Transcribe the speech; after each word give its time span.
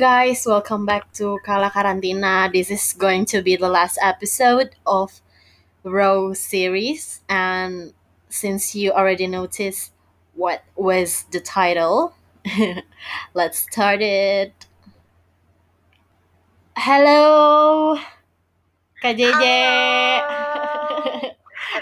guys, 0.00 0.46
welcome 0.46 0.86
back 0.86 1.12
to 1.12 1.38
Kala 1.44 1.68
Karantina. 1.68 2.50
This 2.50 2.70
is 2.70 2.94
going 2.96 3.26
to 3.36 3.42
be 3.42 3.54
the 3.54 3.68
last 3.68 3.98
episode 4.00 4.70
of 4.86 5.20
Row 5.84 6.32
series, 6.32 7.20
and 7.28 7.92
since 8.30 8.74
you 8.74 8.92
already 8.92 9.26
noticed 9.26 9.92
what 10.32 10.64
was 10.74 11.26
the 11.32 11.38
title, 11.38 12.14
let's 13.34 13.68
start 13.68 14.00
it. 14.00 14.64
Hello, 16.78 18.00
Kak 19.04 19.20
JJ. 19.20 19.36
Halo. 19.36 21.28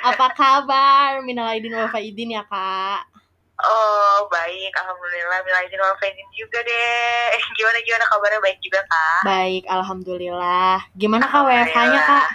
Apa 0.10 0.34
kabar? 0.34 1.22
Minal 1.22 1.54
aidin 1.54 1.70
wal 1.70 1.86
faizin 1.86 2.34
ya, 2.34 2.42
Kak. 2.50 3.17
Oh, 3.58 4.30
baik. 4.30 4.72
Alhamdulillah. 4.78 5.38
Mila 5.42 5.60
izin 5.66 5.82
wal 5.82 5.96
juga 6.34 6.58
deh. 6.62 7.34
Gimana 7.58 7.78
gimana 7.82 8.04
kabarnya 8.06 8.40
baik 8.42 8.58
juga, 8.62 8.80
Kak? 8.86 9.20
Baik, 9.26 9.64
alhamdulillah. 9.66 10.78
Gimana 10.94 11.24
Kak 11.26 11.42
WFH-nya, 11.46 12.00
Kak? 12.06 12.28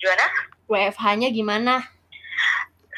Gimana? 0.00 0.26
WFH-nya 0.70 1.28
gimana? 1.32 1.74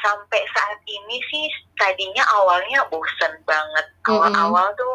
Sampai 0.02 0.42
saat 0.50 0.82
ini 0.82 1.16
sih 1.30 1.46
tadinya 1.78 2.26
awalnya 2.42 2.82
bosen 2.90 3.38
banget. 3.46 3.86
Awal-awal 4.06 4.74
tuh 4.74 4.94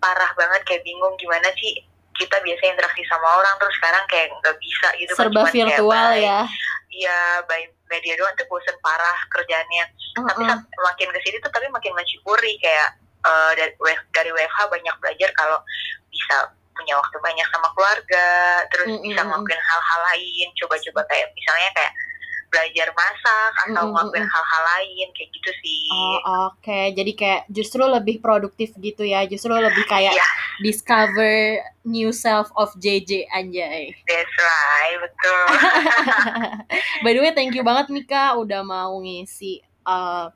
parah 0.00 0.32
banget 0.34 0.64
kayak 0.64 0.82
bingung 0.88 1.14
gimana 1.20 1.52
sih 1.60 1.84
kita 2.18 2.36
biasa 2.38 2.62
interaksi 2.66 3.02
sama 3.06 3.28
orang 3.38 3.54
terus 3.56 3.74
sekarang 3.78 4.04
kayak 4.06 4.26
nggak 4.34 4.56
bisa 4.58 4.88
gitu 4.98 5.12
kan, 5.14 5.18
Serba 5.24 5.40
kayak 5.40 5.54
virtual 5.54 6.08
by- 6.10 6.20
ya. 6.20 6.40
Iya, 6.88 7.18
by 7.46 7.62
media 7.88 8.14
doang 8.18 8.34
tuh 8.34 8.46
bosen 8.46 8.74
parah 8.82 9.18
kerjaannya. 9.30 9.84
tapi 10.18 10.42
Uh-uh. 10.42 10.50
saat 10.50 10.60
makin 10.82 11.08
ke 11.08 11.20
sini 11.22 11.36
tuh 11.38 11.48
tapi 11.48 11.70
makin 11.70 11.94
mensyukuri 11.94 12.58
kayak 12.58 12.88
eh, 13.22 13.52
dari 13.54 13.72
dari 14.10 14.30
WFH 14.30 14.58
banyak 14.66 14.94
belajar 14.98 15.30
kalau 15.32 15.62
bisa 16.10 16.36
punya 16.74 16.94
waktu 16.94 17.16
banyak 17.18 17.46
sama 17.50 17.70
keluarga 17.70 18.26
terus 18.70 18.86
Mm, 18.88 19.02
bisa 19.04 19.18
mm, 19.18 19.22
mm. 19.22 19.30
ngelakuin 19.30 19.62
hal-hal 19.62 20.00
lain 20.10 20.48
coba-coba 20.54 21.00
kayak 21.06 21.26
misalnya 21.34 21.70
kayak 21.74 21.92
belajar 22.48 22.88
masak 22.90 23.52
atau 23.62 23.82
Mm, 23.82 23.84
mm, 23.84 23.92
ngelakuin 23.92 24.24
mm. 24.24 24.30
hal-hal 24.30 24.62
lain 24.66 25.08
kayak 25.12 25.30
gitu 25.30 25.50
sih 25.58 25.82
Oh, 25.90 26.16
oke. 26.48 26.80
Jadi 26.90 27.12
kayak 27.12 27.42
justru 27.48 27.82
lebih 27.82 28.18
produktif 28.18 28.72
gitu 28.74 29.02
ya. 29.02 29.24
Justru 29.24 29.50
lebih 29.50 29.84
kayak 29.84 30.12
Iya. 30.12 30.26
discover 30.58 31.60
new 31.82 32.10
self 32.10 32.48
of 32.54 32.72
JJ 32.74 33.10
anjay. 33.30 33.92
that's 34.04 34.36
right 34.36 34.96
betul 34.98 35.42
By 37.04 37.10
the 37.10 37.20
way, 37.20 37.32
thank 37.32 37.52
you 37.52 37.62
banget 37.62 37.88
Mika 37.88 38.34
udah 38.34 38.60
mau 38.60 38.96
ngisi 38.98 39.58
uh, 39.82 40.28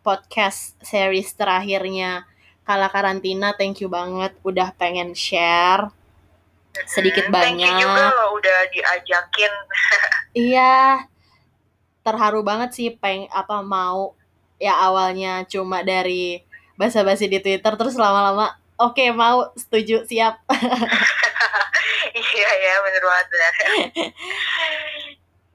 podcast 0.00 0.74
series 0.80 1.30
terakhirnya 1.32 2.24
Kala 2.62 2.86
Karantina. 2.86 3.52
Thank 3.52 3.78
you 3.78 3.88
banget 3.88 4.34
udah 4.40 4.70
pengen 4.72 5.12
share 5.12 5.90
sedikit 6.84 7.26
Mm, 7.26 7.32
thank 7.32 7.56
you 7.58 7.72
juga 7.72 7.88
banyak. 7.88 8.12
loh 8.12 8.30
udah 8.34 8.58
diajakin 8.68 9.52
Iya, 10.46 11.08
terharu 12.06 12.46
banget 12.46 12.70
sih 12.70 12.88
peng 12.94 13.26
apa 13.34 13.66
mau 13.66 14.14
ya 14.62 14.78
awalnya 14.78 15.42
cuma 15.50 15.82
dari 15.82 16.46
basa-basi 16.78 17.26
di 17.26 17.42
Twitter 17.42 17.74
terus 17.74 17.98
lama-lama 17.98 18.54
oke 18.78 19.02
mau 19.10 19.50
setuju 19.58 20.06
siap. 20.06 20.38
iya 22.16 22.50
ya 22.62 22.74
bener 22.86 23.02
banget 23.02 23.26
bener 23.34 23.52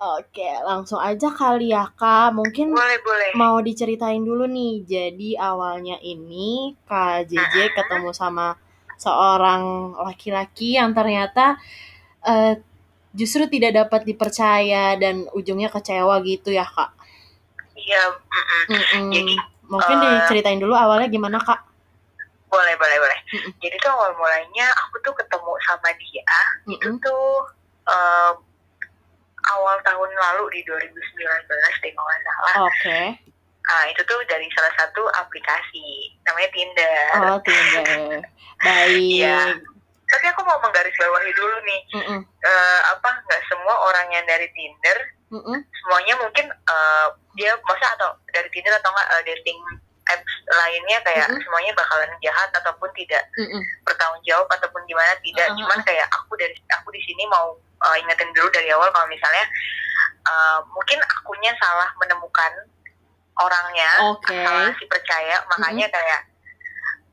Oke, 0.02 0.50
langsung 0.66 0.98
aja 0.98 1.30
kali 1.30 1.78
ya 1.78 1.86
Kak. 1.94 2.34
Mungkin 2.34 2.74
boleh 2.74 2.98
boleh 3.06 3.38
mau 3.38 3.61
diceritain 3.61 4.17
dulu 4.17 4.50
nih. 4.50 4.82
Jadi 4.82 5.38
awalnya 5.38 6.02
ini 6.02 6.73
Kak 6.90 7.30
JJ 7.30 7.78
ketemu 7.78 8.10
sama 8.10 8.58
seorang 8.98 9.94
laki-laki 10.02 10.73
yang 10.73 10.98
ternyata 10.98 11.61
eh, 12.26 12.58
justru 13.11 13.44
tidak 13.52 13.72
dapat 13.86 14.02
dipercaya 14.08 14.95
dan 14.95 15.27
ujungnya 15.36 15.67
kecewa 15.67 16.20
gitu 16.23 16.49
ya 16.52 16.64
Kak. 16.64 16.92
iya 17.76 18.04
mm-mm. 18.08 18.64
Mm-mm. 18.72 19.05
Jadi, 19.11 19.36
Mungkin 19.72 19.98
eh, 20.04 20.04
diceritain 20.20 20.60
dulu 20.60 20.76
awalnya 20.76 21.08
gimana 21.08 21.39
Kak? 21.39 21.60
boleh 22.52 22.76
boleh 22.76 22.98
boleh 22.99 23.20
Mm-mm. 23.32 23.52
jadi 23.64 23.76
tuh 23.80 23.92
awal 23.95 24.11
mulanya 24.20 24.67
aku 24.83 24.99
tuh 24.99 25.16
ketemu 25.16 25.52
sama 25.64 25.88
dia 25.95 26.23
itu 26.67 26.83
Mm-mm. 26.83 26.99
tuh 26.99 27.48
em, 27.88 28.36
awal 29.42 29.76
tahun 29.82 30.10
lalu 30.14 30.43
di 30.54 30.61
2019 30.67 31.82
deh 31.82 31.92
kalau 31.95 32.08
nggak 32.08 32.23
salah. 32.23 32.55
Oke. 32.70 33.02
Nah, 33.61 33.83
itu 33.89 34.02
tuh 34.05 34.20
dari 34.30 34.45
salah 34.54 34.73
satu 34.78 35.02
aplikasi 35.17 36.14
namanya 36.26 36.49
Tinder. 36.54 36.93
Oh 37.26 37.39
Tinder. 37.42 38.22
Baik. 38.66 39.02
Iya. 39.02 39.58
Tapi 40.11 40.26
aku 40.27 40.44
mau 40.44 40.60
menggarisbawahi 40.60 41.32
dulu 41.33 41.58
nih, 41.64 41.82
Mm-mm. 41.95 42.20
eh, 42.23 42.82
apa 42.92 43.10
nggak 43.23 43.42
semua 43.48 43.76
orang 43.88 44.08
yang 44.11 44.26
dari 44.27 44.48
Tinder 44.52 44.98
Mm-mm. 45.32 45.64
semuanya 45.64 46.14
mungkin 46.20 46.52
eh, 46.52 47.08
dia 47.39 47.55
masa 47.64 47.95
atau 47.95 48.11
dari 48.36 48.52
Tinder 48.52 48.76
atau 48.76 48.92
enggak 48.92 49.10
eh, 49.16 49.23
dating 49.32 49.60
apps 50.11 50.33
lainnya 50.52 50.99
kayak 51.08 51.27
Mm-mm. 51.32 51.42
semuanya 51.48 51.72
bakalan 51.80 52.11
jahat 52.20 52.49
ataupun 52.52 52.89
tidak 52.99 53.23
Mm-mm. 53.39 53.61
bertanggung 53.88 54.23
jawab 54.27 54.48
ataupun 54.52 54.83
gimana 54.83 55.16
tidak 55.23 55.48
Uh-uh. 55.55 55.60
cuman 55.64 55.80
kayak 55.88 56.08
aku 56.11 56.36
dari 56.36 56.55
aku 56.76 56.92
di 56.92 57.02
sini 57.08 57.23
mau 57.32 57.55
uh, 57.55 57.95
ingetin 57.95 58.30
dulu 58.36 58.52
dari 58.52 58.70
awal 58.76 58.92
kalau 58.92 59.08
misalnya 59.08 59.45
uh, 60.28 60.60
mungkin 60.76 60.99
akunya 60.99 61.55
salah 61.61 61.88
menemukan 61.95 62.52
orangnya 63.39 63.89
Oke. 64.11 64.36
salah 64.36 64.73
si 64.76 64.86
percaya 64.92 65.39
makanya 65.48 65.88
kayak 65.88 66.22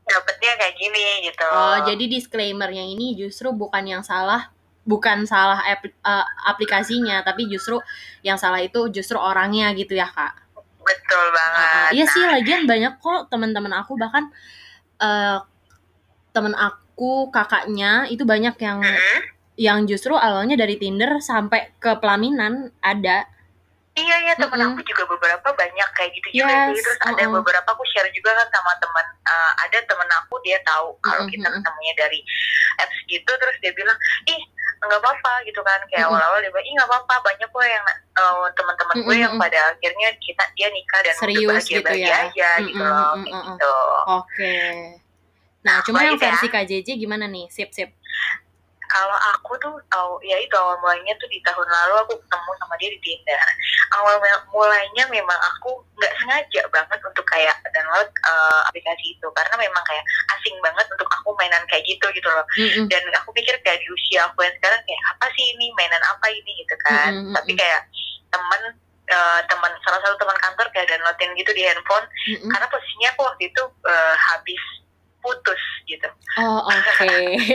dapetnya 0.08 0.52
kayak 0.56 0.74
gini 0.80 1.28
gitu 1.28 1.44
Oh, 1.44 1.76
jadi 1.84 2.04
disclaimernya 2.08 2.82
ini 2.82 3.14
justru 3.14 3.52
bukan 3.52 3.84
yang 3.84 4.02
salah, 4.02 4.48
bukan 4.88 5.28
salah 5.28 5.60
apl- 5.68 5.92
eh, 5.92 6.26
aplikasinya, 6.48 7.20
tapi 7.22 7.46
justru 7.46 7.76
yang 8.24 8.40
salah 8.40 8.58
itu 8.64 8.88
justru 8.88 9.20
orangnya 9.20 9.70
gitu 9.76 9.92
ya 9.94 10.08
kak. 10.08 10.48
betul 10.88 11.20
Uh, 11.20 11.32
banget 11.36 12.00
iya 12.00 12.04
sih, 12.08 12.24
Nah, 12.24 12.40
lagian 12.40 12.64
banyak 12.64 12.96
kok 12.96 13.28
teman-teman 13.28 13.76
aku 13.76 13.92
bahkan 14.00 14.32
eh 14.98 15.38
teman 16.32 16.56
aku 16.56 17.28
kakaknya 17.28 18.08
itu 18.08 18.24
banyak 18.24 18.56
yang 18.56 18.80
mm-mm. 18.80 19.18
yang 19.60 19.84
justru 19.84 20.16
awalnya 20.16 20.56
dari 20.56 20.80
Tinder 20.80 21.20
sampai 21.20 21.76
ke 21.76 21.92
pelaminan 22.00 22.72
ada. 22.80 23.28
Iya 23.98 24.16
iya 24.22 24.34
temen 24.38 24.54
Mm-mm. 24.58 24.74
aku 24.74 24.80
juga 24.86 25.02
beberapa 25.10 25.48
banyak 25.50 25.88
kayak 25.98 26.10
gitu 26.14 26.28
juga 26.42 26.54
Yes, 26.54 26.66
sih 26.78 26.80
terus 26.86 27.00
ada 27.02 27.24
uh-uh. 27.26 27.34
beberapa 27.42 27.68
aku 27.68 27.84
share 27.90 28.10
juga 28.14 28.30
kan 28.38 28.48
sama 28.54 28.72
teman 28.78 29.06
uh, 29.26 29.52
ada 29.66 29.78
temen 29.82 30.08
aku 30.22 30.34
dia 30.46 30.58
tahu 30.62 30.94
kalau 31.02 31.26
Mm-mm, 31.26 31.32
kita 31.34 31.46
mm-mm. 31.50 31.60
ketemunya 31.60 31.94
dari 31.98 32.20
apps 32.78 32.98
gitu 33.10 33.30
terus 33.30 33.56
dia 33.58 33.72
bilang 33.74 33.98
ih 34.30 34.40
nggak 34.78 35.00
apa-apa 35.02 35.32
gitu 35.42 35.60
kan 35.66 35.80
kayak 35.90 36.06
Mm-mm. 36.06 36.14
awal-awal 36.14 36.38
dia 36.38 36.50
bilang 36.54 36.66
ih 36.70 36.74
nggak 36.78 36.88
apa-apa 36.88 37.14
banyak 37.26 37.48
kok 37.50 37.66
yang 37.66 37.86
uh, 38.14 38.46
teman-teman 38.54 38.96
gue 39.02 39.16
yang 39.18 39.34
pada 39.34 39.58
akhirnya 39.74 40.08
kita 40.22 40.44
dia 40.54 40.68
nikah 40.70 41.00
dan 41.02 41.14
Serius 41.18 41.42
udah 41.42 41.42
gitu 41.42 41.82
bahagia-bahagia 41.82 42.06
ya. 42.06 42.18
aja 42.30 42.50
gitu 42.62 42.82
Mm-mm, 42.82 42.90
loh 42.94 43.10
mm-mm, 43.10 43.24
kayak 43.26 43.34
mm-mm. 43.34 43.46
gitu 43.52 43.74
Oke. 44.08 44.56
Nah, 45.58 45.82
cuma 45.82 46.00
Apalagi 46.00 46.08
yang 46.14 46.16
ya? 46.16 46.24
versi 46.30 46.46
KJJ 46.48 46.88
gimana 46.96 47.26
nih? 47.26 47.50
Sip, 47.50 47.74
sip. 47.74 47.90
Kalau 48.88 49.16
aku 49.36 49.52
tuh 49.60 49.74
tahu 49.92 50.18
ya 50.24 50.36
itu 50.40 50.52
awal 50.56 50.76
mulainya 50.80 51.12
tuh 51.20 51.28
di 51.28 51.38
tahun 51.44 51.68
lalu 51.68 51.94
aku 52.04 52.14
ketemu 52.18 52.50
sama 52.58 52.74
dia 52.80 52.90
di 52.92 53.00
Tinder. 53.04 53.40
Awal 53.94 54.14
mul- 54.20 54.46
mulainya 54.52 55.04
memang 55.12 55.38
aku 55.54 55.80
nggak 56.00 56.14
sengaja 56.18 56.62
banget 56.72 56.98
untuk 57.04 57.24
kayak 57.28 57.56
download 57.72 58.08
uh, 58.28 58.60
aplikasi 58.68 59.14
itu. 59.16 59.26
Karena 59.36 59.54
memang 59.60 59.84
kayak 59.84 60.04
asing 60.36 60.56
banget 60.64 60.86
untuk 60.88 61.08
aku 61.08 61.32
mainan 61.36 61.64
kayak 61.68 61.84
gitu 61.84 62.06
gitu 62.12 62.28
loh. 62.28 62.44
Mm-mm. 62.58 62.86
dan 62.88 63.02
aku 63.20 63.30
pikir 63.36 63.54
kayak 63.62 63.78
di 63.78 63.88
usia 63.92 64.26
aku 64.26 64.42
yang 64.42 64.54
sekarang 64.58 64.80
kayak 64.82 65.02
apa 65.16 65.26
sih 65.36 65.44
ini? 65.54 65.66
Mainan 65.76 66.02
apa 66.02 66.26
ini? 66.32 66.52
Gitu 66.64 66.76
kan. 66.84 67.10
Mm-mm, 67.12 67.34
tapi 67.36 67.52
kayak 67.54 67.80
temen 68.28 68.62
uh, 69.12 69.40
teman 69.48 69.72
salah 69.84 70.00
satu 70.04 70.16
teman 70.20 70.38
kantor 70.40 70.66
kayak 70.72 70.88
downloadin 70.88 71.32
gitu 71.36 71.50
di 71.52 71.62
handphone. 71.64 72.06
Mm-mm. 72.28 72.50
karena 72.50 72.66
posisinya 72.72 73.08
aku 73.16 73.22
waktu 73.24 73.42
itu 73.48 73.62
uh, 73.84 74.14
habis 74.16 74.62
putus 75.18 75.62
gitu. 75.84 76.08
Oh, 76.38 76.62
oke. 76.62 77.10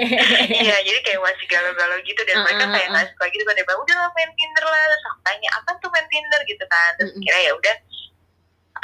Iya, 0.63 0.75
jadi 0.83 0.99
kayak 1.05 1.21
masih 1.23 1.45
galau-galau 1.47 1.97
gitu 2.03 2.21
dan 2.27 2.35
Uh, 2.39 2.43
mereka 2.43 2.65
uh, 2.67 2.71
kayak 2.75 2.87
uh, 2.87 2.93
nggak 2.97 3.07
suka 3.15 3.25
gitu 3.31 3.43
kan 3.47 3.55
dia 3.55 3.65
bilang 3.65 3.81
udah 3.81 3.97
main 4.11 4.31
Tinder 4.35 4.65
lah. 4.67 4.83
Terus 4.83 5.05
aku 5.07 5.19
tanya 5.23 5.49
apa 5.55 5.69
tuh 5.79 5.89
main 5.93 6.07
Tinder? 6.11 6.41
Gitu 6.43 6.65
kan. 6.67 6.91
Terus 6.99 7.11
Mm-mm. 7.15 7.23
kira 7.23 7.39
ya 7.39 7.53
udah 7.55 7.75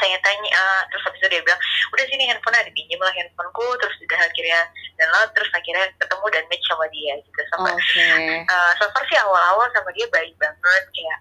tanya-tanya 0.00 0.48
eh, 0.48 0.82
terus 0.88 1.02
habis 1.04 1.20
itu 1.20 1.28
dia 1.28 1.42
bilang 1.44 1.60
udah 1.92 2.04
sini 2.08 2.24
handphone 2.24 2.56
ada 2.56 2.72
pinjam 2.72 3.00
lah 3.04 3.12
handphoneku. 3.12 3.66
Terus 3.76 3.96
udah 4.00 4.20
akhirnya 4.24 4.60
download 4.96 5.30
terus 5.36 5.50
akhirnya 5.52 5.86
ketemu 6.00 6.26
dan 6.32 6.44
match 6.48 6.64
sama 6.64 6.86
dia 6.88 7.12
gitu. 7.20 7.40
Sampai 7.52 7.72
Oke. 7.76 8.08
eh, 8.48 8.72
so 8.80 8.84
far 8.96 9.04
sih 9.12 9.18
awal-awal 9.20 9.68
sama 9.76 9.90
dia 9.92 10.08
baik 10.08 10.32
banget 10.40 10.84
kayak 10.96 11.18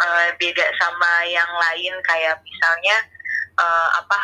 eh, 0.00 0.28
beda 0.40 0.66
sama 0.80 1.12
yang 1.28 1.50
lain. 1.60 1.92
Kayak 2.08 2.40
misalnya 2.40 2.96
eh, 3.60 3.88
apa 4.00 4.18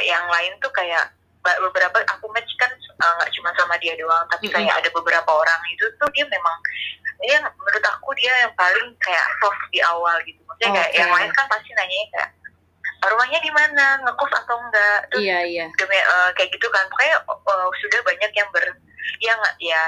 yang 0.00 0.24
lain 0.32 0.56
tuh 0.64 0.72
kayak 0.72 1.12
beberapa 1.40 1.96
aku 2.04 2.26
match 2.36 2.52
kan 2.60 2.68
eh, 2.76 3.12
nggak 3.20 3.30
cuma 3.32 3.50
sama 3.56 3.74
dia 3.80 3.96
doang 3.96 4.24
tapi 4.28 4.52
kayak 4.52 4.76
ada 4.76 4.88
beberapa 4.92 5.30
orang 5.32 5.60
itu 5.72 5.88
tuh 5.96 6.08
dia 6.12 6.28
memang 6.28 6.56
dia 7.20 7.36
menurut 7.44 7.84
aku 7.84 8.10
dia 8.16 8.32
yang 8.44 8.52
paling 8.56 8.88
kayak 9.00 9.26
soft 9.40 9.60
di 9.68 9.80
awal 9.84 10.16
gitu. 10.24 10.40
Maksudnya 10.48 10.72
kayak 10.72 10.90
Oke. 10.92 10.98
yang 11.04 11.12
lain 11.12 11.30
kan 11.36 11.46
pasti 11.52 11.70
nanya 11.76 11.96
kayak 12.16 12.30
rumahnya 13.00 13.38
di 13.44 13.52
mana? 13.52 13.86
Ngekos 14.04 14.32
atau 14.44 14.56
enggak? 14.56 14.98
Terus 15.12 15.22
Iya, 15.24 15.38
iya. 15.44 15.64
demi 15.76 15.96
eh, 16.00 16.30
kayak 16.36 16.50
gitu 16.52 16.66
kan. 16.72 16.84
Pokoknya 16.88 17.16
eh, 17.20 17.68
sudah 17.84 18.00
banyak 18.04 18.32
yang 18.32 18.48
ber 18.52 18.64
ya 19.20 19.32
nggak 19.36 19.54
ya 19.60 19.80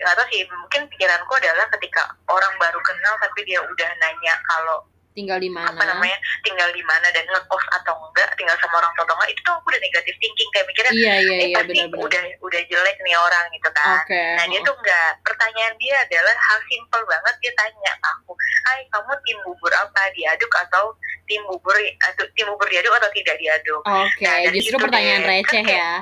nggak 0.00 0.14
tahu 0.16 0.26
sih. 0.32 0.42
Mungkin 0.48 0.82
pikiranku 0.88 1.32
adalah 1.36 1.68
ketika 1.76 2.02
orang 2.32 2.52
baru 2.56 2.80
kenal 2.80 3.14
tapi 3.20 3.40
dia 3.44 3.60
udah 3.60 3.90
nanya 4.00 4.34
kalau 4.48 4.88
tinggal 5.10 5.36
di 5.36 5.50
mana? 5.50 5.68
apa 5.68 5.84
namanya? 5.84 6.14
Tinggal 6.40 6.70
di 6.70 6.82
mana 6.82 7.06
dan 7.10 7.24
ngekos 7.24 7.64
atau 7.72 7.94
enggak 8.00 8.30
tinggal 8.34 8.54
sama 8.56 8.78
orang 8.78 8.92
tua 8.92 9.04
atau 9.04 9.14
enggak 9.14 9.30
itu 9.30 9.40
tuh 9.40 9.52
aku 9.52 9.66
udah 9.66 9.80
negatif 9.80 10.14
thinking 10.16 10.48
kayak 10.50 10.66
mikirnya 10.66 10.92
iya 10.92 11.14
iya 11.18 11.34
eh 11.34 11.46
iya 11.46 11.56
pasti 11.56 11.70
benar-benar. 11.72 12.06
udah 12.06 12.22
udah 12.40 12.60
jelek 12.64 12.96
nih 13.00 13.16
orang 13.16 13.44
gitu 13.50 13.68
kan. 13.70 13.96
Oke 13.98 14.22
Nah 14.36 14.44
dia 14.46 14.60
tuh 14.60 14.74
enggak, 14.76 15.10
pertanyaan 15.20 15.74
dia 15.76 15.96
adalah 16.00 16.34
hal 16.40 16.58
simple 16.64 17.02
banget 17.04 17.34
dia 17.38 17.52
tanya 17.54 17.92
aku, 18.08 18.32
Hai 18.62 18.80
kamu 18.88 19.12
tim 19.20 19.38
bubur 19.42 19.72
apa? 19.72 20.02
Diaduk 20.12 20.52
atau 20.60 20.84
tim 21.24 21.42
bubur 21.44 21.74
atau 22.00 22.24
tim 22.32 22.46
bubur 22.46 22.66
diaduk 22.66 22.92
atau 22.92 23.10
tidak 23.10 23.36
diaduk? 23.36 23.82
oke 23.82 24.20
Nah, 24.20 24.36
dari 24.40 24.56
justru 24.56 24.76
pertanyaan 24.78 25.20
deh, 25.20 25.26
kan 25.26 25.34
receh 25.36 25.62
kayak- 25.64 25.76
ya. 25.76 25.92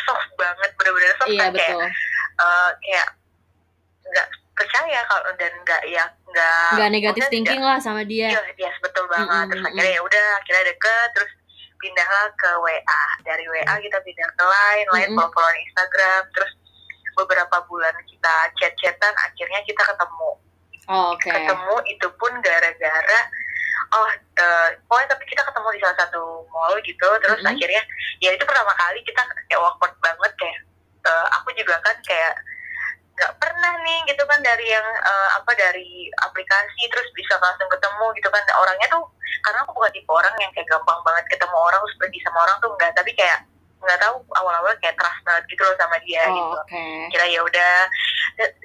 Soft 0.00 0.30
banget, 0.34 0.70
bener-bener 0.72 1.10
soft 1.12 1.28
iya 1.28 1.40
kan 1.42 1.52
kayak 1.52 1.68
betul. 1.68 1.84
eh, 2.40 2.70
kayak 2.80 3.06
nggak 4.04 4.26
percaya 4.52 5.00
kalau 5.08 5.32
dan 5.40 5.52
nggak 5.64 5.82
ya 5.88 6.04
nggak 6.28 6.70
nggak 6.76 6.90
negatif 6.92 7.22
thinking 7.32 7.62
lah 7.64 7.80
sama 7.80 8.04
dia 8.04 8.36
Iya, 8.36 8.68
yes, 8.68 8.76
betul 8.84 9.08
banget. 9.08 9.28
Mm-mm, 9.28 9.48
terus 9.48 9.62
mm-mm. 9.64 9.72
akhirnya 9.72 9.92
ya 9.96 10.02
udah, 10.04 10.26
akhirnya 10.40 10.64
deket, 10.72 11.08
terus 11.16 11.32
pindahlah 11.80 12.26
ke 12.36 12.50
WA. 12.62 13.04
Dari 13.26 13.44
WA 13.48 13.74
kita 13.80 13.98
pindah 14.04 14.28
ke 14.28 14.44
Line, 14.44 14.86
Line 14.92 15.08
Mm-mm. 15.10 15.16
follow-followan 15.18 15.58
Instagram, 15.66 16.22
terus 16.36 16.52
beberapa 17.16 17.56
bulan 17.68 17.94
kita 18.08 18.34
chat-chatan, 18.60 19.12
akhirnya 19.24 19.60
kita 19.64 19.82
ketemu. 19.82 20.30
Oh, 20.90 21.14
oke 21.16 21.30
Ketemu 21.30 21.74
itu 21.88 22.08
pun 22.18 22.32
gara-gara 22.42 23.20
oh 23.92 24.08
eh, 24.12 24.68
pokoknya 24.88 25.08
tapi 25.12 25.24
kita 25.28 25.44
ketemu 25.44 25.68
di 25.76 25.80
salah 25.84 25.96
satu 26.00 26.48
mall 26.48 26.74
gitu, 26.80 27.08
terus 27.20 27.40
Mm-mm. 27.40 27.52
akhirnya 27.52 27.82
ya 28.24 28.30
itu 28.32 28.44
pertama 28.44 28.72
kali 28.76 29.00
kita 29.04 29.20
kayak 29.48 29.60
awkward 29.60 29.92
banget 30.00 30.32
kayak 30.40 30.58
eh, 31.08 31.26
aku 31.36 31.48
juga 31.56 31.76
kan 31.84 31.96
kayak 32.04 32.34
nggak 33.12 33.32
pernah 33.36 33.72
nih 33.84 33.98
gitu 34.08 34.22
kan 34.24 34.40
dari 34.40 34.66
yang 34.66 34.86
eh, 34.86 35.28
apa 35.36 35.52
dari 35.52 36.08
aplikasi 36.24 36.82
terus 36.88 37.08
bisa 37.12 37.36
langsung 37.38 37.68
ketemu 37.68 38.06
gitu 38.16 38.28
kan. 38.28 38.42
Orangnya 38.56 38.88
tuh 38.88 39.04
karena 39.42 39.62
aku 39.64 39.72
bukan 39.74 39.92
tipe 39.92 40.10
orang 40.10 40.34
yang 40.38 40.50
kayak 40.52 40.68
gampang 40.70 41.00
banget 41.02 41.24
ketemu 41.28 41.56
orang 41.56 41.80
terus 41.82 41.98
pergi 41.98 42.18
sama 42.22 42.38
orang 42.46 42.56
tuh 42.62 42.70
enggak 42.72 42.92
tapi 42.94 43.10
kayak 43.12 43.40
nggak 43.82 43.98
tahu 43.98 44.14
awal-awal 44.38 44.70
kayak 44.78 44.94
trust 44.94 45.18
banget 45.26 45.42
gitu 45.50 45.62
loh 45.66 45.74
sama 45.74 45.98
dia 46.06 46.22
Oh, 46.30 46.34
gitu. 46.38 46.54
oke. 46.54 46.84
Kira 47.10 47.26
ya 47.26 47.40
udah 47.42 47.72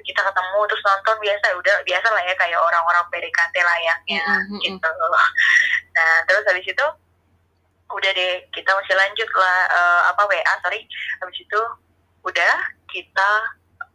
kita 0.06 0.20
ketemu 0.22 0.58
terus 0.70 0.82
nonton 0.86 1.16
biasa 1.18 1.46
udah 1.58 1.76
biasa 1.82 2.06
lah 2.14 2.22
ya 2.22 2.34
kayak 2.38 2.60
orang-orang 2.62 3.04
PDKT 3.10 3.54
layaknya 3.58 4.22
Mm-mm, 4.22 4.46
mm-mm. 4.54 4.60
gitu. 4.62 4.90
Nah 5.92 6.12
terus 6.30 6.46
habis 6.46 6.62
itu 6.62 6.86
udah 7.90 8.10
deh 8.14 8.34
kita 8.54 8.70
masih 8.70 8.94
lanjut 8.94 9.30
lah 9.34 9.58
eh, 9.66 10.00
apa 10.14 10.22
WA 10.22 10.54
sorry. 10.62 10.86
Habis 11.18 11.38
itu 11.42 11.60
udah 12.22 12.54
kita 12.86 13.30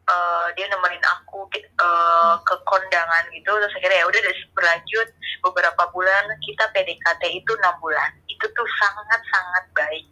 eh, 0.04 0.48
dia 0.60 0.66
nemenin 0.68 1.04
aku 1.20 1.48
eh, 1.56 2.36
ke 2.44 2.56
kondangan 2.68 3.24
gitu. 3.32 3.50
Terus 3.50 3.74
akhirnya 3.80 4.04
ya 4.04 4.06
udah 4.08 4.22
berlanjut. 4.56 5.08
Beberapa 5.44 5.84
bulan 5.92 6.24
kita 6.44 6.64
PDKT 6.72 7.24
itu 7.44 7.52
enam 7.60 7.76
bulan. 7.80 8.12
Itu 8.28 8.46
tuh 8.52 8.68
sangat 8.80 9.22
sangat 9.32 9.64
baik. 9.76 10.06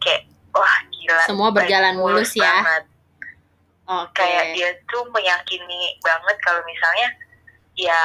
Kayak 0.00 0.22
wah 0.52 0.76
gila. 0.92 1.24
Semua 1.26 1.48
baik 1.52 1.68
berjalan 1.68 1.94
mulus 1.96 2.32
ya. 2.36 2.44
banget. 2.44 2.84
Oke. 3.90 4.14
Kayak 4.22 4.44
dia 4.54 4.70
tuh 4.86 5.04
meyakini 5.10 5.98
banget 6.04 6.36
kalau 6.46 6.62
misalnya 6.62 7.08
ya 7.74 8.02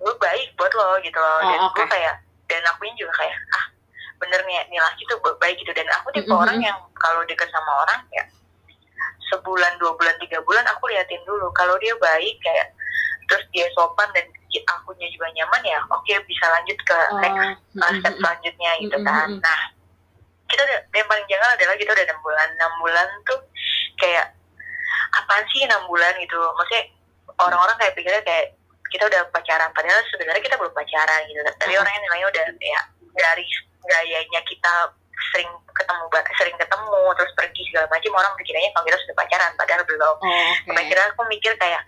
gue 0.00 0.14
baik 0.18 0.52
buat 0.58 0.72
lo 0.74 0.98
gitu 1.00 1.16
loh. 1.16 1.38
Oh, 1.40 1.48
dan 1.48 1.60
oke. 1.68 1.76
gue 1.78 1.86
kayak 1.88 2.14
dan 2.44 2.62
akunya 2.68 2.94
juga 3.00 3.24
kayak 3.24 3.36
ah 3.56 3.64
bener 4.20 4.40
nih 4.46 4.56
nih 4.68 4.80
laki 4.80 5.02
tuh 5.08 5.18
baik 5.38 5.56
gitu. 5.60 5.70
Dan 5.72 5.88
aku 6.00 6.10
tipe 6.12 6.28
Mm-mm. 6.28 6.42
orang 6.42 6.58
yang 6.60 6.76
kalau 6.98 7.22
deket 7.28 7.48
sama 7.52 7.86
orang 7.86 8.00
ya 8.12 8.24
sebulan 9.32 9.72
dua 9.80 9.92
bulan 9.96 10.16
tiga 10.20 10.40
bulan 10.44 10.64
aku 10.68 10.90
liatin 10.90 11.22
dulu. 11.24 11.48
Kalau 11.56 11.76
dia 11.80 11.94
baik 11.96 12.36
kayak 12.42 12.72
terus 13.28 13.44
dia 13.56 13.66
sopan 13.72 14.08
dan 14.12 14.24
akunya 14.62 15.10
juga 15.10 15.26
nyaman 15.34 15.62
ya 15.66 15.78
oke 15.90 16.14
bisa 16.30 16.44
lanjut 16.46 16.78
ke 16.86 16.94
Oh, 17.10 17.18
next 17.18 17.34
uh, 17.34 17.50
mm-mm, 17.74 17.98
step 17.98 18.12
mm-mm. 18.14 18.20
selanjutnya 18.22 18.70
gitu 18.78 18.98
kan. 19.02 19.28
nah 19.42 19.60
kita 20.46 20.60
udah 20.62 20.78
yang 20.94 21.08
paling 21.10 21.26
jangan 21.26 21.50
adalah 21.56 21.74
kita 21.74 21.90
udah 21.90 22.04
enam 22.04 22.20
bulan. 22.22 22.48
Enam 22.54 22.72
bulan 22.78 23.08
tuh 23.26 23.40
kayak 23.98 24.26
apaan 25.18 25.44
sih 25.50 25.66
enam 25.66 25.82
bulan 25.90 26.12
gitu? 26.20 26.36
Maksudnya 26.36 26.84
orang-orang 27.42 27.76
kayak 27.80 27.94
pikirnya 27.98 28.22
kayak 28.22 28.46
kita 28.92 29.10
udah 29.10 29.26
pacaran 29.34 29.70
padahal 29.74 29.98
sebenarnya 30.14 30.42
kita 30.44 30.54
belum 30.60 30.74
pacaran 30.76 31.20
gitu. 31.26 31.40
Tapi 31.42 31.74
orangnya 31.74 32.00
nilainya 32.06 32.28
udah 32.30 32.44
ya 32.62 32.80
dari 33.18 33.44
gayanya 33.82 34.40
kita 34.46 34.74
sering 35.32 35.50
ketemu 35.74 36.04
sering 36.38 36.56
ketemu 36.58 37.00
terus 37.18 37.32
pergi 37.34 37.62
segala 37.70 37.86
macam 37.90 38.12
orang 38.14 38.32
pikirnya 38.38 38.70
kalau 38.70 38.84
kita 38.86 38.98
sudah 39.02 39.16
pacaran 39.18 39.52
padahal 39.58 39.82
belum. 39.86 40.16
Oh, 40.22 40.50
Sampai 40.66 40.82
akhirnya 40.86 41.06
aku 41.10 41.22
mikir 41.26 41.52
kayak 41.58 41.82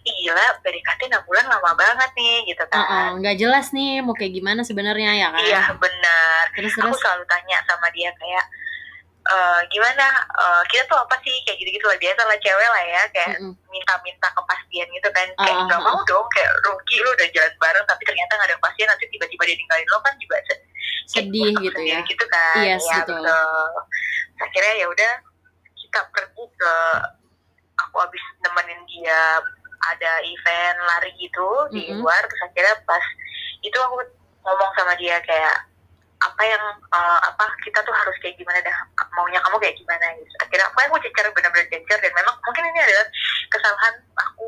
"Ih, 0.00 0.14
gila 0.26 0.46
PDKT 0.64 1.12
6 1.12 1.28
bulan 1.28 1.44
lama 1.46 1.70
banget 1.76 2.10
nih 2.16 2.36
gitu 2.48 2.64
kan. 2.72 3.20
Nggak 3.20 3.36
jelas 3.36 3.66
nih 3.70 4.00
mau 4.00 4.16
kayak 4.16 4.32
gimana 4.32 4.64
sebenarnya 4.64 5.10
ya 5.18 5.28
kan? 5.28 5.44
Iya 5.44 5.62
benar. 5.76 6.42
Terus 6.56 6.72
aku 6.80 6.88
terus? 6.90 7.00
selalu 7.04 7.24
tanya 7.28 7.58
sama 7.68 7.86
dia 7.92 8.10
kayak 8.16 8.44
"Eh, 9.20 9.60
gimana? 9.68 10.06
Eh, 10.24 10.62
kita 10.72 10.88
tuh 10.88 10.98
apa 10.98 11.14
sih? 11.20 11.36
Kayak 11.44 11.58
gitu-gitu 11.60 11.86
lah 11.86 11.98
biasa 12.00 12.20
lah 12.24 12.38
cewek 12.40 12.68
lah 12.72 12.84
ya 12.88 13.02
kayak 13.12 13.36
minta-minta 13.68 14.28
kepastian 14.32 14.88
gitu 14.88 15.08
kan. 15.12 15.28
Kayak 15.36 15.56
ah, 15.60 15.64
nggak 15.68 15.80
ah. 15.80 15.86
mau 15.86 15.98
dong 16.08 16.26
kayak 16.32 16.50
rugi 16.64 16.96
lo 17.04 17.10
udah 17.14 17.28
jalan 17.30 17.54
bareng 17.60 17.84
tapi 17.84 18.02
ternyata 18.08 18.32
nggak 18.34 18.48
ada 18.48 18.56
kepastian 18.56 18.88
nanti 18.88 19.04
tiba-tiba 19.12 19.42
dia 19.44 19.56
ninggalin 19.60 19.88
lo 19.92 19.98
kan 20.00 20.14
juga 20.16 20.36
sedih 21.10 21.50
busuk 21.50 21.62
gitu 21.66 21.80
ya. 21.82 21.98
gitu 22.06 22.24
kan. 22.30 22.62
Yes, 22.62 22.86
ya 22.86 23.02
betul. 23.02 23.18
betul. 23.18 23.70
Akhirnya 24.40 24.74
ya 24.78 24.86
udah 24.86 25.12
kita 25.74 26.00
pergi 26.14 26.44
ke 26.54 26.74
aku 27.82 27.96
habis 27.98 28.24
nemenin 28.46 28.80
dia 28.86 29.42
ada 29.90 30.12
event 30.22 30.78
lari 30.86 31.10
gitu 31.16 31.48
di 31.72 31.88
Mm-mm. 31.88 32.04
luar 32.04 32.20
terus 32.28 32.42
akhirnya 32.46 32.76
pas 32.84 33.04
itu 33.64 33.74
aku 33.74 33.96
ngomong 34.44 34.70
sama 34.76 34.92
dia 35.00 35.16
kayak 35.24 35.56
apa 36.20 36.42
yang 36.44 36.64
eh, 36.92 37.18
apa 37.32 37.44
kita 37.64 37.80
tuh 37.80 37.96
harus 37.96 38.12
kayak 38.20 38.36
gimana 38.36 38.60
dah? 38.60 38.76
Maunya 39.16 39.40
kamu 39.40 39.56
kayak 39.56 39.76
gimana? 39.80 40.04
Gitu. 40.20 40.34
Akhirnya 40.36 40.68
aku 40.68 40.78
aku 40.84 40.96
cecer 41.00 41.26
benar-benar 41.32 41.66
cecer 41.72 41.98
dan 41.98 42.12
memang 42.12 42.36
mungkin 42.44 42.64
ini 42.68 42.80
adalah 42.84 43.06
kesalahan 43.48 43.94
aku 44.20 44.46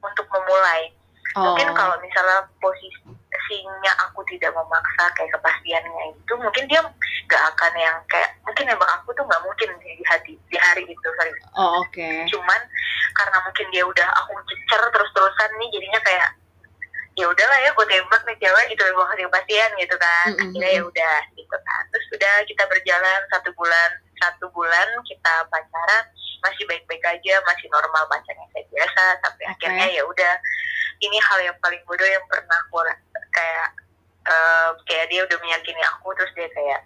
untuk 0.00 0.26
memulai. 0.30 0.94
Oh. 1.34 1.50
mungkin 1.50 1.66
kalau 1.74 1.98
tidak 4.36 4.52
memaksa 4.52 5.04
kayak 5.14 5.30
kepastiannya 5.38 6.02
itu 6.12 6.32
mungkin 6.36 6.64
dia 6.66 6.80
nggak 7.30 7.42
akan 7.54 7.72
yang 7.78 7.96
kayak 8.10 8.30
mungkin 8.42 8.66
emang 8.68 8.90
aku 9.00 9.14
tuh 9.14 9.24
nggak 9.24 9.42
mungkin 9.46 9.68
di 9.80 9.92
hati 10.10 10.32
di 10.50 10.56
hari 10.58 10.82
itu 10.84 11.08
sorry 11.16 11.32
oh 11.56 11.80
oke 11.82 12.08
cuman 12.28 12.60
karena 13.14 13.38
mungkin 13.46 13.66
dia 13.70 13.84
udah 13.86 14.08
aku 14.24 14.32
cecer 14.50 14.82
terus 14.90 15.10
terusan 15.14 15.50
nih 15.62 15.68
jadinya 15.70 16.00
kayak 16.02 16.28
ya 17.14 17.30
udahlah 17.30 17.58
ya 17.62 17.70
gue 17.70 17.86
tembak 17.86 18.22
nih 18.26 18.36
cewek 18.42 18.64
gitu 18.74 18.82
gue 18.82 19.06
kasih 19.14 19.24
kepastian 19.30 19.70
gitu 19.78 19.94
kan 20.02 20.26
Mm-mm. 20.34 20.42
akhirnya 20.50 20.70
ya 20.74 20.82
udah 20.82 21.16
gitu 21.38 21.56
kan 21.62 21.82
terus 21.94 22.06
udah 22.10 22.34
kita 22.42 22.64
berjalan 22.66 23.20
satu 23.30 23.50
bulan 23.54 23.90
satu 24.18 24.46
bulan 24.50 24.88
kita 25.06 25.34
pacaran 25.46 26.04
masih 26.42 26.64
baik-baik 26.66 27.04
aja 27.06 27.34
masih 27.46 27.70
normal 27.70 28.02
pacarnya 28.10 28.46
kayak 28.50 28.66
biasa 28.68 29.02
sampai 29.22 29.44
Oke. 29.46 29.52
akhirnya 29.54 29.86
ya 29.94 30.02
udah 30.02 30.34
ini 31.00 31.18
hal 31.22 31.38
yang 31.42 31.56
paling 31.62 31.80
bodoh 31.86 32.06
yang 32.06 32.24
pernah 32.26 32.58
aku 32.66 32.82
eh, 34.28 34.68
kayak 34.88 35.06
dia 35.12 35.20
udah 35.24 35.38
meyakini 35.40 35.82
aku 35.84 36.12
terus 36.16 36.32
dia 36.36 36.48
kayak 36.52 36.80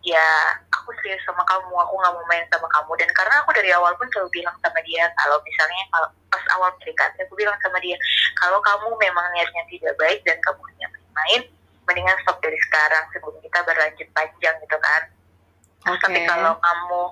ya 0.00 0.56
aku 0.72 0.96
serius 1.00 1.20
sama 1.28 1.44
kamu 1.44 1.76
aku 1.76 1.94
nggak 2.00 2.14
mau 2.16 2.24
main 2.26 2.44
sama 2.48 2.68
kamu. 2.72 2.92
Dan 2.96 3.10
karena 3.12 3.34
aku 3.44 3.50
dari 3.52 3.70
awal 3.76 3.92
pun 4.00 4.08
selalu 4.10 4.42
bilang 4.42 4.56
sama 4.64 4.80
dia 4.82 5.04
kalau 5.20 5.36
misalnya 5.44 5.84
kalau 5.92 6.08
pas 6.32 6.44
awal 6.56 6.70
PDKT 6.80 7.16
aku 7.26 7.34
bilang 7.36 7.56
sama 7.60 7.78
dia 7.82 7.98
kalau 8.38 8.58
kamu 8.62 8.88
memang 8.96 9.26
niatnya 9.34 9.62
tidak 9.68 9.94
baik 9.98 10.22
dan 10.24 10.38
kamu 10.40 10.60
hanya 10.72 10.86
main-main 10.94 11.42
mendingan 11.84 12.16
stop 12.22 12.38
dari 12.38 12.56
sekarang 12.70 13.04
sebelum 13.10 13.36
kita 13.42 13.58
berlanjut 13.66 14.08
panjang 14.14 14.56
gitu 14.62 14.78
kan 14.78 15.02
oke 15.88 16.00
tapi 16.04 16.20
kalau 16.28 16.52
kamu 16.60 17.02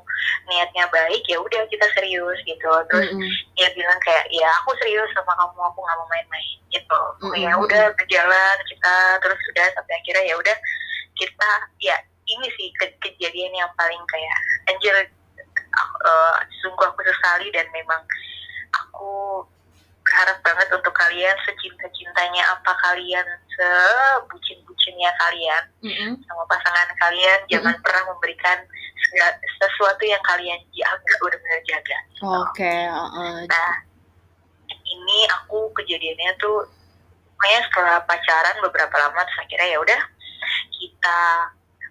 niatnya 0.48 0.84
baik 0.92 1.24
ya 1.24 1.38
udah 1.40 1.62
kita 1.72 1.86
serius 1.96 2.38
gitu 2.44 2.70
terus 2.92 3.08
Mm-mm. 3.12 3.30
dia 3.56 3.68
bilang 3.72 3.96
kayak 4.04 4.28
ya 4.28 4.48
aku 4.60 4.76
serius 4.80 5.08
sama 5.16 5.32
kamu 5.36 5.56
aku 5.56 5.78
nggak 5.80 5.96
mau 5.96 6.08
main-main 6.08 6.58
gitu 6.68 7.00
Mm-mm. 7.24 7.36
ya 7.40 7.52
udah 7.56 7.84
berjalan 7.96 8.56
kita 8.68 8.96
terus 9.24 9.40
udah 9.56 9.66
sampai 9.72 9.94
akhirnya 10.00 10.24
ya 10.28 10.34
udah 10.36 10.56
kita 11.16 11.50
ya 11.80 11.96
ini 12.28 12.46
sih 12.60 12.68
ke- 12.76 12.96
kejadian 13.00 13.56
yang 13.56 13.70
paling 13.76 14.00
kayak 14.12 14.36
anjir 14.68 14.94
uh, 16.04 16.36
sungguh 16.60 16.86
aku 16.88 17.00
sesali 17.04 17.48
dan 17.56 17.64
memang 17.72 18.00
aku 18.76 19.44
berharap 20.08 20.40
banget 20.40 20.68
untuk 20.72 20.94
kalian 20.96 21.36
secinta-cintanya 21.44 22.42
apa 22.48 22.72
kalian 22.80 23.26
sebucin-bucinnya 23.52 25.12
kalian 25.20 25.62
Mm-mm. 25.84 26.12
sama 26.24 26.42
pasangan 26.48 26.88
kalian 26.96 27.38
jangan 27.46 27.76
pernah 27.84 28.08
memberikan 28.08 28.56
segala- 29.04 29.36
sesuatu 29.60 30.00
yang 30.02 30.22
kalian 30.24 30.56
jaga 30.72 31.12
benar-benar 31.20 31.60
jaga 31.68 31.98
oke 32.24 32.72
uh-uh. 32.88 33.36
Nah, 33.44 33.72
ini 34.68 35.18
aku 35.28 35.68
kejadiannya 35.76 36.32
tuh 36.40 36.64
kayak 37.38 37.68
setelah 37.68 38.00
pacaran 38.02 38.56
beberapa 38.64 38.96
lama 38.96 39.20
terus 39.22 39.44
akhirnya 39.44 39.68
ya 39.68 39.78
udah 39.78 40.00
kita 40.72 41.20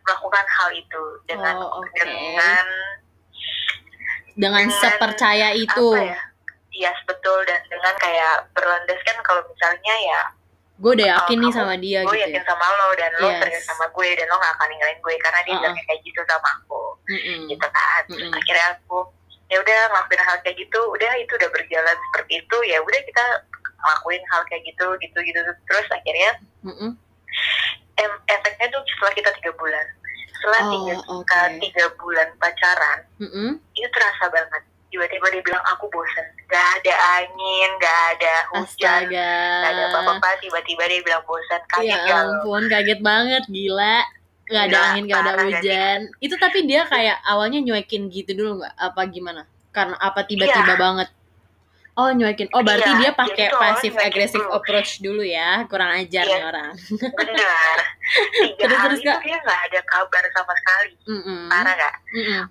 melakukan 0.04 0.46
hal 0.50 0.70
itu 0.74 1.04
dengan 1.30 1.56
Oh, 1.62 1.86
oke. 1.86 1.94
dengan 2.02 2.66
dengan 4.34 4.66
Dengan 4.66 4.66
sepercaya 4.74 5.50
itu 5.54 5.88
apa 5.94 6.04
ya 6.04 6.20
iya 6.78 6.94
betul 7.04 7.42
dan 7.44 7.58
dengan 7.66 7.94
kayak 7.98 8.46
berlandaskan 8.54 9.18
kalau 9.22 9.42
misalnya 9.44 9.96
ya 9.98 10.22
gue 10.78 10.92
udah 10.94 11.08
yakin 11.10 11.38
Oh, 11.38 11.42
nih 11.42 11.52
sama 11.52 11.74
dia 11.76 12.00
gue 12.00 12.14
gitu 12.14 12.22
yakin 12.22 12.38
ya 12.38 12.44
sama 12.46 12.66
lo 12.70 12.88
dan 12.94 13.12
lo 13.18 13.28
Yes. 13.28 13.40
serius 13.42 13.66
sama 13.66 13.86
gue 13.90 14.08
dan 14.14 14.26
lo 14.30 14.38
gak 14.38 14.54
akan 14.54 14.68
ninggalin 14.70 15.00
gue 15.02 15.16
karena 15.18 15.40
dia 15.42 15.56
bilangnya 15.58 15.84
kayak 15.84 16.02
gitu 16.06 16.20
sama 16.24 16.50
aku 16.56 16.84
Mm-mm. 17.10 17.40
gitu 17.50 17.68
kan 17.68 18.02
Terus 18.06 18.22
Mm-mm. 18.24 18.38
akhirnya 18.38 18.68
aku 18.78 19.00
ya 19.48 19.58
udah 19.58 19.80
ngelakuin 19.90 20.22
hal 20.22 20.38
kayak 20.40 20.58
gitu 20.60 20.80
udah 20.86 21.12
itu 21.18 21.32
udah 21.34 21.50
berjalan 21.50 21.98
seperti 21.98 22.34
itu 22.38 22.58
ya 22.68 22.78
udah 22.78 23.00
kita 23.02 23.24
ngelakuin 23.78 24.24
hal 24.28 24.42
kayak 24.46 24.64
gitu 24.64 24.88
gitu 25.00 25.18
gitu 25.24 25.40
terus 25.66 25.88
akhirnya 25.90 26.32
em, 27.98 28.12
efeknya 28.28 28.68
tuh 28.70 28.82
setelah 28.86 29.14
kita 29.14 29.30
tiga 29.34 29.52
bulan 29.56 29.86
setelah 30.38 30.62
Oh, 30.62 30.70
tiga, 30.70 30.94
oke. 31.10 31.42
tiga 31.60 31.86
bulan 31.98 32.28
pacaran 32.38 33.00
Mm-mm. 33.18 33.50
itu 33.74 33.88
terasa 33.90 34.30
banget 34.30 34.62
tiba-tiba 34.88 35.26
dia 35.30 35.44
bilang 35.44 35.64
aku 35.68 35.86
bosen. 35.88 36.26
Gak 36.48 36.66
ada 36.80 36.94
angin 37.20 37.70
gak 37.78 38.00
ada 38.14 38.34
hujan 38.50 39.04
astaga. 39.04 39.34
gak 39.62 39.72
ada 39.72 39.84
apa-apa. 39.92 40.30
Tiba-tiba 40.40 40.84
dia 40.86 41.02
bilang 41.02 41.24
bosen. 41.24 41.62
Kaget 41.68 41.88
ya 41.88 41.98
gak 42.06 42.20
ampun 42.24 42.64
kaget 42.68 43.00
banget 43.02 43.44
gila. 43.48 43.98
Nggak 44.48 44.64
ada 44.64 44.78
angin 44.80 45.04
nggak 45.06 45.20
ada 45.20 45.28
parah 45.28 45.44
gak 45.44 45.60
hujan. 45.60 46.00
Itu 46.18 46.36
tapi 46.38 46.60
dia 46.64 46.82
kayak 46.84 47.18
awalnya 47.22 47.60
nyuekin 47.60 48.08
gitu 48.08 48.32
dulu 48.32 48.64
nggak? 48.64 48.74
Apa 48.78 49.02
gimana? 49.06 49.44
Karena 49.70 50.00
apa 50.00 50.24
tiba-tiba 50.24 50.74
Iya. 50.74 50.80
banget? 50.80 51.10
Oh 51.94 52.14
nyuekin. 52.14 52.48
Oh 52.54 52.62
berarti 52.62 52.88
Iya, 52.88 53.00
dia 53.02 53.12
pakai 53.12 53.48
aggressive 54.00 54.46
dulu. 54.46 54.56
approach 54.56 55.02
dulu 55.02 55.20
ya. 55.20 55.66
Kurang 55.66 55.98
ajar 55.98 56.24
Iya. 56.24 56.32
nih 56.32 56.44
orang. 56.46 56.72
Benar 57.12 57.78
tiga 58.38 58.64
Terus, 58.64 58.78
hari 58.78 58.88
terus, 58.88 59.02
itu 59.02 59.10
Kak? 59.12 59.20
dia 59.26 59.38
gak 59.44 59.60
ada 59.68 59.80
kabar 59.84 60.24
sama 60.32 60.54
sekali. 60.56 60.92
Mm-mm. 61.10 61.42
parah 61.52 61.74
gak 61.76 61.94
Mm-mm. 62.16 62.42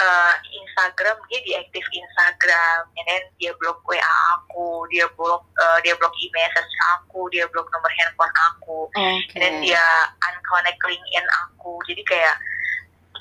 Eh, 0.00 0.34
Instagram 0.56 1.20
dia 1.28 1.44
diaktif 1.44 1.84
Instagram 1.92 2.88
and 2.96 3.04
then 3.04 3.22
dia 3.36 3.52
blok 3.60 3.84
WA 3.84 4.00
aku 4.32 4.88
dia 4.88 5.04
blok 5.12 5.44
eh, 5.60 5.78
dia 5.84 5.92
blok 6.00 6.16
e-message 6.16 6.72
aku 6.96 7.28
dia 7.28 7.44
blok 7.52 7.68
nomor 7.68 7.92
handphone 7.92 8.32
aku 8.48 8.88
oke. 8.88 8.96
and 9.36 9.40
then 9.44 9.60
dia 9.60 9.84
unconnect 10.24 10.80
LinkedIn 10.80 11.26
aku. 11.44 11.76
Jadi 11.84 12.00
kayak 12.08 12.32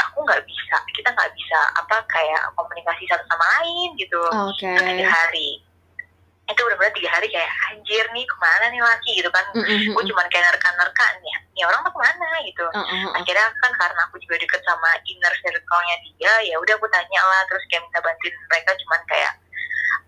aku 0.08 0.24
nggak 0.24 0.40
bisa 0.48 0.76
kita 0.96 1.12
nggak 1.12 1.32
bisa 1.36 1.60
apa 1.76 2.00
kayak 2.08 2.48
komunikasi 2.56 3.04
satu 3.12 3.28
sama 3.28 3.44
lain 3.60 3.90
gitu. 4.00 4.22
Itu 4.56 4.80
tiga 4.80 5.08
hari 5.12 5.60
itu 6.50 6.62
benar-benar 6.66 6.94
tiga 6.98 7.10
hari 7.14 7.28
kayak 7.30 7.52
anjir 7.70 8.06
nih 8.10 8.26
ke 8.26 8.36
mana 8.42 8.66
nih 8.74 8.82
laki? 8.82 9.12
gitu 9.22 9.30
kan. 9.30 9.46
Mm-mm. 9.54 9.94
gue 9.94 10.04
cuman 10.10 10.26
kayak 10.34 10.46
nerka-nerka 10.50 11.06
nih 11.22 11.36
nih 11.54 11.64
orang 11.64 11.80
tuh 11.86 11.94
ke 11.94 12.00
mana? 12.02 12.28
gitu. 12.42 12.66
Uh, 12.74 12.82
uh. 12.82 13.06
akhirnya 13.22 13.48
kan 13.62 13.72
karena 13.78 14.02
aku 14.10 14.16
juga 14.26 14.36
deket 14.42 14.62
sama 14.66 14.90
inner 15.06 15.34
circle-nya 15.46 15.96
dia 16.02 16.34
ya 16.50 16.56
udah 16.58 16.74
aku 16.74 16.88
tanya 16.90 17.22
lah 17.22 17.42
terus 17.46 17.64
kayak 17.70 17.86
minta 17.86 18.00
bantuin 18.02 18.36
mereka 18.50 18.72
cuman 18.82 19.02
kayak 19.06 19.34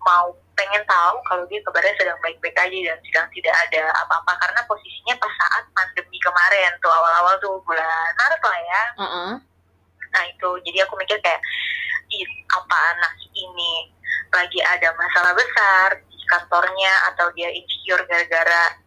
mau 0.02 0.26
pengen 0.58 0.82
tahu 0.84 1.16
kalau 1.30 1.44
dia 1.46 1.62
kabarnya 1.64 1.94
sedang 1.96 2.18
baik-baik 2.20 2.58
aja 2.58 2.78
dan 2.90 2.98
sedang 3.06 3.26
tidak 3.30 3.54
ada 3.68 3.82
apa-apa. 4.02 4.32
Karena 4.42 4.60
posisinya 4.66 5.14
pas 5.22 5.32
saat 5.38 5.64
pandemi 5.72 6.18
kemarin 6.18 6.70
tuh 6.82 6.90
awal-awal 6.90 7.34
tuh 7.38 7.54
bulan 7.62 8.10
Maret 8.18 8.42
lah 8.42 8.60
ya. 8.60 8.82
Uh, 8.98 9.04
uh. 9.06 9.30
nah 10.10 10.22
itu. 10.26 10.50
Jadi 10.66 10.78
aku 10.82 10.94
mikir 10.98 11.18
kayak 11.22 11.40
ih 12.10 12.26
apa 12.50 12.76
anak 12.98 13.14
ini? 13.30 13.94
Lagi 14.32 14.60
ada 14.64 14.88
masalah 14.96 15.32
besar 15.36 16.00
kantornya 16.32 16.92
atau 17.12 17.28
dia 17.36 17.52
insecure 17.52 18.00
gara-gara 18.08 18.80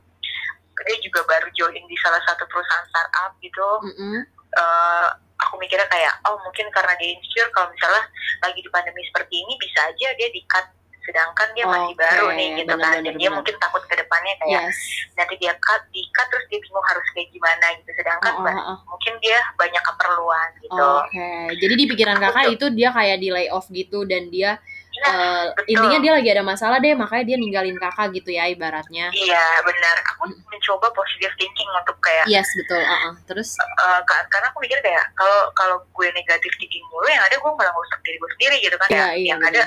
dia 0.89 0.97
juga 1.05 1.21
baru 1.29 1.47
join 1.53 1.85
di 1.85 1.97
salah 2.01 2.19
satu 2.25 2.43
perusahaan 2.49 2.85
startup 2.89 3.31
gitu. 3.39 3.69
Mm-mm. 3.85 4.17
eh, 4.57 5.07
aku 5.39 5.55
mikirnya 5.59 5.87
kayak 5.87 6.13
oh 6.27 6.39
mungkin 6.43 6.67
karena 6.73 6.93
dia 6.97 7.15
insecure 7.15 7.51
kalau 7.53 7.69
misalnya 7.71 8.03
lagi 8.43 8.59
di 8.59 8.69
pandemi 8.71 9.03
seperti 9.07 9.35
ini 9.45 9.53
bisa 9.59 9.79
aja 9.87 10.07
dia 10.15 10.29
di 10.31 10.41
cut 10.49 10.67
sedangkan 11.05 11.53
dia 11.53 11.69
masih 11.69 11.93
Oke, 11.93 12.01
baru 12.01 12.27
nih 12.33 12.49
gitu 12.57 12.73
kan. 12.73 12.81
benar-benar, 12.81 13.05
dan 13.05 13.13
dia 13.21 13.29
mungkin 13.29 13.55
takut 13.61 13.83
ke 13.85 13.93
depannya 13.93 14.33
kayak 14.41 14.61
yes. 14.65 14.77
nanti 15.13 15.37
dia 15.37 15.53
cut 15.61 15.85
di 15.93 16.01
cut 16.09 16.25
terus 16.33 16.45
dia 16.49 16.57
bingung 16.57 16.81
harus 16.81 17.05
kayak 17.13 17.29
gimana 17.29 17.65
gitu. 17.77 17.91
Sedangkan 17.93 18.33
Uh, 18.35 18.41
uh, 18.41 18.45
ba- 18.49 18.57
uh, 18.57 18.71
uh. 18.73 18.77
mungkin 18.89 19.13
dia 19.21 19.37
banyak 19.53 19.83
keperluan 19.85 20.49
gitu. 20.65 20.89
Oke, 21.05 21.29
jadi 21.61 21.73
di 21.77 21.85
pikiran 21.93 22.17
kakak 22.17 22.45
itu 22.57 22.65
dia 22.73 22.89
kayak 22.89 23.17
di 23.21 23.29
lay 23.29 23.47
off 23.53 23.69
gitu 23.69 24.01
dan 24.09 24.33
dia 24.33 24.57
Iya, 24.95 25.11
betul. 25.51 25.71
intinya 25.75 25.99
dia 25.99 26.11
lagi 26.15 26.29
ada 26.31 26.43
masalah 26.43 26.77
deh 26.79 26.95
makanya 26.95 27.23
dia 27.27 27.37
ninggalin 27.37 27.75
kakak 27.75 28.15
gitu 28.15 28.29
ya 28.31 28.47
ibaratnya. 28.47 29.11
iya 29.11 29.43
benar 29.61 29.95
aku 30.07 30.23
mencoba 30.47 30.87
positive 30.91 31.35
thinking 31.35 31.67
untuk 31.75 31.99
kayak 31.99 32.23
Yes 32.25 32.47
betul. 32.55 32.79
uh-uh. 32.79 33.13
Terus 33.27 33.59
eh, 33.59 33.99
ka- 34.03 34.27
karena 34.31 34.47
aku 34.49 34.63
mikir 34.63 34.79
kayak 34.79 35.03
kalau 35.13 35.51
kalau 35.51 35.77
gue 35.83 36.07
negatif 36.11 36.51
thinking 36.55 36.85
mulu 36.87 37.05
yang 37.05 37.21
ada 37.21 37.35
gue 37.35 37.51
malah 37.51 37.71
ngurusak 37.71 37.99
diri 38.01 38.15
gue 38.15 38.31
sendiri 38.39 38.57
gitu 38.63 38.75
kan 38.75 38.87
Iya, 38.87 38.97
ya 38.97 39.07
iya, 39.13 39.27
yang 39.35 39.41
ada 39.43 39.63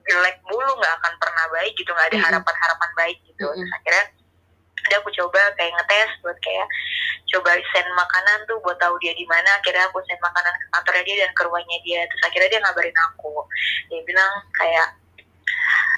jelek 0.00 0.36
mulu 0.46 0.70
nggak 0.78 0.94
akan 1.02 1.12
pernah 1.18 1.44
baik 1.50 1.72
gitu 1.74 1.90
nggak 1.90 2.08
ada 2.10 2.18
harapan-harapan 2.30 2.90
baik 2.94 3.18
gitu 3.26 3.46
Mm-mm. 3.46 3.58
Terus 3.58 3.72
akhirnya 3.74 4.04
udah 4.90 4.98
aku 5.06 5.10
coba 5.14 5.38
kayak 5.54 5.70
ngetes 5.78 6.10
buat 6.18 6.34
kayak 6.42 6.66
coba 7.30 7.54
send 7.70 7.86
makanan 7.94 8.38
tuh 8.50 8.58
buat 8.66 8.74
tahu 8.82 8.98
dia 8.98 9.14
di 9.14 9.22
mana. 9.30 9.46
Akhirnya 9.62 9.86
aku 9.86 10.02
send 10.02 10.18
makanan 10.18 10.50
ke 10.50 10.66
kantornya 10.74 11.04
dia 11.06 11.16
dan 11.22 11.30
ke 11.30 11.40
rumahnya 11.46 11.78
dia. 11.86 12.00
Terus 12.10 12.22
akhirnya 12.26 12.48
dia 12.50 12.60
ngabarin 12.66 12.98
aku. 13.06 13.34
Dia 13.86 14.00
bilang 14.02 14.32
kayak 14.58 14.88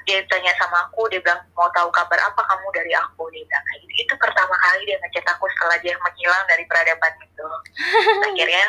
dia 0.05 0.19
tanya 0.29 0.53
sama 0.61 0.85
aku 0.85 1.09
dia 1.09 1.23
bilang 1.25 1.41
mau 1.57 1.65
tahu 1.73 1.89
kabar 1.89 2.21
apa 2.21 2.37
kamu 2.37 2.67
dari 2.77 2.93
aku? 2.93 3.25
Dia 3.33 3.41
bilang 3.49 3.65
kayak 3.65 3.79
gitu. 3.81 3.93
Itu 4.05 4.13
pertama 4.21 4.53
kali 4.61 4.81
dia 4.85 5.01
ngechat 5.01 5.25
aku 5.25 5.49
setelah 5.57 5.77
dia 5.81 5.97
menghilang 5.97 6.43
dari 6.45 6.63
peradaban 6.69 7.13
itu. 7.17 7.47
Akhirnya 8.29 8.63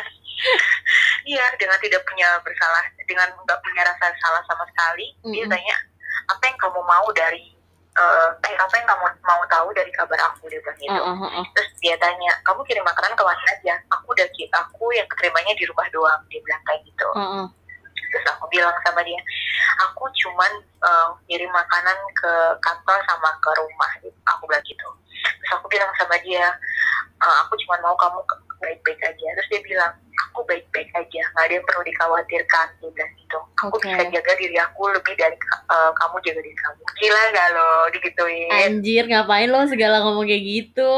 iya 1.29 1.45
dengan 1.61 1.77
tidak 1.79 2.01
punya 2.03 2.27
bersalah 2.41 2.83
dengan 3.07 3.29
nggak 3.33 3.61
punya 3.63 3.81
rasa 3.87 4.11
salah 4.19 4.43
sama 4.45 4.67
sekali 4.67 5.15
dia 5.31 5.47
Mm-mm. 5.47 5.53
tanya 5.53 5.75
apa 6.27 6.43
yang 6.43 6.57
kamu 6.59 6.81
mau 6.83 7.07
dari 7.15 7.54
eh 7.95 8.29
eh, 8.51 8.55
apa 8.59 8.73
yang 8.75 8.87
kamu 8.91 9.07
mau 9.23 9.41
tahu 9.47 9.67
dari 9.71 9.87
kabar 9.95 10.19
aku 10.27 10.51
dia 10.51 10.59
bilang 10.59 10.79
gitu 10.83 10.99
uh, 10.99 11.15
uh, 11.15 11.23
uh, 11.23 11.31
uh. 11.39 11.45
terus 11.55 11.71
dia 11.79 11.95
tanya 11.95 12.31
kamu 12.43 12.59
kirim 12.67 12.83
makanan 12.83 13.15
ke 13.15 13.23
mana 13.23 13.43
aja 13.55 13.73
aku 13.87 14.11
udah 14.11 14.27
aku 14.67 14.85
yang 14.91 15.07
keterimanya 15.07 15.53
di 15.55 15.63
rumah 15.63 15.87
doang 15.95 16.19
dia 16.27 16.39
bilang 16.43 16.61
kayak 16.67 16.81
gitu 16.83 17.07
Uh, 17.15 17.23
uh. 17.43 17.45
terus 18.11 18.25
aku 18.35 18.45
bilang 18.51 18.75
sama 18.83 18.99
dia 19.07 19.19
aku 19.79 20.07
cuman 20.23 20.51
eh, 20.83 21.07
ngirim 21.27 21.51
makanan 21.51 21.97
ke 22.15 22.31
kantor 22.63 22.99
sama 23.07 23.29
ke 23.43 23.49
rumah 23.59 23.91
gitu. 24.03 24.15
aku 24.27 24.43
bilang 24.47 24.63
gitu 24.63 24.87
terus 25.23 25.51
aku 25.55 25.67
bilang 25.71 25.91
sama 25.99 26.15
dia 26.23 26.51
"Eh, 27.23 27.35
aku 27.43 27.53
cuman 27.65 27.79
mau 27.83 27.95
kamu 27.95 28.19
baik-baik 28.59 28.99
aja 29.03 29.27
terus 29.39 29.49
dia 29.51 29.61
bilang 29.63 29.91
aku 30.15 30.39
baik-baik 30.45 30.89
aja 30.91 31.21
nggak 31.31 31.43
ada 31.43 31.53
yang 31.55 31.65
perlu 31.65 31.81
dikhawatirkan 31.83 32.67
dia 32.79 32.89
bilang 32.91 33.11
gitu 33.15 33.37
aku 33.59 33.75
Oke. 33.75 33.87
bisa 33.87 34.03
jaga 34.09 34.31
diri 34.35 34.57
aku 34.57 34.81
lebih 34.89 35.13
dari 35.15 35.35
eh, 35.35 35.91
kamu 35.93 36.15
jaga 36.23 36.39
diri 36.39 36.57
kamu 36.57 36.81
gila 36.95 37.21
gak 37.31 37.47
lo 37.51 37.69
digituin 37.91 38.49
Anjir 38.51 39.03
ngapain 39.05 39.49
lo 39.49 39.59
segala 39.65 39.99
ngomong 40.01 40.25
kayak 40.25 40.43
gitu? 40.43 40.91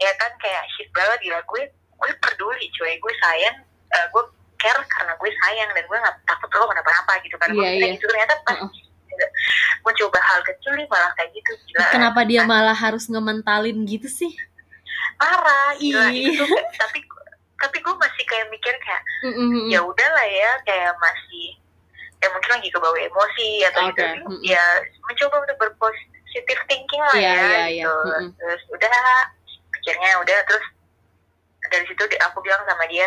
ya 0.00 0.10
kan 0.16 0.32
kayak 0.40 0.64
shit 0.72 0.88
banget 0.90 1.18
gila 1.20 1.40
gue 1.44 1.62
gue 1.70 2.10
peduli 2.18 2.66
cuy 2.72 2.96
gue 2.96 3.14
sayang 3.20 3.56
eh, 3.90 4.06
gue 4.08 4.22
care 4.56 4.80
karena 4.88 5.12
gue 5.16 5.30
sayang 5.44 5.70
dan 5.72 5.84
gue 5.84 5.98
nggak 5.98 6.16
takut 6.24 6.48
lo 6.52 6.64
kenapa-napa 6.68 7.12
gitu 7.20 7.36
kan 7.36 7.48
gue 7.50 7.60
Iya, 7.60 7.72
kira 7.76 7.86
iya. 7.86 7.94
gitu 7.96 8.06
ternyata 8.08 8.34
pas 8.44 8.56
Uh-uh. 8.56 8.72
gue 9.80 9.92
coba 10.00 10.18
hal 10.20 10.40
kecil 10.44 10.72
nih 10.76 10.88
malah 10.88 11.12
kayak 11.12 11.28
gitu 11.32 11.52
gila 11.68 11.84
Kenapa 11.92 12.20
dia 12.24 12.42
malah 12.44 12.72
harus 12.72 13.04
ngementalin 13.06 13.76
gitu 13.84 14.08
sih? 14.08 14.32
parah 15.16 15.76
gila 15.76 16.08
Ih. 16.08 16.32
itu 16.32 16.44
tapi 16.76 17.04
tapi 17.60 17.76
gue 17.78 17.94
masih 17.96 18.24
kayak 18.24 18.48
mikir 18.48 18.74
kayak 18.80 19.02
Mm-mm. 19.28 19.68
ya 19.68 19.80
udahlah 19.84 20.26
ya 20.26 20.50
kayak 20.64 20.92
masih 20.96 21.56
ya 22.20 22.28
mungkin 22.32 22.50
lagi 22.56 22.68
kebawa 22.68 22.96
emosi 23.00 23.50
atau 23.72 23.80
Oke, 23.86 23.92
gitu 23.92 24.04
mm-mm. 24.28 24.40
ya 24.44 24.64
mencoba 25.04 25.36
untuk 25.44 25.56
berpositif 25.60 26.58
thinking 26.68 27.02
lah 27.04 27.16
Iya, 27.16 27.28
ya 27.28 27.32
iya, 27.32 27.44
iya. 27.46 27.84
gitu 27.84 27.92
Mm-mm. 27.92 28.28
terus 28.36 28.62
udah 28.72 28.96
akhirnya 29.76 30.10
udah 30.20 30.38
terus 30.44 30.64
dari 31.70 31.84
situ 31.88 32.02
aku 32.20 32.38
bilang 32.40 32.60
sama 32.64 32.84
dia 32.88 33.06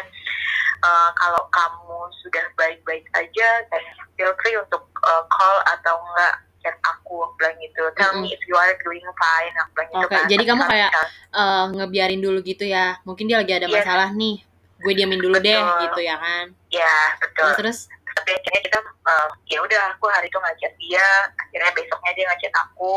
"Eh, 0.84 1.10
kalau 1.16 1.42
kamu 1.50 2.00
sudah 2.26 2.46
baik-baik 2.60 3.06
aja 3.16 3.48
kayak 3.72 3.86
feel 4.18 4.34
free 4.42 4.58
untuk 4.58 4.84
eh, 5.06 5.24
call 5.30 5.58
atau 5.70 5.96
enggak 5.98 6.34
chat 6.64 6.76
aku 6.82 7.20
aku 7.22 7.36
bilang 7.36 7.56
gitu 7.60 7.84
tell 7.94 8.16
me 8.18 8.32
if 8.32 8.42
you 8.44 8.56
are 8.56 8.74
doing 8.80 9.04
fine 9.14 9.54
aku 9.54 9.70
bilang 9.76 9.90
gitu 9.92 10.08
Oke, 10.08 10.16
kan 10.16 10.26
jadi 10.26 10.44
kamu 10.44 10.64
kayak- 10.66 10.94
Eh, 11.34 11.66
ngebiarin 11.74 12.22
dulu 12.22 12.40
gitu 12.42 12.62
ya. 12.64 13.02
Mungkin 13.04 13.26
dia 13.26 13.38
lagi 13.38 13.54
ada 13.54 13.66
Iya. 13.66 13.74
masalah 13.76 14.10
nih. 14.12 14.38
Gue 14.78 14.94
diamin 14.94 15.18
dulu 15.18 15.36
deh 15.36 15.50
Betul. 15.56 15.82
gitu 15.84 16.00
ya 16.02 16.16
kan. 16.16 16.46
ya 16.70 16.96
betul 17.18 17.50
Terus 17.58 17.86
tapi 18.14 18.30
akhirnya 18.32 18.62
kita 18.62 18.78
eh, 18.82 19.28
ya 19.48 19.60
udah 19.60 19.82
aku 19.94 20.06
hari 20.08 20.26
itu 20.26 20.38
ngajak 20.38 20.74
dia 20.76 21.08
akhirnya 21.36 21.72
besoknya 21.72 22.12
dia 22.14 22.26
ngajak 22.30 22.54
aku 22.56 22.96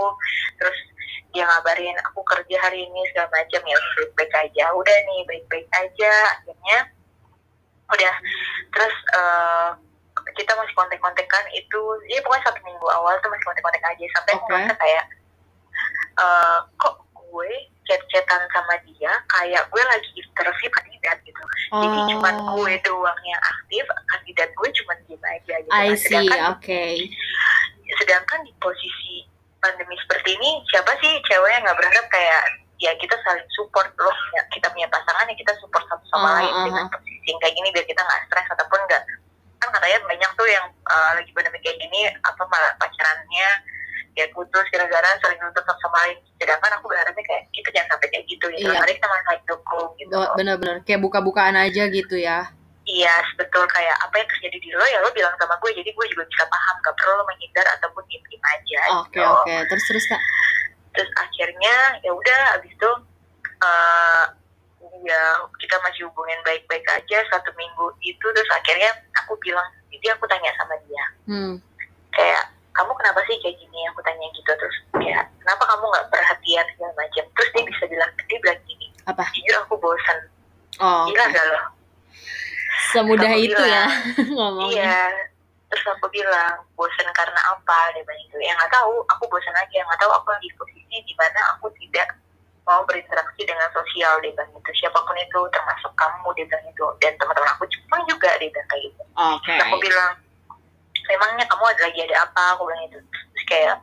terus 0.57 0.79
dia 1.31 1.45
ngabarin 1.45 1.97
aku 2.03 2.21
kerja 2.23 2.57
hari 2.59 2.85
ini 2.85 3.01
segala 3.09 3.29
macam 3.31 3.61
ya 3.63 3.77
baik-baik 3.95 4.33
aja 4.35 4.65
udah 4.71 4.97
nih 5.03 5.21
baik-baik 5.25 5.69
aja 5.71 6.13
akhirnya 6.35 6.79
udah 7.87 8.15
terus 8.71 8.95
eh, 9.15 9.71
kita 10.37 10.53
masih 10.55 10.75
kontek-kontekan 10.75 11.45
itu 11.51 11.81
ya 12.07 12.21
pokoknya 12.21 12.45
satu 12.45 12.61
minggu 12.63 12.87
awal 12.93 13.17
tuh 13.19 13.29
masih 13.29 13.45
kontek-kontek 13.45 13.83
aja 13.83 14.05
sampai 14.13 14.33
aku 14.33 14.45
Oke. 14.45 14.53
merasa 14.53 14.75
kayak 14.77 15.05
eh, 16.17 16.59
kok 16.77 16.95
gue 17.13 17.53
chat-chatan 17.85 18.43
sama 18.51 18.75
dia 18.83 19.13
kayak 19.29 19.63
gue 19.69 19.83
lagi 19.83 20.11
interview 20.15 20.69
kandidat 20.71 21.17
gitu 21.23 21.43
jadi 21.73 21.99
Oh. 21.99 22.07
cuman 22.15 22.35
gue 22.55 22.73
doang 22.83 23.21
yang 23.23 23.43
aktif 23.43 23.85
kandidat 24.07 24.49
gue 24.53 24.69
cuman 24.71 24.97
diem 25.05 25.23
aja 25.25 25.55
gitu 25.59 25.71
I 25.73 25.91
Nah, 25.91 25.95
see, 25.95 26.05
sedangkan 26.07 26.41
oke. 26.53 26.83
sedangkan 27.97 28.41
di 28.43 28.53
posisi 28.59 29.27
pandemi 29.59 29.95
seperti 29.99 30.35
ini 30.35 30.63
siapa 30.69 30.95
sih 30.99 31.13
cewek 31.23 31.51
yang 31.51 31.63
nggak 31.63 31.79
berharap 31.79 32.07
kayak 32.07 32.43
ya 32.77 32.93
kita 33.01 33.17
saling 33.25 33.47
support 33.51 33.89
loh 33.97 34.13
ya, 34.37 34.43
kita 34.53 34.69
punya 34.69 34.85
pasangan 34.87 35.27
ya 35.27 35.35
kita 35.35 35.53
support 35.59 35.83
satu 35.87 36.05
sama 36.07 36.29
Ah, 36.29 36.35
lain 36.39 36.53
ah, 36.53 36.65
dengan 36.69 36.85
ah. 36.87 36.91
posisi 36.93 37.31
kayak 37.35 37.55
gini 37.55 37.69
biar 37.73 37.87
kita 37.87 38.01
nggak 38.01 38.21
stres 38.29 38.47
ataupun 38.53 38.81
nggak 38.85 39.03
kan 39.67 39.75
katanya 39.75 39.99
banyak 40.07 40.31
tuh 40.39 40.47
yang 40.47 40.67
uh, 40.87 41.11
lagi 41.19 41.31
pandemi 41.35 41.59
kayak 41.59 41.77
gini 41.83 42.07
apa 42.23 42.43
malah 42.47 42.73
pacarannya 42.79 43.51
ya 44.17 44.25
putus 44.33 44.65
gara-gara 44.73 45.11
nuntut 45.43 45.61
satu 45.61 45.77
sama 45.83 45.99
lain 46.09 46.17
sedangkan 46.41 46.73
aku 46.81 46.89
berharapnya 46.89 47.21
kayak 47.21 47.43
kita 47.53 47.69
jangan 47.75 47.99
sampai 47.99 48.09
kayak 48.15 48.25
gitu 48.31 48.47
gitu 48.55 48.71
Iya. 48.73 48.81
kita 48.89 49.07
malah 49.11 49.25
saling 49.29 49.45
dukung 49.45 49.89
gitu 50.01 50.15
Be- 50.17 50.33
Bener-bener 50.41 50.77
kayak 50.89 51.01
buka-bukaan 51.05 51.57
aja 51.59 51.83
gitu 51.93 52.17
ya. 52.17 52.49
Iya, 52.87 53.19
betul 53.35 53.67
kayak 53.67 53.99
apa 53.99 54.15
yang 54.15 54.29
terjadi 54.31 54.57
di 54.63 54.71
lo 54.71 54.87
ya 54.87 55.03
lo 55.03 55.11
bilang 55.11 55.35
sama 55.43 55.59
gue, 55.59 55.75
jadi 55.75 55.91
gue 55.91 56.07
juga 56.07 56.23
bisa 56.23 56.47
paham, 56.47 56.79
gak 56.87 56.95
perlu 56.95 57.19
lo 57.19 57.25
menghindar 57.27 57.67
ataupun 57.75 58.07
diem 58.07 58.23
aja. 58.47 58.83
Oke 59.03 59.19
gitu. 59.19 59.27
oke. 59.27 59.55
Terus 59.67 59.85
terus 59.91 60.05
kak. 60.07 60.23
Terus 60.95 61.11
akhirnya 61.19 61.75
ya 62.07 62.15
udah, 62.15 62.41
abis 62.57 62.71
itu 62.71 62.91
eh 63.59 64.25
ya 65.03 65.23
kita 65.59 65.77
masih 65.83 66.09
hubungin 66.09 66.39
baik-baik 66.43 66.87
aja 66.89 67.19
satu 67.29 67.51
minggu 67.55 67.87
itu 68.01 68.27
terus 68.27 68.51
akhirnya 68.51 68.89
aku 69.19 69.37
bilang, 69.41 69.67
jadi 69.91 70.15
aku 70.15 70.25
tanya 70.27 70.51
sama 70.57 70.75
dia, 70.85 71.05
Hmm. 71.27 71.55
kayak 72.11 72.43
kamu 72.73 72.93
kenapa 72.95 73.21
sih 73.25 73.37
kayak 73.41 73.57
gini? 73.57 73.81
Aku 73.91 74.01
tanya 74.01 74.27
gitu 74.31 74.51
terus 74.53 74.77
kayak 74.93 75.25
kenapa 75.41 75.65
kamu 75.65 75.85
nggak 75.89 76.07
perhatian 76.09 76.67
segala 76.77 76.93
macam? 76.95 77.25
Terus 77.33 77.49
dia 77.51 77.65
bisa 77.65 77.85
bilang, 77.87 78.11
dia 78.25 78.39
bilang 78.39 78.61
gini, 78.65 78.87
Apa? 79.05 79.23
jujur 79.33 79.57
aku 79.61 79.75
bosan, 79.77 80.19
Oh, 80.77 81.09
gila 81.09 81.25
oke. 81.25 81.33
gak 81.33 81.47
lo? 81.49 81.61
Semudah 82.93 83.33
Aku 83.33 83.41
itu 83.43 83.63
ya 83.65 83.85
bilang, 83.89 83.91
ngomongnya. 84.37 84.73
Iya. 84.77 84.99
Terus 85.67 85.85
aku 85.91 86.07
bilang, 86.09 86.55
bosan 86.79 87.09
karena 87.11 87.41
apa? 87.51 87.79
Dia 87.93 88.05
bilang 88.05 88.21
gitu. 88.29 88.37
Ya 88.39 88.53
nggak 88.55 88.71
tahu, 88.71 88.95
aku 89.09 89.25
bosan 89.27 89.57
aja. 89.57 89.79
Nggak 89.83 89.99
tahu 89.99 90.13
aku 90.15 90.29
di 90.39 90.49
posisi 90.55 90.97
di 91.03 91.15
mana 91.19 91.41
aku 91.57 91.67
tidak 91.81 92.07
mau 92.67 92.83
berinteraksi 92.85 93.43
dengan 93.47 93.71
sosial. 93.71 94.19
Dia 94.21 94.35
bilang 94.35 94.51
gitu. 94.53 94.71
Siapa 94.85 94.99
pun 94.99 95.17
itu, 95.17 95.41
termasuk 95.55 95.93
kamu, 95.95 96.29
dia 96.37 96.45
bilang 96.51 96.65
gitu. 96.67 96.87
Dan 96.99 97.13
teman-teman 97.17 97.51
aku 97.55 97.65
pun 97.87 98.01
juga, 98.11 98.31
dia 98.37 98.51
bilang 98.51 98.69
kayak 98.69 98.83
gitu. 98.91 99.03
Terus 99.47 99.63
aku 99.63 99.77
bilang, 99.79 100.13
memangnya 101.07 101.45
kamu 101.47 101.65
ada 101.71 101.81
lagi 101.87 101.99
ada 102.03 102.17
apa? 102.27 102.43
Aku 102.59 102.63
bilang 102.67 102.83
gitu. 102.91 102.99
Terus 103.07 103.45
kayak, 103.47 103.75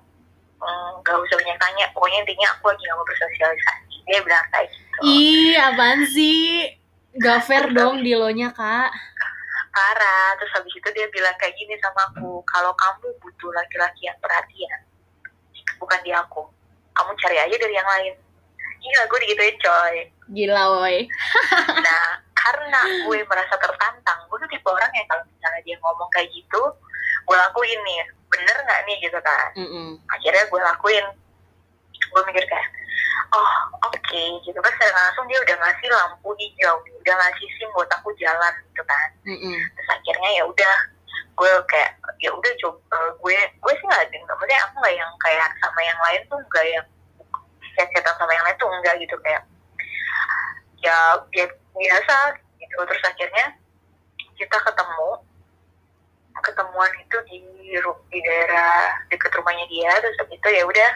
"Hmm, 0.59 0.89
nggak 0.99 1.15
usah 1.15 1.35
banyak 1.39 1.57
tanya. 1.57 1.85
Pokoknya 1.95 2.19
intinya 2.27 2.47
aku 2.53 2.63
lagi 2.69 2.81
nggak 2.83 2.97
mau 2.99 3.07
bersosialisasi. 3.07 3.95
Dia 4.03 4.19
bilang 4.19 4.45
kayak 4.51 4.67
gitu. 4.69 4.97
Ih, 5.07 5.55
apaan 5.55 5.99
sih? 6.11 6.43
Gak 7.13 7.45
fair 7.45 7.69
dong 7.69 8.01
di 8.01 8.17
lo 8.17 8.25
nya 8.33 8.49
kak. 8.49 8.89
parah 9.73 10.37
terus 10.37 10.53
habis 10.53 10.69
itu 10.77 10.85
dia 10.93 11.09
bilang 11.09 11.33
kayak 11.41 11.57
gini 11.57 11.73
sama 11.81 12.05
aku 12.13 12.45
kalau 12.45 12.69
kamu 12.77 13.09
butuh 13.17 13.49
laki-laki 13.57 14.05
yang 14.05 14.13
perhatian 14.21 14.79
bukan 15.81 15.97
di 16.05 16.13
aku 16.13 16.45
kamu 16.93 17.09
cari 17.17 17.37
aja 17.41 17.55
dari 17.57 17.73
yang 17.73 17.89
lain 17.89 18.13
gila 18.83 19.03
gue 19.07 19.19
digituin 19.23 19.57
coy 19.63 19.95
Gila 20.33 20.63
woi. 20.79 20.97
nah 21.85 22.05
karena 22.35 22.79
gue 23.07 23.19
merasa 23.23 23.55
tertantang 23.55 24.19
gue 24.27 24.37
tuh 24.43 24.49
tipe 24.51 24.67
orang 24.67 24.91
yang 24.91 25.07
kalau 25.07 25.23
misalnya 25.23 25.61
dia 25.63 25.75
ngomong 25.79 26.09
kayak 26.11 26.27
gitu 26.35 26.61
gue 27.23 27.35
lakuin 27.39 27.79
nih 27.87 28.03
bener 28.27 28.57
nggak 28.67 28.81
nih 28.83 28.97
gitu 28.99 29.19
kan 29.23 29.49
Mm-mm. 29.55 29.89
akhirnya 30.11 30.43
gue 30.51 30.59
lakuin 30.59 31.05
gue 31.93 32.21
mikir 32.27 32.43
kayak 32.51 32.67
oh 33.31 33.51
oke 33.88 34.23
gitu 34.43 34.60
kan 34.60 34.71
secara 34.75 34.99
langsung 35.08 35.25
dia 35.31 35.39
udah 35.39 35.55
ngasih 35.58 35.88
lampu 35.89 36.29
hijau 36.36 36.75
nih, 36.84 36.93
udah 36.99 37.15
ngasih 37.15 37.47
sim 37.55 37.69
buat 37.71 37.89
aku 37.95 38.12
jalan 38.19 38.53
gitu 38.71 38.84
kan 38.84 39.10
Mm-mm. 39.23 39.55
terus 39.79 39.89
akhirnya 39.89 40.29
ya 40.36 40.43
udah 40.43 40.75
gue 41.34 41.51
kayak 41.65 41.91
ya 42.21 42.29
udah 42.29 42.51
coba 42.62 42.97
gue 43.17 43.38
gue 43.38 43.73
sih 43.73 43.86
nggak 43.88 44.03
nggak 44.12 44.36
maksudnya 44.38 44.60
aku 44.67 44.75
nggak 44.84 44.95
yang 44.99 45.12
kayak 45.23 45.49
sama 45.63 45.81
yang 45.81 45.99
lain 46.03 46.21
tuh 46.29 46.39
nggak 46.51 46.65
yang 46.69 46.86
chat 47.75 47.89
sama 48.05 48.31
yang 48.31 48.45
lain 48.45 48.57
tuh 48.57 48.69
enggak 48.69 48.95
gitu 49.01 49.15
kayak 49.21 49.43
ya 50.79 50.97
bi- 51.31 51.57
biasa 51.73 52.15
gitu. 52.59 52.75
Terus 52.77 53.03
akhirnya 53.03 53.45
kita 54.36 54.57
ketemu 54.59 55.09
ketemuan 56.43 56.91
itu 56.99 57.17
di 57.29 57.38
di 58.12 58.19
daerah 58.21 58.93
dekat 59.09 59.31
rumahnya 59.38 59.65
dia. 59.69 59.91
Terus 60.01 60.15
habis 60.19 60.38
itu 60.38 60.49
ya 60.49 60.63
udah 60.65 60.91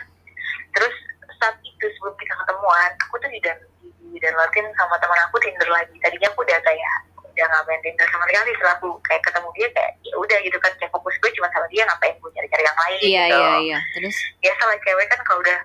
terus 0.76 0.94
saat 1.38 1.56
itu 1.62 1.86
sebelum 1.98 2.14
kita 2.18 2.34
ketemuan 2.34 2.90
aku 3.08 3.16
tuh 3.22 3.30
di 3.30 3.40
dan 3.42 3.58
di 3.82 4.18
downloadin 4.20 4.66
sama 4.76 4.98
teman 4.98 5.20
aku 5.30 5.38
Tinder 5.42 5.70
lagi. 5.70 5.94
Tadinya 6.02 6.28
aku 6.34 6.42
udah 6.44 6.60
kayak 6.62 6.94
udah 7.18 7.46
nggak 7.46 7.64
main 7.70 7.82
Tinder 7.86 8.08
sama 8.10 8.26
sekali. 8.28 8.50
Setelah 8.58 8.76
aku 8.82 8.90
kayak 9.06 9.22
ketemu 9.24 9.50
dia 9.56 9.68
kayak 9.74 9.92
ya 10.04 10.14
udah 10.18 10.38
gitu 10.42 10.58
kan. 10.60 10.72
Kayak 10.82 10.92
fokus 10.94 11.16
gue 11.22 11.32
cuma 11.38 11.48
sama 11.54 11.66
dia 11.70 11.86
ngapain 11.86 12.16
gue 12.18 12.32
cari-cari 12.34 12.64
yang 12.66 12.78
lain 12.78 12.98
Iya 13.00 13.24
gitu. 13.30 13.38
iya 13.38 13.54
iya. 13.62 13.80
Terus? 13.96 14.16
Biasa 14.42 14.62
lah 14.66 14.78
cewek 14.82 15.08
kan 15.08 15.20
kalau 15.24 15.40
udah 15.46 15.58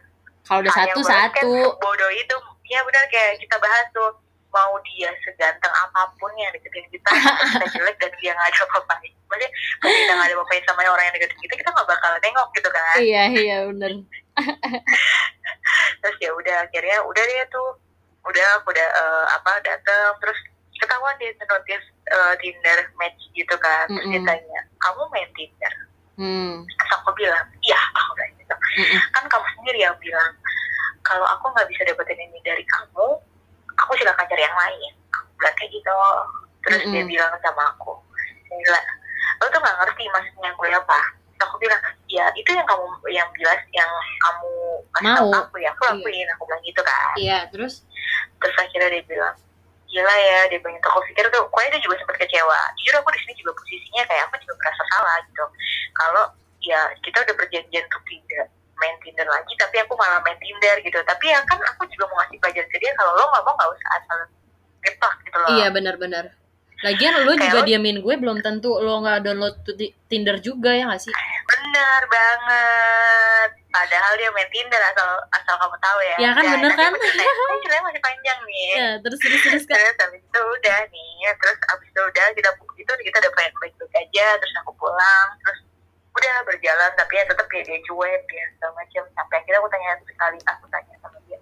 kalau 0.52 0.60
udah 0.68 0.74
sayang 0.76 0.92
satu 0.92 1.00
kan, 1.08 1.12
satu. 1.32 1.52
bodoh 1.80 2.12
itu 2.12 2.36
ya 2.68 2.84
benar 2.84 3.04
kayak 3.08 3.40
kita 3.40 3.56
bahas 3.56 3.88
tuh 3.96 4.12
mau 4.52 4.76
dia 4.84 5.08
seganteng 5.24 5.72
apa 5.72 6.12
pun 6.20 6.28
yang 6.36 6.52
deketin 6.52 6.84
kita 6.92 7.08
kita 7.56 7.66
jelek 7.72 7.96
dan 7.96 8.12
dia 8.20 8.36
nggak 8.36 8.52
ada 8.52 8.60
apa-apain 8.68 9.12
maksudnya 9.32 9.50
kalau 9.80 9.94
kita 9.96 10.12
nggak 10.12 10.28
ada 10.28 10.34
apa-apain 10.36 10.64
sama 10.68 10.80
orang 10.84 11.04
yang 11.08 11.14
deketin 11.16 11.40
kita 11.40 11.54
kita 11.56 11.70
nggak 11.72 11.88
bakal 11.88 12.10
nengok 12.20 12.48
gitu 12.52 12.68
kan 12.68 12.96
Iya 13.00 13.22
iya 13.32 13.56
bener. 13.64 13.92
terus 16.04 16.16
ya 16.20 16.30
udah 16.36 16.56
akhirnya 16.68 16.98
udah 17.08 17.24
dia 17.24 17.44
tuh 17.48 17.68
udah 18.28 18.46
aku 18.60 18.76
udah 18.76 18.88
eh, 18.92 19.24
apa 19.40 19.52
datang 19.64 20.12
terus 20.20 20.36
ketahuan 20.76 21.16
dia 21.16 21.32
notice 21.32 21.86
eh, 22.12 22.34
Tinder 22.44 22.78
match 23.00 23.20
gitu 23.32 23.56
kan 23.56 23.88
terus 23.88 24.04
dia 24.04 24.20
Mm-mm. 24.20 24.28
tanya 24.28 24.60
kamu 24.84 25.02
main 25.08 25.30
Tinder 25.32 25.72
Hmm. 26.22 26.62
terus 26.62 26.92
aku 26.94 27.10
bilang 27.18 27.42
iya 27.66 27.78
aku 27.98 28.10
bilang 28.14 28.32
gitu 28.38 28.54
Mm-mm. 28.78 28.98
kan 29.10 29.24
kamu 29.26 29.46
sendiri 29.58 29.78
yang 29.82 29.96
bilang 29.98 30.30
kalau 31.02 31.26
aku 31.26 31.50
nggak 31.50 31.66
bisa 31.66 31.82
dapetin 31.82 32.22
ini 32.22 32.38
dari 32.46 32.62
kamu 32.62 33.06
aku 33.74 33.90
silakan 33.98 34.26
cari 34.30 34.42
yang 34.46 34.54
lain 34.54 34.92
aku 35.10 35.26
bilang 35.34 35.54
kayak 35.58 35.70
gitu 35.74 35.96
terus 36.62 36.82
dia 36.86 37.02
Mm-mm. 37.02 37.10
bilang 37.10 37.32
sama 37.42 37.62
aku 37.74 37.98
gila 38.46 38.80
lo 39.42 39.46
tuh 39.50 39.58
nggak 39.58 39.76
ngerti 39.82 40.04
maksudnya 40.14 40.50
gue 40.54 40.68
apa 40.70 41.00
terus 41.34 41.42
aku 41.50 41.56
bilang 41.58 41.80
ya 42.06 42.30
itu 42.38 42.50
yang 42.54 42.66
kamu 42.70 42.86
yang 43.10 43.28
jelas 43.34 43.58
yang 43.74 43.90
kamu 44.22 44.52
kasih 44.94 45.10
tahu 45.18 45.26
Mau. 45.26 45.42
aku 45.42 45.56
ya 45.58 45.68
aku 45.74 45.82
lakuin 45.90 46.28
aku 46.38 46.42
bilang 46.46 46.62
gitu 46.62 46.80
kan 46.86 47.14
Iya 47.18 47.38
terus. 47.50 47.82
terus 48.38 48.54
akhirnya 48.54 48.88
dia 48.94 49.04
bilang 49.10 49.34
gila 49.92 50.16
ya 50.16 50.38
dia 50.48 50.56
bilang 50.56 50.74
gitu. 50.74 50.88
aku 50.88 51.00
pikir 51.06 51.24
tuh 51.28 51.44
pokoknya 51.46 51.76
dia 51.76 51.82
juga 51.84 51.94
sempat 51.96 52.16
kecewa 52.16 52.58
jujur 52.74 52.94
aku 52.96 53.08
di 53.12 53.20
sini 53.20 53.32
juga 53.36 53.52
posisinya 53.52 54.02
kayak 54.02 54.22
aku 54.26 54.34
juga 54.40 54.54
merasa 54.56 54.82
salah 54.88 55.16
gitu 55.22 55.44
kalau 55.92 56.24
ya 56.60 56.80
kita 56.98 57.18
udah 57.20 57.34
perjanjian 57.36 57.84
untuk 57.84 58.02
tidak 58.02 58.46
main 58.74 58.96
Tinder 58.98 59.28
lagi 59.28 59.52
tapi 59.54 59.76
aku 59.78 59.92
malah 59.94 60.18
main 60.20 60.38
Tinder 60.38 60.76
gitu 60.80 60.98
tapi 61.02 61.24
ya 61.28 61.38
kan 61.44 61.60
aku 61.60 61.84
juga 61.86 62.08
mau 62.08 62.16
ngasih 62.18 62.38
pelajaran 62.38 62.66
ke 62.66 62.78
dia 62.78 62.92
kalau 62.94 63.12
lo 63.12 63.24
nggak 63.26 63.44
mau 63.44 63.52
nggak 63.52 63.70
usah 63.70 63.90
asal 63.94 64.18
gepak 64.80 65.14
gitu 65.22 65.36
loh 65.36 65.48
Iya 65.52 65.66
benar-benar. 65.70 66.24
Lagian 66.82 67.14
lo 67.14 67.30
Kayak 67.30 67.42
juga 67.46 67.58
lo- 67.60 67.66
diamin 67.68 67.96
gue 68.00 68.14
belum 68.16 68.38
tentu 68.40 68.74
lo 68.74 68.98
nggak 68.98 69.22
download 69.22 69.54
Tinder 70.08 70.36
juga 70.40 70.72
ya 70.72 70.88
nggak 70.88 70.98
sih? 71.00 71.14
bener 71.44 72.02
banget 72.08 73.50
padahal 73.72 74.12
dia 74.20 74.28
main 74.30 74.48
Tinder 74.52 74.78
asal 74.78 75.08
asal 75.32 75.54
kamu 75.56 75.76
tahu 75.80 75.98
ya. 76.04 76.16
Ya 76.20 76.30
kan, 76.36 76.44
Dan 76.44 76.52
bener 76.60 76.72
kan? 76.76 76.92
"Ini 76.92 77.56
ceritanya 77.64 77.84
masih 77.88 78.02
panjang 78.04 78.38
nih. 78.44 78.68
Ya 78.76 78.90
terus 79.00 79.18
terus 79.18 79.40
terus 79.42 79.64
kak. 79.64 79.74
terus 79.80 79.96
habis 79.98 80.20
itu 80.20 80.40
udah 80.40 80.78
nih 80.92 81.12
terus 81.40 81.58
habis 81.66 81.88
itu 81.88 82.00
udah 82.00 82.26
kita 82.36 82.50
itu 82.76 82.92
kita 83.08 83.16
udah 83.24 83.32
baik 83.34 83.54
baik 83.58 83.74
baik 83.80 83.94
aja 83.96 84.26
terus 84.36 84.54
aku 84.60 84.72
pulang 84.76 85.28
terus 85.40 85.58
udah 86.12 86.34
berjalan 86.44 86.90
tapi 86.92 87.12
ya 87.16 87.24
tetap 87.24 87.48
ya 87.48 87.60
dia 87.64 87.78
cuek 87.88 88.24
ya 88.28 88.44
segala 88.54 88.72
macam 88.76 89.02
sampai 89.16 89.36
akhirnya 89.40 89.58
aku 89.64 89.68
tanya 89.72 89.88
satu 89.96 90.14
kali 90.20 90.38
aku 90.44 90.66
tanya 90.68 90.94
sama 91.00 91.18
dia 91.24 91.38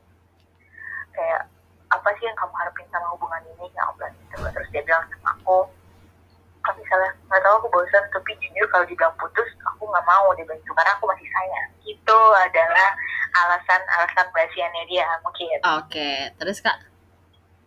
kayak 1.11 1.43
apa 1.91 2.09
sih 2.17 2.25
yang 2.25 2.39
kamu 2.39 2.55
harapin 2.55 2.87
sama 2.95 3.07
hubungan 3.19 3.43
ini? 3.51 3.67
Aku 3.83 3.99
bilang 3.99 4.15
gitu. 4.15 4.37
Terus 4.47 4.69
dia 4.71 4.83
bilang 4.87 5.03
sama 5.11 5.35
aku 5.35 5.67
kalau 6.71 6.87
misalnya 6.87 7.11
nggak 7.27 7.43
tahu 7.43 7.55
aku 7.59 7.69
bosan 7.75 8.05
tapi 8.15 8.31
jujur 8.39 8.67
kalau 8.71 8.87
dibilang 8.87 9.15
putus 9.19 9.49
aku 9.67 9.83
nggak 9.91 10.07
mau 10.07 10.31
bilang 10.39 10.55
gitu 10.55 10.71
karena 10.71 10.95
aku 10.95 11.05
masih 11.11 11.27
sayang. 11.27 11.69
Itu 11.83 12.19
adalah 12.47 12.91
alasan 13.35 13.83
alasan 13.99 14.27
basiannya 14.31 14.85
dia 14.87 15.07
mungkin. 15.27 15.59
Oke 15.83 16.31
terus 16.39 16.63
kak. 16.63 16.79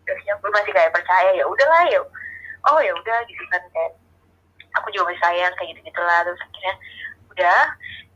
terusnya 0.04 0.36
gue 0.36 0.52
masih 0.52 0.72
kayak 0.72 0.92
percaya? 0.92 1.36
Ya 1.36 1.44
udahlah 1.44 1.84
ya. 1.88 2.00
Oh 2.64 2.80
ya 2.80 2.92
udah 2.96 3.18
gitu 3.28 3.44
kan 3.52 3.60
kayak 3.76 3.92
aku 4.72 4.88
juga 4.92 5.12
masih 5.12 5.20
sayang 5.20 5.52
kayak 5.60 5.68
gitu 5.76 5.80
gitulah 5.92 6.20
terus 6.24 6.40
akhirnya 6.40 6.74
udah. 7.28 7.62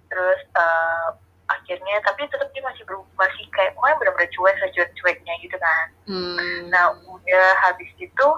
Terus 0.08 0.40
eh, 0.56 1.08
akhirnya 1.52 1.96
tapi 2.00 2.24
tetap 2.32 2.48
dia 2.56 2.64
masih 2.64 2.80
berubah 2.88 3.28
masih 3.28 3.44
kayak 3.52 3.76
pokoknya 3.76 3.96
benar-benar 4.00 4.30
cuek 4.32 4.56
secuek 4.56 4.90
cueknya 4.96 5.34
gitu 5.44 5.56
kan. 5.60 5.86
Hmm. 6.08 6.72
nah 6.72 6.96
udah 6.96 7.48
habis 7.68 7.92
itu 8.00 8.28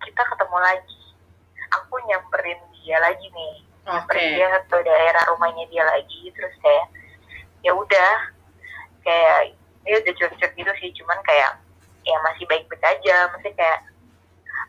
kita 0.00 0.22
ketemu 0.24 0.56
lagi 0.56 1.01
aku 1.72 1.94
nyamperin 2.08 2.60
dia 2.82 2.98
lagi 3.00 3.26
nih. 3.32 3.54
Oke. 3.82 3.90
nyamperin 3.90 4.26
dia 4.38 4.46
ke 4.70 4.78
daerah 4.86 5.22
rumahnya 5.34 5.64
dia 5.66 5.82
lagi 5.82 6.22
terus 6.34 6.54
kayak 6.62 6.86
ya 7.64 7.72
udah. 7.74 8.14
Kayak 9.02 9.58
dia 9.82 9.96
udah 9.98 10.12
cuek-cuek 10.14 10.52
gitu 10.54 10.72
sih 10.78 10.90
cuman 11.02 11.18
kayak 11.26 11.58
ya 12.06 12.16
masih 12.22 12.44
baik-baik 12.46 12.82
aja. 12.82 13.30
Masih 13.34 13.50
kayak 13.56 13.80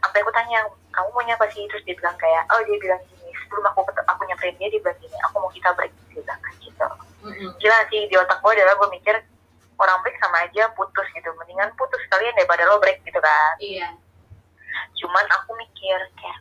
sampai 0.02 0.20
aku 0.26 0.32
tanya 0.34 0.66
kamu 0.94 1.10
maunya 1.14 1.36
apa 1.38 1.46
sih? 1.54 1.66
Terus 1.70 1.84
dia 1.86 1.96
bilang 1.98 2.18
kayak 2.18 2.44
oh 2.50 2.62
dia 2.66 2.78
bilang 2.82 3.02
gini 3.10 3.30
sebelum 3.46 3.66
aku 3.70 3.86
aku 3.86 4.22
nyamperin 4.26 4.58
dia 4.58 4.70
dia 4.74 4.82
bilang 4.82 4.98
gini 4.98 5.18
aku 5.30 5.36
mau 5.38 5.52
kita 5.54 5.70
break 5.78 5.94
dia 6.10 6.22
bilang 6.22 6.42
gitu. 6.62 6.88
Mm-mm. 7.24 7.56
gila 7.56 7.80
sih 7.88 8.04
di 8.12 8.16
otak 8.20 8.44
gue 8.44 8.52
adalah 8.52 8.76
gue 8.76 8.90
mikir 9.00 9.16
orang 9.80 10.00
break 10.04 10.20
sama 10.20 10.44
aja 10.44 10.68
putus 10.76 11.08
gitu. 11.14 11.30
Mendingan 11.40 11.72
putus 11.78 12.02
sekalian 12.10 12.36
daripada 12.36 12.66
lo 12.68 12.82
break 12.82 13.00
gitu 13.06 13.20
kan. 13.22 13.56
Iya. 13.62 13.90
Cuman 14.98 15.26
aku 15.42 15.56
mikir 15.56 16.00
kayak 16.18 16.40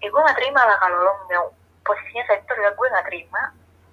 eh 0.00 0.08
gue 0.08 0.20
gak 0.20 0.38
terima 0.40 0.60
lah 0.64 0.76
kalau 0.80 0.98
lo 1.00 1.12
mau 1.28 1.46
posisinya 1.84 2.24
saat 2.28 2.40
itu 2.40 2.52
adalah 2.56 2.72
gue 2.76 2.86
gak 2.88 3.06
terima. 3.08 3.42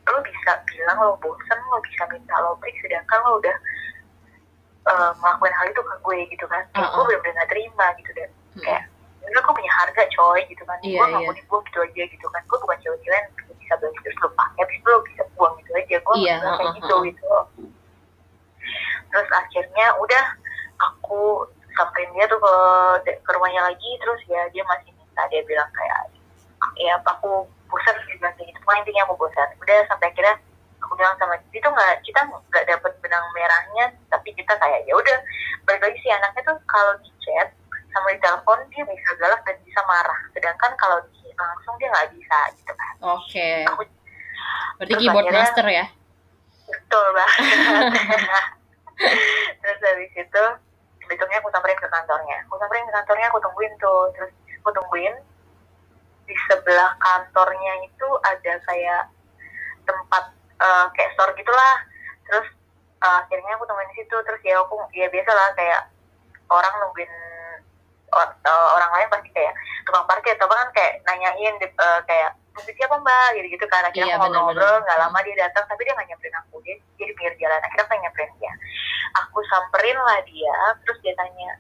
Lo 0.08 0.20
bisa 0.24 0.52
bilang 0.64 0.98
lo 1.04 1.12
bosen 1.20 1.60
lo 1.68 1.80
bisa 1.84 2.04
minta 2.08 2.36
lo 2.40 2.56
break 2.64 2.76
sedangkan 2.80 3.20
lo 3.28 3.44
udah 3.44 3.56
eh, 4.88 5.12
ngelakuin 5.20 5.56
hal 5.56 5.66
itu 5.68 5.82
ke 5.84 5.96
gue 6.00 6.18
gitu 6.32 6.46
kan. 6.48 6.64
Kayak 6.72 6.90
gue 6.90 6.96
Uh-uh. 6.96 7.08
bener-bener 7.12 7.36
gak 7.44 7.50
terima 7.52 7.86
gitu 8.00 8.12
dan 8.16 8.30
Mm. 8.58 8.64
kayak 8.66 8.84
Enggak, 9.28 9.44
gue 9.44 9.54
punya 9.60 9.74
harga 9.76 10.04
coy 10.16 10.40
gitu 10.48 10.64
kan. 10.64 10.78
Iya, 10.80 11.04
gue 11.04 11.08
iya. 11.12 11.18
ngakuin 11.20 11.46
gue 11.52 11.60
gitu 11.68 11.80
aja 11.84 12.04
gitu 12.16 12.28
kan. 12.32 12.42
Gue 12.48 12.58
bukan 12.64 12.78
cewek-cewek 12.80 13.20
yang 13.20 13.28
bisa 13.60 13.74
beli 13.76 14.00
terus 14.00 14.18
lo 14.24 14.30
pakai 14.32 14.60
habis 14.64 14.78
itu 14.80 14.88
lo 14.88 15.00
bisa 15.04 15.22
buang 15.36 15.54
gitu 15.60 15.72
aja. 15.76 15.96
Gue 16.00 16.16
Iya, 16.24 16.34
nggak 16.40 16.54
kayak 16.56 16.72
gitu 16.80 16.96
gitu. 17.12 17.28
Terus 19.12 19.30
akhirnya 19.36 19.88
udah 20.00 20.26
aku 20.80 21.22
samperin 21.76 22.10
dia 22.16 22.26
tuh 22.32 22.40
ke 22.40 22.54
ke 23.20 23.30
rumahnya 23.36 23.62
lagi 23.68 23.90
terus 24.02 24.22
ya 24.32 24.48
dia 24.50 24.64
masih 24.66 24.90
minta 25.18 25.34
dia 25.34 25.42
bilang 25.50 25.66
kayak 25.74 26.14
ya 26.78 26.94
aku 27.02 27.50
bosan 27.74 27.98
kayak 28.06 28.38
gitu. 28.38 28.60
Pokoknya 28.62 28.82
intinya 28.86 29.02
aku 29.10 29.14
bosan 29.18 29.50
udah 29.58 29.78
sampai 29.90 30.14
akhirnya 30.14 30.36
aku 30.78 30.94
bilang 30.94 31.18
sama 31.18 31.34
dia 31.50 31.58
tuh 31.66 31.74
nggak 31.74 31.94
kita 32.06 32.20
nggak 32.30 32.66
dapet 32.70 32.92
benang 33.02 33.26
merahnya 33.34 33.86
tapi 34.14 34.30
kita 34.38 34.54
kayak 34.62 34.86
ya 34.86 34.94
udah 34.94 35.18
balik 35.66 35.82
lagi 35.82 35.98
sih. 36.06 36.14
Anaknya 36.14 36.54
tuh 36.54 36.58
kalau 36.70 36.94
di 37.02 37.10
chat 37.26 37.50
sama 37.90 38.14
di 38.14 38.22
telepon 38.22 38.62
dia 38.70 38.86
bisa 38.86 39.10
galak 39.18 39.42
dan 39.42 39.58
bisa 39.66 39.82
marah. 39.90 40.20
Sedangkan 40.38 40.72
kalau 40.78 41.02
di 41.10 41.34
langsung 41.34 41.74
dia 41.82 41.90
nggak 41.90 42.14
bisa 42.14 42.38
gitu 42.62 42.74
kan. 42.78 42.94
Oke. 43.18 43.50
Aku 43.74 43.82
berarti 44.78 44.94
keyboard 45.02 45.26
akhirnya- 45.26 45.42
master 45.50 45.66
ya? 45.66 45.86
Betul 46.68 47.06
banget 47.16 47.42
terus 49.62 49.80
habis 49.82 50.12
itu 50.14 50.44
besoknya 51.08 51.38
aku 51.42 51.50
samperin 51.50 51.80
ke 51.80 51.90
kantornya. 51.90 52.38
Aku 52.46 52.60
samperin 52.62 52.86
ke 52.86 52.94
kantornya 52.94 53.26
aku 53.32 53.40
tungguin 53.40 53.74
tuh. 53.82 54.12
Terus 54.14 54.32
aku 54.68 54.76
tungguin 54.76 55.16
di 56.28 56.36
sebelah 56.52 56.92
kantornya 57.00 57.74
itu 57.88 58.08
ada 58.20 58.54
kayak 58.68 59.04
tempat 59.88 60.24
eh, 60.60 60.86
kayak 60.92 61.16
store 61.16 61.32
gitulah. 61.40 61.76
Terus 62.28 62.48
eh, 63.00 63.16
akhirnya 63.24 63.56
aku 63.56 63.64
tungguin 63.64 63.88
di 63.96 64.04
situ. 64.04 64.12
Terus 64.28 64.42
ya 64.44 64.60
aku 64.60 64.76
ya 64.92 65.08
biasa 65.08 65.32
lah 65.32 65.56
kayak 65.56 65.88
orang 66.52 66.74
nungguin 66.84 67.08
or- 68.12 68.36
eh, 68.44 68.68
orang 68.76 68.92
lain 68.92 69.08
pasti 69.08 69.32
kayak 69.32 69.56
tukang 69.88 70.04
parkir 70.04 70.36
atau 70.36 70.52
kan 70.52 70.68
kayak 70.76 71.00
nanyain 71.08 71.56
di- 71.64 71.72
eh, 71.72 72.00
kayak 72.04 72.36
nunggu 72.52 72.72
siapa 72.76 73.00
mbak? 73.00 73.28
gitu 73.40 73.48
gitu 73.56 73.66
kan 73.72 73.88
Iya, 73.88 73.90
akhirnya 73.96 74.16
aku 74.20 74.28
ngobrol 74.28 74.52
benar-benar. 74.52 74.84
nggak 74.84 75.00
lama 75.00 75.20
dia 75.24 75.36
datang 75.48 75.64
tapi 75.72 75.82
dia 75.88 75.96
nggak 75.96 76.08
nyamperin 76.12 76.36
aku. 76.44 76.56
Dia 76.68 76.76
dia 77.00 77.06
di 77.08 77.14
pinggir 77.16 77.40
jalan. 77.40 77.64
Akhirnya 77.64 77.88
aku 77.88 77.96
nyamperin 78.04 78.32
dia. 78.36 78.52
Aku 79.24 79.40
samperin 79.48 79.96
lah 80.04 80.20
dia 80.28 80.56
terus 80.84 81.00
dia 81.00 81.16
tanya 81.16 81.56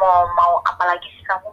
mau 0.00 0.24
mau 0.32 0.52
apa 0.64 0.88
lagi 0.88 1.04
sih 1.12 1.22
kamu 1.28 1.52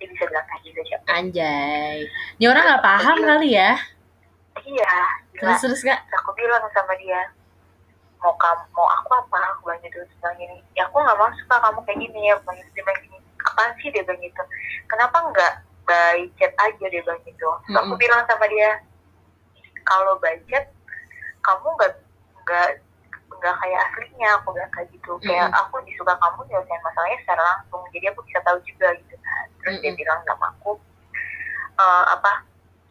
dia 0.00 0.08
bisa 0.08 0.24
bilang 0.26 0.46
kayak 0.48 0.62
gitu 0.64 0.80
siapa 0.88 1.12
anjay. 1.12 2.08
Ini 2.40 2.44
orang 2.50 2.64
nggak 2.66 2.84
paham 2.84 3.18
kali 3.28 3.48
ya? 3.58 3.70
Iya 4.66 4.94
terus 5.38 5.58
terus 5.62 5.80
Terus 5.84 6.12
aku 6.20 6.30
bilang 6.38 6.62
sama 6.74 6.94
dia 7.00 7.20
mau 8.20 8.34
kamu 8.36 8.64
mau 8.76 8.88
aku 8.96 9.10
apa? 9.16 9.38
Aku 9.56 9.60
bilang 9.68 9.80
gitu 9.84 9.96
terus 10.04 10.16
bilang 10.20 10.36
gini 10.40 10.56
ya 10.76 10.82
aku 10.88 10.96
nggak 11.00 11.18
mau 11.20 11.30
suka 11.40 11.56
kamu 11.64 11.78
kayak 11.86 11.98
gini. 12.04 12.20
Ya 12.28 12.34
bilang 12.40 12.56
gitu. 12.60 12.70
dia 12.76 12.82
bilang 12.84 13.00
gini 13.04 13.18
apaan 13.48 13.70
sih? 13.80 13.88
Dia 13.92 14.02
bilang 14.06 14.20
gitu 14.24 14.42
kenapa 14.90 15.16
nggak 15.32 15.54
by 15.88 16.18
chat 16.38 16.52
aja? 16.56 16.84
Dia 16.92 17.00
bilang 17.04 17.20
gitu. 17.28 17.48
Terus 17.64 17.76
aku 17.80 17.92
Mm-mm. 17.92 18.00
bilang 18.00 18.20
sama 18.28 18.46
dia 18.48 18.70
kalau 19.84 20.14
by 20.22 20.36
chat 20.48 20.64
kamu 21.44 21.68
nggak 21.76 21.92
nggak 22.44 22.68
nggak 23.40 23.56
kayak 23.56 23.80
aslinya 23.88 24.28
aku 24.36 24.52
bilang 24.52 24.68
kayak 24.70 24.88
gitu. 24.92 25.12
Kayak 25.24 25.48
aku 25.56 25.80
lebih 25.80 25.94
suka 25.96 26.12
kamu 26.14 26.40
nyelesain 26.46 26.82
masalahnya 26.84 27.18
secara 27.24 27.42
langsung. 27.42 27.82
Jadi 27.90 28.04
aku 28.12 28.20
bisa 28.22 28.38
tahu 28.44 28.58
juga 28.62 28.88
gitu 28.94 29.16
kan. 29.16 29.44
Terus 29.58 29.76
dia 29.80 29.90
Mm-mm. 29.90 29.98
bilang 29.98 30.20
sama 30.28 30.46
aku 30.52 30.72
"Eh, 31.80 32.04
apa 32.12 32.32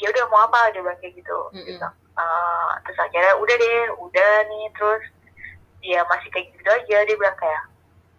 ya 0.01 0.07
udah 0.09 0.25
mau 0.27 0.41
apa? 0.43 0.73
Dia 0.73 0.81
bilang 0.81 0.97
kayak 0.97 1.13
gitu. 1.15 1.37
Mm-mm. 1.53 1.65
gitu. 1.69 1.87
Uh, 2.19 2.71
terus 2.83 2.99
akhirnya 2.99 3.31
udah 3.37 3.55
deh 3.55 3.77
udah 4.01 4.31
nih. 4.49 4.65
Terus 4.73 5.03
dia 5.79 6.01
masih 6.09 6.29
kayak 6.33 6.49
gitu 6.51 6.67
aja. 6.67 6.97
Dia 7.05 7.15
bilang 7.15 7.37
kayak 7.37 7.63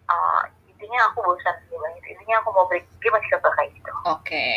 uh, 0.07 0.41
intinya 0.65 1.11
aku 1.11 1.19
bosan. 1.21 1.53
Dia 1.67 1.75
bilang 1.75 1.93
gitu. 1.99 2.07
Intinya 2.15 2.35
aku 2.39 2.49
mau 2.55 2.65
break. 2.65 2.87
Dia 3.03 3.11
masih 3.11 3.29
kekeh 3.29 3.53
kayak 3.59 3.71
gitu. 3.75 3.91
Oke. 4.07 4.47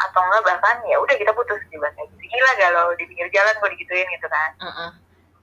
Atau 0.00 0.20
enggak 0.24 0.42
bahkan 0.42 0.80
ya 0.88 0.96
udah 0.98 1.14
kita 1.14 1.30
putus. 1.36 1.60
Dia 1.68 1.76
bilang 1.76 1.94
kayak 1.94 2.08
gitu. 2.16 2.24
Gila 2.32 2.52
galau 2.58 2.88
di 2.96 3.04
pinggir 3.06 3.28
jalan 3.30 3.54
gue 3.60 3.70
digituin 3.78 4.08
gitu 4.10 4.26
kan. 4.26 4.50
Heeh. 4.58 4.90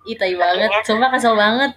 Ih, 0.04 0.16
tai 0.18 0.34
banget. 0.34 0.70
Sumpah 0.84 1.10
kesel 1.14 1.36
banget. 1.38 1.72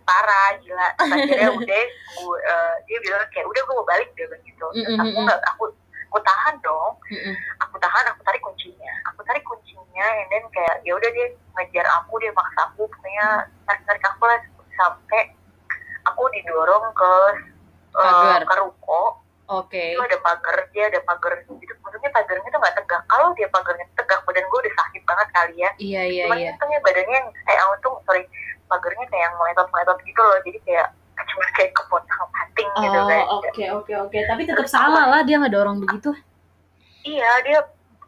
parah 0.00 0.58
gila 0.58 0.90
terus 0.98 1.12
akhirnya 1.14 1.50
udah 1.54 1.82
gue, 1.86 2.38
uh, 2.42 2.74
dia 2.82 2.98
bilang 2.98 3.22
kayak 3.30 3.46
udah 3.46 3.62
gue 3.62 3.74
mau 3.78 3.86
balik 3.86 4.10
dia 4.18 4.26
bilang 4.26 4.42
gitu 4.42 4.66
terus 4.74 4.90
Mm, 4.90 4.98
mm, 4.98 5.02
aku 5.06 5.18
mm. 5.22 5.22
nggak 5.22 5.38
aku 5.54 5.64
aku 6.10 6.18
tahan 6.26 6.54
dong 6.66 6.92
Mm-mm. 7.14 7.34
aku 7.62 7.76
tahan 7.78 8.04
aku 8.10 8.20
tarik 8.26 8.42
kuncinya 8.42 8.90
aku 9.06 9.22
tarik 9.22 9.46
kuncinya 9.46 10.06
and 10.18 10.26
then 10.34 10.42
kayak 10.50 10.82
ya 10.82 10.98
udah 10.98 11.06
dia 11.14 11.30
ngejar 11.54 11.86
aku 11.94 12.18
dia 12.18 12.34
maksa 12.34 12.60
aku 12.66 12.90
pokoknya 12.90 13.26
tarik 13.70 13.82
tarik 13.86 14.02
aku 14.02 14.22
lah 14.26 14.40
sampai 14.74 15.22
aku 16.02 16.22
didorong 16.34 16.86
ke 16.90 17.12
Pagar. 17.94 18.42
ke 18.42 18.54
ruko 18.58 19.19
Oke. 19.50 19.82
itu 19.92 20.00
ada 20.00 20.18
pagar 20.22 20.56
dia 20.70 20.86
ada 20.86 21.00
pagar 21.02 21.32
gitu 21.42 21.74
maksudnya 21.82 22.10
pagarnya 22.10 22.48
tuh 22.48 22.60
nggak 22.62 22.76
tegak 22.78 23.02
kalau 23.04 23.34
dia 23.34 23.48
pagarnya 23.50 23.86
tegak 23.92 24.20
badan 24.22 24.46
gue 24.46 24.58
udah 24.62 24.74
sakit 24.78 25.02
banget 25.02 25.28
kali 25.30 25.54
ya 25.58 25.70
Iya, 25.76 26.02
iya, 26.06 26.22
cuman 26.30 26.38
iya. 26.38 26.50
untungnya 26.54 26.80
badannya 26.80 27.16
yang 27.16 27.28
kayak 27.44 27.62
untung 27.68 27.94
sorry 28.06 28.22
pagarnya 28.64 29.04
kayak 29.10 29.22
yang 29.26 29.34
meletot 29.34 29.68
meletot 29.68 29.98
gitu 30.00 30.20
loh 30.22 30.38
jadi 30.40 30.58
kayak 30.62 30.88
cuma 31.20 31.44
kayak 31.52 31.72
kepotong 31.74 32.28
pating 32.32 32.70
gitu 32.78 32.96
Oh, 32.96 33.06
kan 33.06 33.20
oke, 33.28 33.64
oke, 33.76 33.92
oke. 34.06 34.18
Tapi 34.24 34.42
tetap 34.46 34.66
salah 34.66 35.04
lah 35.06 35.20
dia 35.20 35.36
ngedorong 35.36 35.78
begitu. 35.78 36.10
iya 37.02 37.42
dia 37.42 37.58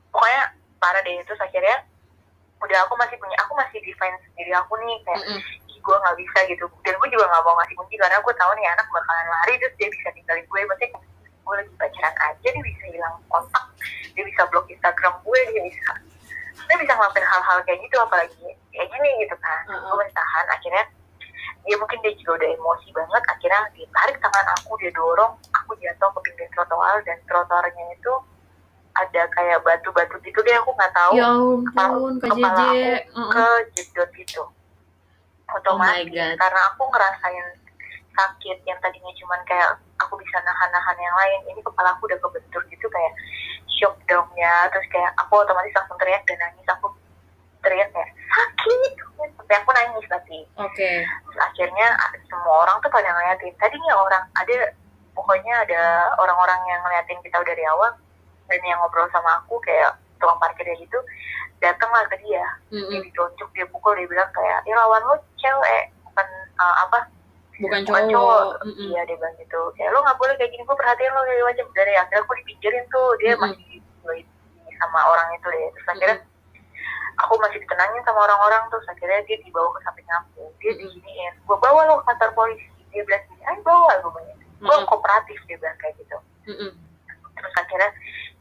pokoknya 0.09 0.43
parah 0.79 1.01
deh 1.01 1.19
terus 1.23 1.39
akhirnya 1.39 1.83
udah 2.59 2.79
aku 2.87 2.95
masih 2.95 3.17
punya 3.19 3.37
aku 3.43 3.53
masih 3.55 3.79
defense 3.81 4.23
diri 4.33 4.53
aku 4.53 4.79
nih 4.79 4.97
kayak 5.03 5.23
Mm-mm. 5.25 5.41
ih 5.67 5.79
gue 5.81 5.97
nggak 5.99 6.17
bisa 6.17 6.39
gitu 6.47 6.65
dan 6.85 6.95
gue 6.95 7.09
juga 7.11 7.25
nggak 7.27 7.43
mau 7.43 7.55
ngasih 7.59 7.75
kunci 7.75 7.95
karena 7.99 8.23
gue 8.23 8.35
tahu 8.37 8.51
nih 8.55 8.67
anak 8.71 8.87
bakalan 8.87 9.27
lari 9.29 9.55
terus 9.59 9.75
dia 9.77 9.89
bisa 9.91 10.09
tinggalin 10.15 10.45
gue 10.47 10.61
maksudnya 10.63 10.89
gue 11.43 11.55
lagi 11.57 11.73
pacaran 11.75 12.15
aja 12.17 12.39
dia 12.45 12.63
bisa 12.63 12.85
hilang 12.87 13.15
kontak 13.27 13.65
dia 14.13 14.23
bisa 14.23 14.43
blok 14.47 14.67
Instagram 14.67 15.15
gue 15.21 15.41
dia 15.49 15.63
bisa 15.65 15.91
dia 16.63 16.77
bisa 16.77 16.93
ngelakuin 16.93 17.27
hal-hal 17.27 17.59
kayak 17.63 17.79
gitu 17.81 17.97
apalagi 17.99 18.39
kayak 18.69 18.89
gini 18.89 19.11
gitu 19.21 19.37
kan 19.37 19.63
Uh-uh. 19.67 19.83
gue 19.85 19.97
masih 19.99 20.15
tahan 20.15 20.47
akhirnya 20.49 20.85
dia 21.63 21.77
mungkin 21.77 21.99
dia 22.01 22.13
juga 22.17 22.33
udah 22.37 22.49
emosi 22.53 22.89
banget 22.91 23.23
akhirnya 23.29 23.61
dia 23.73 23.87
tarik 23.89 24.17
tangan 24.19 24.47
aku 24.53 24.71
dia 24.77 24.91
dorong 24.91 25.33
aku 25.53 25.71
jatuh 25.77 26.11
ke 26.11 26.21
pinggir 26.23 26.49
trotoar 26.51 26.99
dan 27.03 27.19
trotoarnya 27.25 27.85
itu 27.93 28.13
ada 28.93 29.23
kayak 29.27 29.59
batu-batu 29.61 30.21
gitu 30.21 30.39
deh 30.39 30.55
aku 30.55 30.71
nggak 30.71 30.93
tahu 30.93 31.13
Ya 31.15 31.27
ampun, 31.31 32.13
kepala 32.19 32.37
JJ. 32.37 32.43
aku 32.45 32.67
Heeh. 33.15 33.31
ke 33.31 33.47
jedot 33.75 34.11
gitu 34.13 34.43
Oh 34.43 35.55
otomatis 35.55 36.09
God. 36.09 36.37
karena 36.39 36.61
aku 36.67 36.83
ngerasain 36.87 37.47
sakit 38.13 38.59
yang 38.69 38.79
tadinya 38.81 39.13
cuman 39.19 39.41
kayak 39.49 39.71
aku 40.01 40.15
bisa 40.21 40.37
nahan-nahan 40.45 40.97
yang 40.99 41.17
lain 41.17 41.41
ini 41.53 41.61
kepala 41.65 41.95
aku 41.97 42.09
udah 42.09 42.19
kebentur 42.21 42.63
gitu 42.69 42.87
kayak 42.89 43.13
shock 43.69 43.97
dong 44.07 44.29
ya. 44.39 44.69
Terus 44.71 44.87
kayak 44.93 45.11
aku 45.19 45.43
otomatis 45.43 45.75
langsung 45.75 45.99
teriak 45.99 46.23
dan 46.29 46.39
nangis. 46.39 46.67
Aku 46.79 46.93
teriak 47.63 47.89
kayak 47.91 48.11
sakit! 48.31 48.93
Sampai 49.23 49.57
aku 49.59 49.71
nangis 49.71 50.07
tapi 50.11 50.39
Oke. 50.59 50.91
Terus 51.07 51.39
akhirnya 51.39 51.89
semua 52.27 52.67
orang 52.67 52.77
tuh 52.83 52.91
pada 52.91 53.09
ngeliatin. 53.11 53.55
Tadinya 53.59 53.93
orang 53.99 54.25
ada 54.35 54.59
pokoknya 55.13 55.55
ada 55.69 55.83
orang-orang 56.19 56.61
yang 56.69 56.81
ngeliatin 56.83 57.21
kita 57.23 57.37
udah 57.39 57.53
dari 57.53 57.65
awal 57.69 57.91
dan 58.49 58.61
yang 58.65 58.79
ngobrol 58.81 59.09
sama 59.13 59.45
aku 59.45 59.61
kayak 59.63 59.97
tukang 60.19 60.39
parkirnya 60.39 60.77
gitu 60.79 60.99
datanglah 61.63 62.03
ke 62.11 62.17
dia. 62.27 62.43
Dia 62.71 62.83
Mm-mm. 62.83 63.03
ditonjok 63.07 63.51
dia 63.55 63.67
pukul 63.71 63.95
dia 63.95 64.09
bilang 64.11 64.31
kayak 64.35 64.67
ya 64.67 64.75
lawan 64.75 65.03
lo 65.07 65.17
cewek. 65.39 65.95
Bukan 66.11 66.29
uh, 66.59 66.77
apa 66.89 66.99
Bukan 67.61 67.81
cowok. 67.85 68.09
cowok 68.09 68.45
Mm-mm. 68.65 68.89
iya 68.91 69.01
dia 69.05 69.17
bilang 69.21 69.37
gitu 69.37 69.61
kayak 69.77 69.91
lo 69.93 70.01
nggak 70.01 70.19
boleh 70.19 70.35
kayak 70.41 70.51
gini 70.51 70.63
gue 70.65 70.77
perhatiin 70.77 71.13
lo 71.13 71.21
kayak 71.23 71.45
macam 71.47 71.67
dari 71.77 71.93
akhirnya 71.95 72.23
aku 72.25 72.33
dipinggirin 72.41 72.85
tuh 72.89 73.07
dia 73.21 73.33
Mm-mm. 73.37 73.43
masih 73.45 73.65
di- 73.69 74.31
sama 74.81 75.01
orang 75.07 75.29
itu 75.37 75.47
deh 75.47 75.69
terus 75.77 75.89
akhirnya 75.89 76.19
aku 77.23 77.35
masih 77.39 77.59
ditenangin 77.63 78.03
sama 78.03 78.21
orang-orang 78.27 78.63
terus 78.67 78.87
akhirnya 78.89 79.21
dia 79.29 79.39
dibawa 79.39 79.69
ke 79.71 79.81
samping 79.85 80.09
aku 80.11 80.43
dia 80.59 80.73
Mm-mm. 80.75 80.81
diginiin 80.91 81.33
gue 81.39 81.57
bawa 81.61 81.81
lo 81.87 81.95
ke 82.03 82.05
kantor 82.11 82.31
polisi 82.35 82.67
dia 82.91 83.03
bilang 83.07 83.23
gini 83.31 83.43
ayo 83.47 83.61
bawa 83.63 83.93
gue 84.01 84.11
bilang 84.11 84.39
gue 84.59 84.75
Mm-mm. 84.75 84.89
kooperatif 84.89 85.39
dia 85.47 85.57
bilang 85.61 85.77
kayak 85.79 85.95
gitu 86.03 86.17
Mm-mm. 86.51 86.71
terus 87.37 87.55
akhirnya 87.55 87.91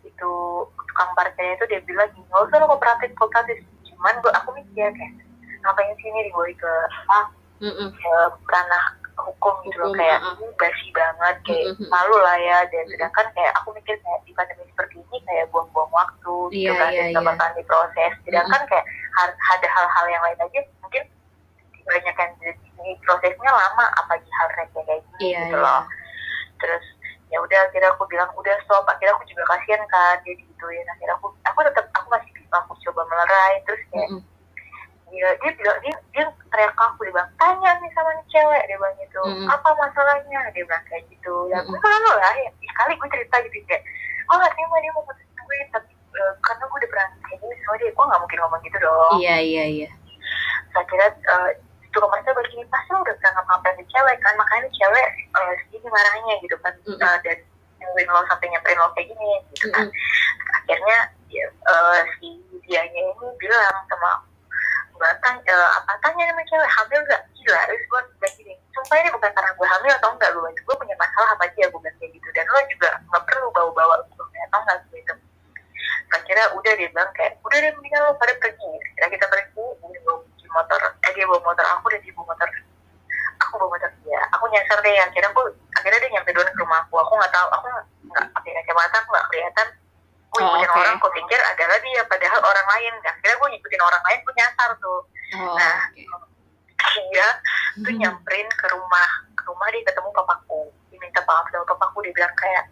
itu 0.01 0.31
tukang 0.65 1.11
parkirnya 1.13 1.53
itu 1.55 1.65
dia 1.69 1.81
bilang 1.85 2.09
gini 2.15 2.25
nggak 2.25 2.41
usah 2.47 2.57
lo 2.57 2.65
kooperatif 2.71 3.09
kooperatif 3.13 3.57
cuman 3.85 4.15
gue 4.17 4.31
aku 4.33 4.49
mikir 4.57 4.89
kayak 4.89 5.13
ngapain 5.61 5.93
sih 5.93 6.09
ini 6.09 6.25
dibawa 6.25 6.49
ke 6.49 6.71
ah 7.05 7.25
Mm-mm. 7.61 7.93
ke 7.93 8.11
ranah 8.49 8.85
hukum 9.25 9.53
gitu 9.63 9.77
loh 9.77 9.91
kayak 9.91 10.19
ini 10.37 10.47
basi 10.55 10.87
banget 10.91 11.35
kayak 11.43 11.65
Mm-mm. 11.73 11.87
malu 11.87 12.17
lah 12.17 12.37
ya. 12.37 12.57
Dan 12.67 12.83
sedangkan 12.89 13.25
kayak 13.33 13.51
aku 13.57 13.69
mikir 13.73 13.95
kayak 13.99 14.19
di 14.23 14.31
pandemi 14.31 14.63
seperti 14.67 14.95
ini 14.97 15.17
kayak 15.23 15.45
buang-buang 15.49 15.91
waktu 15.91 16.35
gitu 16.51 16.69
Iya, 16.69 16.79
kan 16.79 16.89
iya, 16.91 17.03
dan 17.11 17.23
bakalan 17.23 17.53
diproses. 17.55 18.13
Sedangkan 18.23 18.61
kayak 18.65 18.85
har- 19.15 19.37
ada 19.53 19.67
hal-hal 19.67 20.05
yang 20.07 20.23
lain 20.23 20.39
aja 20.41 20.59
mungkin 20.79 21.03
banyak 21.81 22.15
yang 22.15 22.31
di 22.81 22.89
prosesnya 23.01 23.51
lama 23.51 23.85
apalagi 23.97 24.29
hal 24.31 24.47
receh 24.55 24.81
kayak 24.81 25.01
gini 25.17 25.21
Iya, 25.31 25.39
gitu 25.45 25.57
iya. 25.57 25.63
loh. 25.63 25.81
Terus 26.57 26.85
ya 27.31 27.37
udah 27.39 27.59
akhirnya 27.63 27.89
aku 27.91 28.03
bilang 28.05 28.29
udah 28.35 28.55
stop. 28.63 28.85
Akhirnya 28.85 29.13
aku 29.15 29.25
juga 29.25 29.43
kasihan 29.47 29.81
kan 29.87 30.19
dia 30.21 30.33
digituin. 30.33 30.85
Akhirnya 30.87 31.15
aku 31.15 31.33
aku 31.41 31.59
tetap 31.65 31.85
aku 31.93 32.07
masih 32.09 32.29
bisa 32.31 32.55
aku 32.57 32.73
coba 32.81 33.01
melerai 33.07 33.55
terus 33.63 33.81
kayak 33.89 34.09
Mm-mm. 34.09 34.21
dia 35.07 35.27
dia 35.39 35.51
bilang 35.55 35.77
dia 35.83 35.95
dia 36.11 36.23
teriak 36.47 36.71
aku 36.73 37.03
dia 37.03 37.11
bilang 37.11 37.31
tanya 37.35 37.71
nih 37.77 37.91
sama 37.91 38.11
cewek 38.31 38.63
dia 38.65 38.77
bilang 38.79 38.95
gitu. 38.97 39.21
Mm-mm. 39.27 39.47
apa 39.51 39.69
masalahnya? 39.75 40.41
Dia 40.55 40.63
bilang 40.63 40.85
kayak 40.87 41.03
gitu. 41.11 41.35
Ya 41.51 41.59
gue 41.61 41.77
malu 41.77 42.11
lah 42.15 42.33
ya. 42.39 42.49
Sekali 42.63 42.91
gue 42.95 43.09
cerita 43.11 43.35
gitu 43.45 43.57
kayak 43.67 43.83
oh 44.31 44.35
nggak 44.39 44.51
terima 44.55 44.75
dia 44.79 44.91
mau 44.95 45.03
putusin 45.03 45.41
gue 45.43 45.57
tapi 45.75 45.91
eh, 45.91 46.33
karena 46.39 46.63
gue 46.63 46.77
udah 46.79 46.89
pernah 46.89 47.07
kayak 47.27 47.37
gini 47.43 47.55
sama 47.61 47.75
dia. 47.77 47.91
Gue 47.91 48.05
nggak 48.07 48.21
mungkin 48.23 48.39
ngomong 48.39 48.61
gitu 48.63 48.77
dong. 48.79 49.13
Iya, 49.19 49.37
iya, 49.43 49.63
iya. 49.67 49.89
saya 50.71 50.85
kira 50.87 51.07
eh, 51.11 51.49
itu 51.59 51.97
romansa 51.99 52.31
begini 52.31 52.63
pasti 52.71 52.89
lo 52.95 53.03
udah 53.03 53.15
pernah 53.19 53.31
ngapa-ngapain 53.35 53.75
ke 53.75 53.85
cewek 53.91 54.17
kan? 54.23 54.33
Makanya 54.39 54.67
cewek 54.71 55.07
eh, 55.19 55.53
segini 55.65 55.87
marahnya 55.91 56.33
gitu 56.39 56.55
kan. 56.63 56.73
Mm-mm. 56.87 57.03
Eh, 57.03 57.17
dan 57.27 57.37
nungguin 57.81 58.07
lo 58.07 58.21
sampai 58.31 58.47
nyamperin 58.47 58.79
lo 58.79 58.87
kayak 58.95 59.07
gini 59.11 59.29
gitu 59.55 59.67
kan. 59.75 59.85
Mm-mm. 59.91 60.55
akhirnya 60.61 60.97
ya, 61.27 61.45
eh, 61.47 62.01
si 62.19 62.27
dianya 62.67 63.01
ini 63.03 63.27
bilang 63.35 63.75
sama 63.91 64.23
mbak 64.95 65.17
tanya 65.19 65.41
eh, 65.43 65.69
apa 65.81 65.91
tanya 65.99 66.23
sama 66.31 66.41
cewek? 66.47 66.69
Hamil 66.71 67.01
gak 67.09 67.21
gila 67.41 67.61
terus 67.65 67.83
gue 67.89 68.01
bilang 68.21 68.33
gini 68.37 68.53
sumpah 68.71 68.97
ini 69.01 69.09
bukan 69.09 69.31
karena 69.33 69.51
gue 69.57 69.67
hamil 69.67 69.93
atau 69.97 70.09
enggak 70.13 70.31
gue 70.31 70.49
gue 70.61 70.75
punya 70.77 70.95
masalah 71.01 71.29
apa 71.33 71.43
aja 71.49 71.63
gue 71.67 71.79
bilang 71.81 71.97
kayak 71.97 72.11
gitu 72.13 72.27
dan 72.37 72.45
lo 72.45 72.59
juga 72.69 72.89
nggak 73.09 73.23
perlu 73.25 73.47
bawa-bawa 73.49 73.95
gue 74.05 74.25
atau 74.45 74.59
enggak 74.61 74.77
gitu 74.93 75.13
akhirnya 76.11 76.45
udah 76.53 76.73
dia 76.77 76.87
bilang 76.93 77.11
kayak 77.17 77.33
udah 77.41 77.57
deh 77.57 77.71
mendingan 77.73 78.01
lo 78.05 78.13
pada 78.21 78.33
pergi 78.37 78.69
kira 78.93 79.07
kita 79.09 79.25
pergi 79.25 79.63
dia 79.81 79.99
bawa 80.05 80.17
kunci 80.21 80.45
motor 80.53 80.79
eh 80.85 81.11
dia 81.17 81.25
bawa 81.25 81.41
motor 81.41 81.65
aku 81.65 81.85
dan 81.89 81.99
dia 82.05 82.13
bawa 82.13 82.25
motor 82.29 82.49
aku 83.41 83.53
bawa 83.57 83.69
motor 83.73 83.89
dia 84.05 84.19
aku 84.37 84.45
nyasar 84.53 84.70
deh 84.81 84.95
akhirnya 84.99 85.29
aku 85.29 85.41
akhirnya 85.73 85.99
dia 85.99 86.11
nyampe 86.11 86.29
duluan 86.29 86.49
ke 86.49 86.59
rumah 86.59 86.79
aku 86.81 86.95
aku 86.97 87.13
nggak 87.13 87.31
tahu 87.31 87.47
aku 87.49 87.65
nggak 88.07 88.25
pakai 88.31 88.51
kacamata 88.55 88.95
aku 88.97 89.09
nggak 89.09 89.27
kelihatan 89.27 89.67
gue 90.31 90.39
Oh, 90.39 90.47
ngikutin 90.47 90.69
oke. 90.69 90.79
orang 90.79 90.95
gue 90.95 91.11
pikir 91.13 91.39
adalah 91.41 91.77
dia 91.77 92.01
padahal 92.05 92.39
orang 92.41 92.67
lain 92.69 92.93
akhirnya 93.03 93.35
gue 93.35 93.49
ngikutin 93.51 93.81
orang 93.81 94.01
lain 94.01 94.19
gue 94.21 94.33
nyasar 94.33 94.69
tuh 94.77 94.99
Oh, 95.31 95.55
Nah. 95.55 95.77
oke. 95.87 96.03
dia 97.03 97.27
tuh 97.77 97.87
Mhm. 97.89 97.99
nyamperin 97.99 98.47
ke 98.49 98.65
rumah 98.67 99.07
ke 99.31 99.43
rumah 99.45 99.67
dia 99.69 99.83
ketemu 99.83 100.09
papaku 100.11 100.61
dia 100.87 100.99
minta 100.99 101.21
maaf 101.21 101.45
sama 101.47 101.63
papaku 101.65 101.97
dia 102.01 102.13
bilang 102.13 102.33
kayak 102.33 102.63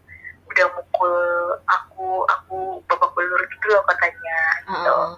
udah 0.45 0.67
mukul 0.74 1.13
aku 1.65 2.08
aku 2.28 2.58
babak 2.86 3.12
belur 3.13 3.41
gitu 3.45 3.65
loh 3.69 3.84
katanya 3.86 4.38
gitu 4.65 4.91
Oh. 4.91 5.15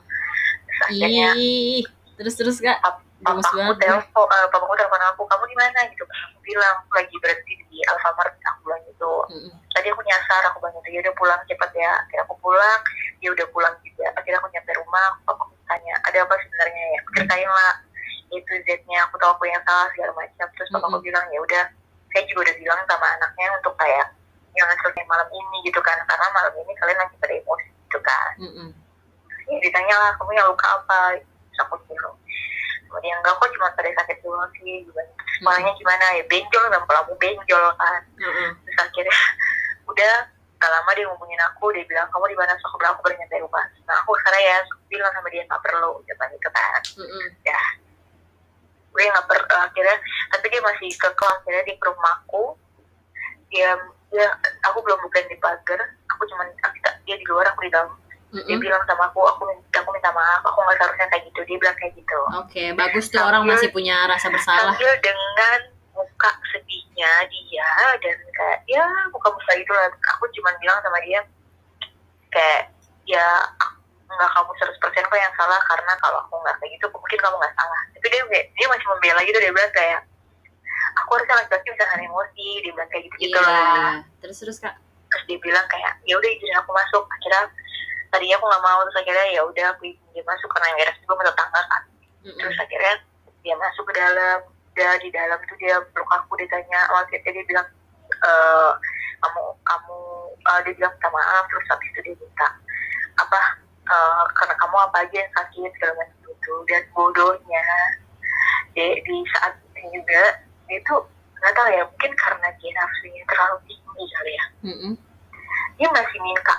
Terus 0.68 0.82
akhirnya 0.88 1.30
Ih, 1.36 1.82
terus 2.16 2.34
terus 2.36 2.58
kak. 2.58 2.78
Gemes 3.22 3.46
papaku 3.46 3.54
banget. 3.56 3.78
telepon 3.80 4.26
eh, 4.28 4.48
papaku 4.50 4.74
telepon 4.76 5.02
aku 5.08 5.22
kamu 5.24 5.44
di 5.46 5.56
mana 5.56 5.80
gitu 5.88 6.04
kan 6.04 6.18
aku 6.26 6.40
bilang 6.42 6.74
aku 6.76 6.92
lagi 6.96 7.16
berhenti 7.16 7.54
di 7.64 7.78
Alfamart 7.86 8.34
aku 8.34 8.60
bilang 8.66 8.82
gitu 8.84 9.14
Mm-mm. 9.30 9.54
tadi 9.72 9.88
aku 9.88 10.02
nyasar 10.02 10.42
aku 10.44 10.58
bilang 10.58 10.74
gitu 10.76 10.90
ya 10.92 11.00
udah 11.00 11.14
pulang 11.16 11.42
cepat 11.46 11.70
ya 11.72 11.92
akhirnya 11.96 12.24
aku 12.24 12.36
pulang 12.40 12.80
dia 13.18 13.30
udah 13.30 13.48
pulang 13.48 13.76
juga 13.80 14.06
akhirnya 14.12 14.38
aku 14.38 14.50
nyampe 14.50 14.72
rumah 14.76 15.06
aku 15.24 15.44
tanya 15.64 15.94
ada 16.02 16.18
apa 16.20 16.34
sebenarnya 16.36 16.84
ya 16.84 16.98
aku 16.98 17.10
ceritain 17.14 17.46
lah 17.48 17.74
itu 18.32 18.54
Z-nya 18.64 19.00
aku 19.06 19.16
tahu 19.18 19.32
aku 19.32 19.44
yang 19.46 19.62
salah 19.62 19.86
segala 19.92 20.12
macam 20.18 20.48
terus 20.50 20.68
papa 20.68 20.82
aku 20.82 20.90
Mm-mm. 20.92 21.06
bilang 21.06 21.26
ya 21.30 21.40
udah 21.40 21.64
saya 22.10 22.24
juga 22.26 22.40
udah 22.42 22.56
bilang 22.58 22.80
sama 22.90 23.06
anaknya 23.12 23.48
untuk 23.54 23.74
kayak 23.78 24.08
jangan 24.52 24.76
selesai 24.82 25.06
malam 25.06 25.30
ini 25.30 25.58
gitu 25.64 25.78
kan 25.80 25.98
karena 26.02 26.26
malam 26.32 26.54
ini 26.58 26.74
kalian 26.76 26.98
lagi 26.98 27.16
pada 27.18 27.34
emosi 27.36 27.70
gitu 27.70 28.00
kan 28.02 28.32
Mm-mm. 28.40 28.70
ya 29.46 29.58
ditanya 29.60 29.96
lah 29.96 30.12
kamu 30.18 30.32
apa 31.02 31.24
terus 31.52 31.60
aku 31.66 31.76
bilang 31.90 32.16
kemudian 32.92 33.16
enggak 33.24 33.36
kok 33.40 33.50
cuma 33.56 33.72
pada 33.72 33.90
sakit 34.04 34.18
doang 34.20 34.52
sih. 34.60 34.84
Terus 34.84 35.08
malahnya 35.42 35.72
gimana? 35.80 36.06
Ya 36.20 36.24
benjol 36.28 36.64
memang 36.68 36.88
pelaku 36.88 37.14
benjol 37.16 37.66
kan. 37.80 38.02
Mm-mm. 38.20 38.50
terus 38.68 38.78
akhirnya 38.84 39.20
udah 39.92 40.14
gak 40.62 40.70
lama 40.70 40.92
dia 40.94 41.06
ngomongin 41.10 41.42
aku 41.42 41.74
dia 41.74 41.88
bilang 41.88 42.06
kamu 42.12 42.36
di 42.36 42.38
mana? 42.38 42.54
So 42.60 42.68
aku 42.70 42.78
bilang 42.84 42.94
aku 43.00 43.10
nyampe 43.16 43.38
rumah. 43.42 43.66
Nah 43.88 43.96
aku 44.04 44.12
sekarang 44.22 44.42
ya 44.44 44.58
bilang 44.92 45.12
sama 45.16 45.28
dia 45.32 45.44
nggak 45.48 45.62
perlu 45.64 45.92
gitu 46.04 46.24
gitu 46.36 46.50
kan. 46.52 46.82
Mm-mm. 47.00 47.26
gue 48.92 49.08
nggak 49.08 49.24
per 49.24 49.40
eh, 49.40 49.62
akhirnya 49.72 49.98
tapi 50.36 50.46
dia 50.52 50.60
masih 50.68 50.92
ke 51.00 51.10
kelas 51.16 51.40
akhirnya 51.48 51.64
ke 51.80 51.86
rumahku 51.88 52.60
dia 53.48 53.72
dia 54.12 54.28
aku 54.68 54.84
belum 54.84 55.00
bukain 55.08 55.32
di 55.32 55.40
pagar. 55.40 55.80
Aku 56.12 56.28
cuman 56.28 56.52
aku- 56.60 57.00
dia 57.08 57.16
di 57.16 57.26
luar 57.32 57.48
aku 57.56 57.64
di 57.64 57.72
dalam 57.72 57.88
dia 58.34 58.44
Mm-mm. 58.48 58.60
bilang 58.60 58.80
sama 58.82 59.04
aku 59.06 59.20
aku 59.22 59.42
minta 59.44 59.78
aku 59.78 59.92
minta 59.92 60.10
maaf 60.10 60.40
aku 60.42 60.58
nggak 60.58 60.78
seharusnya 60.78 61.08
kayak 61.08 61.24
gitu 61.28 61.40
dia 61.44 61.58
bilang 61.58 61.76
kayak 61.76 61.94
gitu 61.94 62.20
Oke, 62.38 62.64
bagus 62.74 63.06
tuh 63.08 63.20
orang 63.20 63.44
masih 63.44 63.68
punya 63.70 64.06
rasa 64.06 64.28
bersalah. 64.28 64.72
sambil 64.72 64.92
dengan 64.98 65.60
muka 65.92 66.32
sedihnya 66.48 67.12
dia 67.28 67.68
dan 67.98 68.18
kayak 68.32 68.60
ya 68.66 68.84
muka-muka 69.10 69.52
itu 69.54 69.68
lah 69.70 69.86
aku 70.10 70.24
cuma 70.32 70.56
bilang 70.58 70.80
sama 70.80 70.96
dia 71.02 71.20
kayak 72.30 72.72
ya 73.06 73.28
nggak 74.08 74.30
kamu 74.30 74.52
100% 74.54 74.80
kok 75.04 75.18
yang 75.18 75.36
salah 75.36 75.60
karena 75.66 75.94
kalau 75.98 76.20
aku 76.22 76.36
nggak 76.38 76.56
kayak 76.58 76.72
gitu 76.74 76.86
mungkin 76.90 77.16
kamu 77.18 77.36
nggak 77.38 77.54
salah 77.54 77.80
tapi 77.92 78.08
dia 78.08 78.22
kayak- 78.26 78.50
dia 78.54 78.68
masih 78.68 78.88
membela 78.88 79.20
gitu 79.22 79.38
dia 79.38 79.52
bilang 79.52 79.74
kayak 79.74 80.02
aku 80.98 81.10
harusnya 81.14 81.36
laki-laki 81.38 81.68
bisa 81.70 81.84
nahan 81.86 82.04
emosi 82.06 82.48
dia 82.58 82.72
bilang 82.72 82.90
kayak 82.90 83.04
gitu 83.06 83.16
gitu 83.22 83.36
Iya. 83.36 83.44
lah 83.46 83.94
Terus 84.20 84.38
terus 84.38 84.58
kak. 84.58 84.76
terus 85.08 85.24
dia 85.26 85.38
bilang 85.38 85.68
kayak 85.68 85.92
ya 86.02 86.16
udah 86.16 86.30
izinin 86.30 86.56
aku 86.58 86.72
masuk 86.72 87.04
akhirnya 87.06 87.44
tadinya 88.12 88.36
aku 88.38 88.46
nggak 88.48 88.66
mau 88.68 88.80
terus 88.84 89.00
akhirnya 89.00 89.26
ya 89.32 89.42
udah 89.48 89.66
aku 89.72 89.82
izinin 89.88 90.12
dia 90.12 90.24
masuk 90.28 90.50
karena 90.52 90.68
yang 90.68 90.78
beres 90.84 90.98
juga 91.00 91.14
sama 91.16 91.24
tetangga 91.32 91.62
kan. 91.72 91.84
Terus 92.22 92.58
akhirnya 92.60 92.94
dia 93.42 93.56
masuk 93.58 93.84
ke 93.88 93.94
dalam 93.96 94.40
dia 94.72 94.92
di 95.00 95.10
dalam 95.12 95.40
tuh 95.48 95.58
dia 95.60 95.76
peluk 95.92 96.12
aku 96.12 96.32
dia 96.40 96.48
tanya 96.52 96.80
waktu 96.92 97.20
itu 97.20 97.28
dia 97.32 97.46
bilang 97.48 97.68
eh 98.12 98.72
kamu 99.24 99.42
kamu 99.64 99.98
eh, 100.36 100.60
dia 100.68 100.74
bilang 100.76 100.94
minta 100.94 101.10
maaf. 101.10 101.44
Terus 101.48 101.66
habis 101.72 101.90
itu 101.96 102.00
dia 102.06 102.16
minta 102.20 102.48
apa 103.18 103.42
eh, 103.88 104.24
karena 104.36 104.56
kamu 104.60 104.76
apa 104.76 104.98
aja 105.08 105.16
yang 105.16 105.32
sakit 105.36 105.72
segala 105.80 105.94
macam 105.98 106.20
itu 106.28 106.54
dan 106.68 106.84
bodohnya. 106.92 107.68
Di, 108.72 109.04
di 109.04 109.16
saat 109.36 109.60
ini 109.76 110.00
juga 110.00 110.40
dia 110.68 110.80
tuh 110.88 111.04
nggak 111.42 111.52
tahu 111.58 111.68
ya 111.74 111.84
mungkin 111.84 112.12
karena 112.16 112.48
dia 112.60 112.72
nafsunya 112.76 113.24
terlalu 113.28 113.58
tinggi 113.68 114.06
kali 114.08 114.32
ya. 114.32 114.46
Mm-mm. 114.62 114.94
dia 115.76 115.90
masih 115.90 116.20
minta 116.22 116.56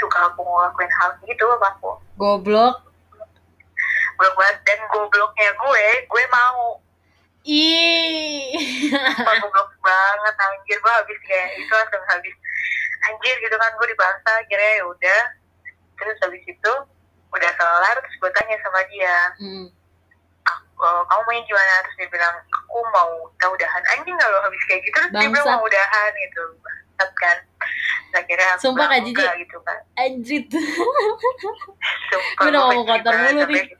itu 0.00 0.08
kalau 0.08 0.32
aku 0.32 0.40
ngelakuin 0.40 0.88
hal 0.96 1.10
gitu 1.20 1.44
apa 1.44 1.68
aku 1.70 1.92
Goblok. 2.16 2.74
belum 4.16 4.32
banget. 4.32 4.56
Dan 4.64 4.80
gobloknya 4.88 5.48
gue 5.52 5.84
gue 6.04 6.24
mau. 6.26 6.80
Ih. 7.42 8.52
Goblok 9.28 9.70
banget 9.80 10.34
anjir. 10.36 10.76
Gue 10.76 10.92
habis 10.92 11.18
kayak 11.20 11.48
itu 11.54 11.68
langsung 11.68 12.04
habis. 12.06 12.32
Anjir 13.02 13.36
gitu 13.36 13.56
kan 13.56 13.72
gue 13.76 13.86
dibahasa 13.88 14.30
akhirnya 14.40 14.70
ya 14.76 14.84
udah. 14.84 15.22
Terus 15.96 16.16
habis 16.20 16.44
itu 16.44 16.72
udah 17.30 17.52
kelar 17.54 17.96
terus 17.96 18.16
gue 18.16 18.30
tanya 18.32 18.56
sama 18.60 18.80
dia. 18.88 19.16
Mm. 19.36 19.66
"Aku- 20.44 20.80
eh, 20.80 21.02
kamu 21.06 21.20
maunya 21.24 21.42
gimana? 21.44 21.72
Terus 21.84 21.96
dia 21.96 22.08
bilang 22.08 22.34
aku 22.48 22.78
mau 22.92 23.08
kita 23.32 23.46
udahan 23.48 23.84
anjing 23.92 24.16
kalau 24.16 24.38
habis 24.40 24.62
kayak 24.64 24.80
gitu 24.80 24.96
terus 24.96 25.12
dia 25.14 25.28
bilang 25.28 25.48
mau 25.56 25.64
udahan 25.64 26.12
gitu 26.18 26.44
bangsat 27.00 27.10
kan 27.16 27.36
akhirnya 28.12 28.48
aku 28.52 28.60
Sumpah, 28.60 28.86
Kak 28.86 28.98
enggak 29.00 29.32
gitu 29.38 29.56
kan 29.62 29.78
Anjrit. 29.96 30.46
Sumpah, 32.10 32.34
Gue 32.36 32.46
udah 32.46 32.60
ngomong 32.60 32.82
benci 32.82 32.92
kotor 32.92 33.12
mulu 33.14 33.40
sampai- 33.40 33.48
nih. 33.48 33.66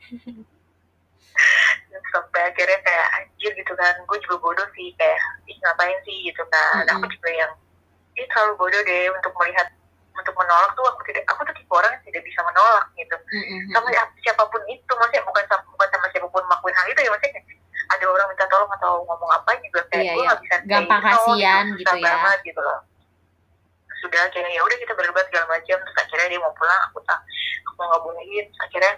sampai 2.11 2.41
akhirnya 2.43 2.79
kayak 2.81 3.07
anjir 3.15 3.51
gitu 3.55 3.73
kan 3.73 3.97
gue 3.97 4.19
juga 4.21 4.37
bodoh 4.41 4.67
sih 4.73 4.93
kayak 4.95 5.19
ih 5.47 5.57
ngapain 5.57 5.97
sih 6.03 6.17
gitu 6.27 6.43
kan 6.49 6.83
Mm-mm. 6.83 6.97
aku 6.97 7.05
juga 7.09 7.29
yang 7.31 7.53
ini 8.13 8.27
terlalu 8.27 8.53
bodoh 8.57 8.81
deh 8.83 9.09
untuk 9.11 9.33
melihat 9.37 9.67
untuk 10.13 10.35
menolak 10.35 10.71
tuh 10.75 10.85
aku 10.85 11.01
tidak 11.07 11.23
aku 11.25 11.43
tuh 11.43 11.55
tipe 11.55 11.71
orang 11.71 11.93
yang 11.93 12.03
tidak 12.05 12.23
bisa 12.25 12.41
menolak 12.43 12.85
gitu 12.93 13.17
Mm-mm. 13.31 13.71
sama 13.71 13.89
siapa 14.21 14.43
pun 14.45 14.61
itu 14.67 14.91
maksudnya 14.91 15.23
bukan 15.23 15.45
sama, 15.47 15.63
bukan 15.71 15.89
sama 15.89 16.07
siapa 16.11 16.27
pun 16.29 16.43
melakukan 16.45 16.75
hal 16.75 16.87
itu 16.89 17.01
ya 17.01 17.09
maksudnya 17.09 17.41
ada 17.91 18.05
orang 18.07 18.27
minta 18.29 18.45
tolong 18.47 18.71
atau 18.73 18.93
ngomong 19.03 19.31
apa 19.33 19.51
juga 19.61 19.81
kayak 19.89 20.03
Iya, 20.05 20.13
gue 20.13 20.19
iya. 20.19 20.29
nggak 20.29 20.41
bisa 20.45 20.55
Gampang 20.67 21.01
no 21.01 21.07
kasihan 21.09 21.65
susah 21.65 21.79
gitu 21.79 21.95
ya. 21.97 22.05
banget 22.05 22.39
gitu 22.45 22.61
loh 22.61 22.79
sudah 24.01 24.21
akhirnya 24.27 24.51
ya 24.51 24.63
udah 24.65 24.77
kita 24.81 24.93
berdebat 24.97 25.25
segala 25.29 25.47
macam. 25.53 25.77
Terus 25.79 25.97
akhirnya 26.01 26.27
dia 26.33 26.41
mau 26.41 26.53
pulang 26.57 26.81
aku 26.91 26.99
tak 27.05 27.21
aku 27.69 27.81
nggak 27.81 28.03
bolehin 28.03 28.45
terus 28.51 28.61
akhirnya 28.67 28.95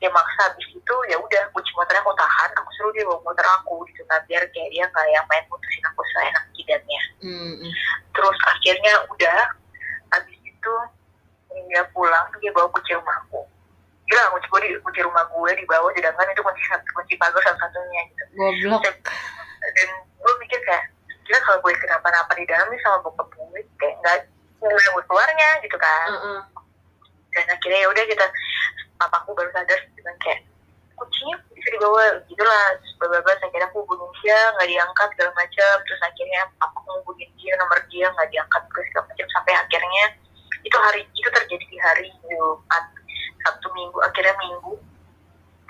dia 0.00 0.08
maksa 0.12 0.40
habis 0.48 0.68
itu 0.72 0.94
ya 1.12 1.16
udah 1.20 1.42
kunci 1.52 1.70
motornya 1.76 2.00
aku 2.00 2.12
tahan. 2.16 2.50
Aku 2.56 2.70
suruh 2.80 2.92
dia 2.96 3.04
bawa 3.04 3.20
motor 3.20 3.46
aku 3.60 3.84
gitu 3.92 4.02
kan 4.08 4.24
biar 4.26 4.42
kayak 4.50 4.70
dia 4.72 4.84
nggak 4.88 5.06
yang 5.12 5.24
main 5.28 5.44
putusin 5.46 5.84
aku 5.86 6.02
seenak 6.16 6.44
jidatnya 6.56 7.00
Mm-mm. 7.22 7.70
terus 8.16 8.38
akhirnya 8.48 8.94
udah 9.06 9.38
habis 10.16 10.38
itu 10.42 10.74
dia 11.70 11.82
pulang 11.94 12.26
dia 12.42 12.50
bawa 12.56 12.66
kunci 12.72 12.96
rumahku 12.96 13.40
gila 14.10 14.22
kunci 14.34 14.46
gue 14.50 14.60
di 14.66 14.70
kunci 14.82 15.00
rumah 15.06 15.22
gue 15.30 15.50
dibawa 15.62 15.86
sedangkan 15.94 16.32
itu 16.32 16.42
kunci 16.42 16.62
kunci 16.90 17.14
pagar 17.14 17.38
satu 17.46 17.58
satunya 17.62 18.02
gitu. 18.10 18.24
Goblok. 18.34 18.82
dan 19.60 19.88
gue 20.18 20.32
mikir 20.42 20.60
kira 21.30 21.46
kalau 21.46 21.62
gue 21.62 21.72
kenapa-napa 21.78 22.34
di 22.34 22.42
dalam 22.50 22.66
nih 22.74 22.80
sama 22.82 22.98
bokap 23.06 23.30
gue 23.30 23.62
kayak 23.78 23.94
nggak 24.02 24.18
nggak 24.58 24.90
gue 24.90 25.04
keluarnya 25.06 25.50
gitu 25.62 25.78
kan. 25.78 26.10
Heeh. 26.10 26.40
dan 27.30 27.46
akhirnya 27.46 27.86
ya 27.86 27.88
udah 27.94 28.04
kita 28.10 28.26
papaku 28.98 29.30
baru 29.38 29.46
sadar 29.54 29.78
dengan 29.94 30.18
kayak 30.18 30.42
kucingnya 30.98 31.38
bisa 31.54 31.68
dibawa 31.70 32.18
gitu 32.26 32.42
lah. 32.42 32.74
Terus 32.82 32.94
beberapa 32.98 33.30
akhirnya 33.38 33.70
aku 33.70 33.86
hubungin 33.86 34.10
dia 34.18 34.38
nggak 34.58 34.66
diangkat 34.66 35.08
segala 35.14 35.30
macam. 35.38 35.74
Terus 35.86 36.00
akhirnya 36.02 36.40
papaku 36.58 36.90
hubungin 36.98 37.30
dia 37.38 37.54
nomor 37.62 37.78
dia 37.86 38.06
nggak 38.10 38.28
diangkat 38.34 38.62
terus 38.66 38.86
segala 38.90 39.06
macam. 39.06 39.26
Sampai 39.30 39.54
akhirnya 39.54 40.04
itu 40.66 40.76
hari 40.82 41.00
itu 41.14 41.28
terjadi 41.30 41.64
di 41.70 41.78
hari 41.78 42.10
Jumat. 42.26 42.84
Sabtu 43.46 43.70
Minggu 43.72 43.98
akhirnya 44.02 44.34
Minggu 44.36 44.74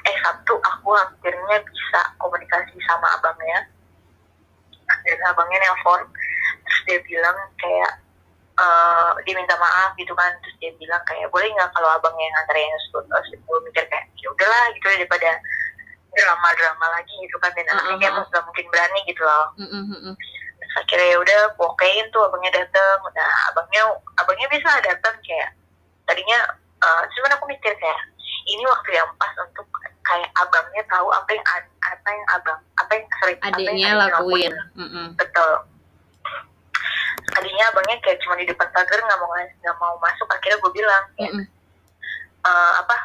eh 0.08 0.16
Sabtu 0.24 0.56
aku 0.58 0.90
akhirnya 0.96 1.60
bisa 1.60 2.00
komunikasi 2.18 2.74
sama 2.88 3.06
abangnya 3.20 3.68
dan 5.06 5.18
abangnya 5.30 5.58
nelpon 5.62 6.00
terus 6.66 6.80
dia 6.86 6.98
bilang 7.06 7.36
kayak 7.58 7.92
eh 8.60 9.10
dia 9.24 9.34
minta 9.36 9.56
maaf 9.56 9.96
gitu 9.96 10.12
kan 10.12 10.30
terus 10.44 10.56
dia 10.60 10.70
bilang 10.76 11.00
kayak 11.08 11.30
boleh 11.32 11.48
nggak 11.48 11.70
kalau 11.72 11.88
abangnya 11.96 12.28
yang 12.28 12.34
nganterin 12.36 12.70
terus 12.92 13.26
gue 13.32 13.58
mikir 13.64 13.84
kayak 13.88 14.04
ya 14.20 14.28
udahlah 14.28 14.64
gitu 14.76 14.86
daripada 15.00 15.30
drama 16.12 16.48
drama 16.58 16.86
lagi 16.92 17.14
gitu 17.24 17.36
kan 17.40 17.50
dan 17.56 17.66
anaknya 17.72 17.96
kayak 17.96 18.12
Uh-uh. 18.18 18.28
nggak 18.28 18.44
mungkin 18.44 18.66
berani 18.68 19.00
gitu 19.08 19.22
loh 19.22 19.46
Mm-mm, 19.56 19.82
mm-mm. 19.94 20.14
terus 20.60 20.74
akhirnya 20.76 21.06
ya 21.08 21.16
udah 21.22 21.38
aku 21.54 21.62
okein 21.72 22.06
tuh 22.12 22.22
abangnya 22.26 22.52
dateng 22.60 22.98
nah 23.16 23.32
abangnya 23.48 23.82
abangnya 24.20 24.46
bisa 24.52 24.70
datang 24.84 25.14
kayak 25.24 25.50
tadinya 26.04 26.38
eh 26.84 27.02
cuman 27.16 27.32
aku 27.38 27.44
mikir 27.48 27.72
kayak 27.78 28.00
ini 28.50 28.62
waktu 28.66 28.90
yang 28.98 29.08
pas 29.16 29.32
untuk 29.40 29.66
kayak 30.10 30.30
abangnya 30.34 30.82
tahu 30.90 31.06
apa 31.14 31.30
yang 31.30 31.46
apa 31.86 32.08
yang 32.10 32.26
abang 32.34 32.58
apa 32.82 32.92
yang 32.98 33.06
sering 33.22 33.38
yang 33.38 33.54
adiknya 33.54 33.90
lakuin 33.94 34.52
Mm-mm. 34.74 35.06
betul 35.14 35.52
tadinya 37.30 37.64
abangnya 37.70 37.96
kayak 38.02 38.18
cuma 38.26 38.34
di 38.34 38.46
depan 38.50 38.66
pagar 38.74 38.98
nggak 38.98 39.20
mau 39.22 39.30
nggak 39.38 39.76
mau 39.78 39.94
masuk 40.02 40.26
akhirnya 40.34 40.58
gue 40.58 40.72
bilang 40.74 41.04
Mm-mm. 41.14 41.44
"Eh, 42.42 42.72
apa 42.82 42.96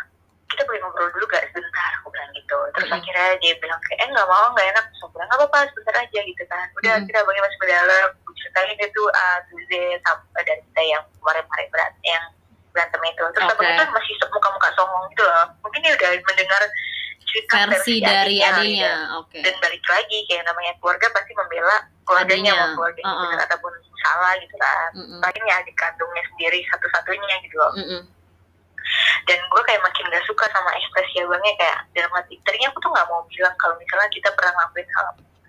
kita 0.49 0.61
boleh 0.65 0.79
ngobrol 0.81 1.09
dulu 1.11 1.25
gak 1.27 1.45
sebentar 1.51 1.91
aku 1.99 2.07
bilang 2.09 2.31
gitu 2.33 2.57
terus 2.73 2.89
Mm-mm. 2.89 2.97
akhirnya 3.01 3.27
dia 3.43 3.53
bilang 3.61 3.79
kayak 3.85 3.99
eh 4.01 4.09
nggak 4.09 4.29
mau 4.29 4.45
nggak 4.55 4.67
enak 4.73 4.83
terus 4.89 5.01
aku 5.05 5.11
bilang 5.13 5.27
nggak 5.29 5.39
apa-apa 5.45 5.59
sebentar 5.69 5.95
aja 6.01 6.19
gitu 6.25 6.43
kan 6.49 6.65
udah 6.81 6.91
Mm-mm. 6.97 7.05
kita 7.05 7.17
abangnya 7.21 7.43
masuk 7.45 7.59
ke 7.61 7.67
dalam 7.69 8.07
gue 8.17 8.33
ceritain 8.41 8.77
itu 8.81 9.01
A 9.13 9.25
to 9.45 9.55
Z 9.69 9.71
sampai 10.01 10.41
dari 10.41 10.61
kita 10.73 10.81
yang 10.81 11.03
kemarin-kemarin 11.21 11.67
berat 11.69 11.93
yang 12.01 12.25
berantem 12.73 13.01
itu 13.07 13.23
terus 13.31 13.45
Oke. 13.45 13.53
abangnya 13.55 13.83
tuh 13.83 13.93
masih 13.95 14.13
muka-muka 14.31 14.69
songong 14.75 15.05
gitu 15.13 15.23
loh 15.23 15.45
mungkin 15.63 15.79
dia 15.85 15.93
udah 15.95 16.09
mendengar 16.27 16.61
cerita 17.35 17.67
versi 17.67 17.99
dari 17.99 18.39
adiknya, 18.39 18.55
adiknya 18.55 18.93
gitu. 18.95 19.19
oke. 19.19 19.39
Dan 19.43 19.55
balik 19.59 19.85
lagi 19.91 20.17
kayak 20.31 20.43
namanya 20.47 20.73
keluarga 20.79 21.07
pasti 21.11 21.31
membela 21.35 21.77
keluarganya 22.07 22.51
mau 22.55 22.67
keluarganya 22.79 23.11
uh-uh. 23.11 23.21
benar 23.27 23.39
ataupun 23.51 23.73
salah 23.99 24.33
gitu 24.39 24.55
kan. 24.55 24.89
Mm-mm. 24.95 25.19
paling 25.19 25.43
ya 25.43 25.55
adik 25.59 25.75
kandungnya 25.75 26.23
sendiri 26.31 26.59
satu-satunya 26.71 27.35
gitu 27.43 27.55
loh. 27.59 27.73
Mm-mm. 27.75 28.01
dan 29.25 29.39
gue 29.41 29.61
kayak 29.65 29.81
makin 29.81 30.05
gak 30.13 30.21
suka 30.29 30.45
sama 30.53 30.69
ekspresi 30.77 31.25
abangnya 31.25 31.57
kayak 31.57 31.77
dalam 31.97 32.11
hati. 32.13 32.37
Tadinya 32.45 32.69
aku 32.69 32.79
tuh 32.85 32.91
nggak 32.93 33.07
mau 33.09 33.25
bilang 33.25 33.55
kalau 33.57 33.75
misalnya 33.81 34.09
kita 34.13 34.29
pernah 34.37 34.51
ngelakuin 34.53 34.89
hal 34.93 35.07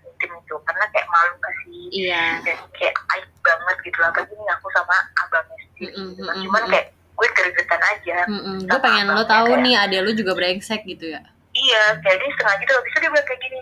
intim 0.09 0.31
itu 0.41 0.55
karena 0.65 0.85
kayak 0.89 1.07
malu 1.13 1.35
kasih 1.37 1.85
iya. 1.93 2.25
Dan 2.41 2.57
kayak 2.73 2.97
aib 3.13 3.29
banget 3.45 3.77
gitu 3.85 3.97
lah 4.01 4.09
apalagi 4.09 4.33
ini 4.33 4.45
aku 4.49 4.67
sama 4.73 4.97
abangnya 5.21 5.57
sendiri 5.61 5.93
Mm-mm, 5.93 6.07
gitu 6.09 6.21
kan. 6.25 6.33
mm-mm, 6.33 6.45
cuman 6.49 6.63
kayak 6.73 6.85
gue 6.97 7.27
gregetan 7.37 7.81
aja. 7.85 8.17
Mm-mm. 8.25 8.57
gue 8.65 8.79
pengen 8.81 9.07
lo 9.13 9.23
tahu 9.29 9.49
nih 9.61 9.75
adek 9.85 10.01
lo 10.01 10.11
juga 10.17 10.31
brengsek 10.33 10.81
gitu 10.89 11.05
ya 11.13 11.21
iya 11.67 11.83
kayak 11.99 12.17
dia 12.23 12.29
setengah 12.31 12.55
gitu. 12.63 12.71
Habis 12.71 12.91
itu 12.91 12.99
dia 13.03 13.11
bilang 13.11 13.27
kayak 13.27 13.41
gini 13.43 13.59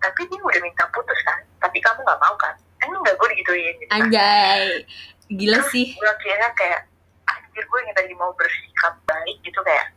tapi 0.00 0.20
dia 0.28 0.40
udah 0.40 0.60
minta 0.64 0.84
putus 0.92 1.20
kan? 1.24 1.38
Tapi 1.60 1.78
kamu 1.80 2.00
nggak 2.04 2.20
mau 2.20 2.34
kan? 2.40 2.54
Emang 2.84 3.00
nggak 3.04 3.16
gue 3.16 3.28
digituin? 3.36 3.74
Gitu 3.80 3.88
kan. 3.92 4.00
Anjay. 4.04 4.64
Gila 5.30 5.58
Terus 5.60 5.72
sih. 5.72 5.86
gue 5.96 6.08
akhirnya 6.08 6.50
kayak 6.56 6.80
akhir 7.28 7.62
gue 7.64 7.78
yang 7.84 7.96
tadi 7.96 8.12
mau 8.16 8.32
bersikap 8.36 8.94
baik 9.06 9.36
gitu 9.44 9.60
kayak 9.64 9.92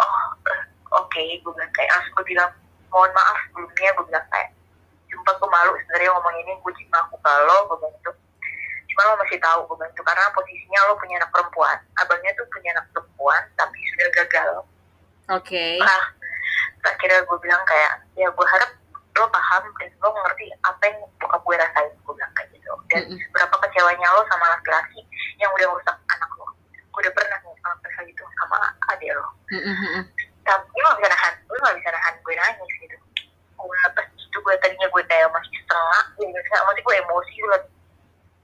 oh 0.00 0.24
eh, 0.48 0.62
oke. 0.92 1.22
Gue 1.44 1.52
bilang 1.52 1.72
kayak 1.72 1.90
langsung 1.92 2.12
gue 2.20 2.26
bilang 2.32 2.50
mohon 2.92 3.10
maaf 3.12 3.38
sebelumnya 3.50 3.90
gue 3.96 4.04
bilang 4.06 4.26
kayak 4.30 4.50
sumpah 5.10 5.34
gue 5.34 5.50
malu 5.50 5.72
sebenarnya 5.82 6.10
ngomong 6.14 6.34
ini 6.42 6.52
gue 6.58 6.72
cuma 6.84 6.98
aku 7.06 7.16
kalau 7.22 7.58
gue 7.66 7.76
bilang 7.82 7.94
itu 7.98 8.12
cuma 8.94 9.10
lo 9.10 9.14
masih 9.18 9.38
tahu 9.42 9.58
gue 9.66 9.76
bilang 9.82 9.90
itu 9.90 10.02
karena 10.06 10.24
posisinya 10.30 10.80
lo 10.86 10.94
punya 11.00 11.14
anak 11.18 11.30
perempuan. 11.32 11.78
Abangnya 11.98 12.30
tuh 12.36 12.46
punya 12.52 12.70
anak 12.76 12.86
perempuan 12.92 13.42
tapi 13.56 13.78
sudah 13.96 14.08
gagal. 14.22 14.52
Oke. 15.32 15.80
Nah 15.80 16.04
akhirnya 16.84 17.20
gue 17.24 17.38
bilang 17.40 17.62
kayak 17.64 17.92
ya 18.14 18.28
gue 18.28 18.46
harap 18.46 18.70
lo 19.14 19.26
paham 19.30 19.62
dan 19.78 19.90
lo 20.02 20.08
ngerti 20.10 20.46
apa 20.66 20.82
yang 20.90 20.98
bokap 21.22 21.40
gue 21.46 21.56
rasain 21.56 21.90
gue 21.94 22.14
bilang 22.14 22.32
kayak 22.34 22.48
gitu 22.50 22.72
dan 22.90 23.02
Mm-mm. 23.06 23.18
berapa 23.30 23.56
kecewanya 23.62 24.06
lo 24.10 24.22
sama 24.26 24.46
laki-laki 24.58 25.00
yang 25.38 25.50
udah 25.54 25.66
ngerusak 25.70 25.96
anak 26.10 26.30
lo 26.34 26.46
gue 26.66 27.00
udah 27.00 27.12
pernah 27.14 27.38
nih 27.40 27.54
ngelakuin 27.54 27.92
kayak 27.94 28.06
gitu 28.10 28.22
sama 28.42 28.58
adik 28.90 29.10
lo 29.14 29.28
Mm-mm, 29.54 29.74
mm-mm. 29.74 30.02
tapi 30.42 30.76
lo 30.82 30.88
gak 30.92 30.98
bisa 30.98 31.08
nahan 31.14 31.34
lo 31.46 31.56
gak 31.62 31.76
bisa 31.78 31.90
nahan 31.94 32.14
gue 32.20 32.34
nangis 32.34 32.72
gitu 32.82 32.96
gue 33.54 33.78
pas 33.96 34.06
itu 34.12 34.38
gue 34.42 34.54
tadinya 34.60 34.88
gue 34.90 35.02
kayak 35.06 35.28
masih 35.30 35.54
setengah 35.62 36.02
gue 36.18 36.26
bisa 36.28 36.56
masih 36.66 36.82
gue 36.82 36.94
emosi 37.00 37.34
gue 37.38 37.58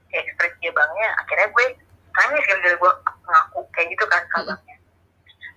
kayak 0.09 0.23
ekspresi 0.27 0.65
bangnya 0.71 1.09
akhirnya 1.19 1.47
gue 1.51 1.65
nangis 2.11 2.43
gara-gara 2.47 2.75
gue 2.79 2.91
ngaku 3.27 3.59
kayak 3.75 3.87
gitu 3.91 4.05
kan 4.07 4.23
ke 4.23 4.35
Mm-mm. 4.39 4.49
abangnya 4.55 4.70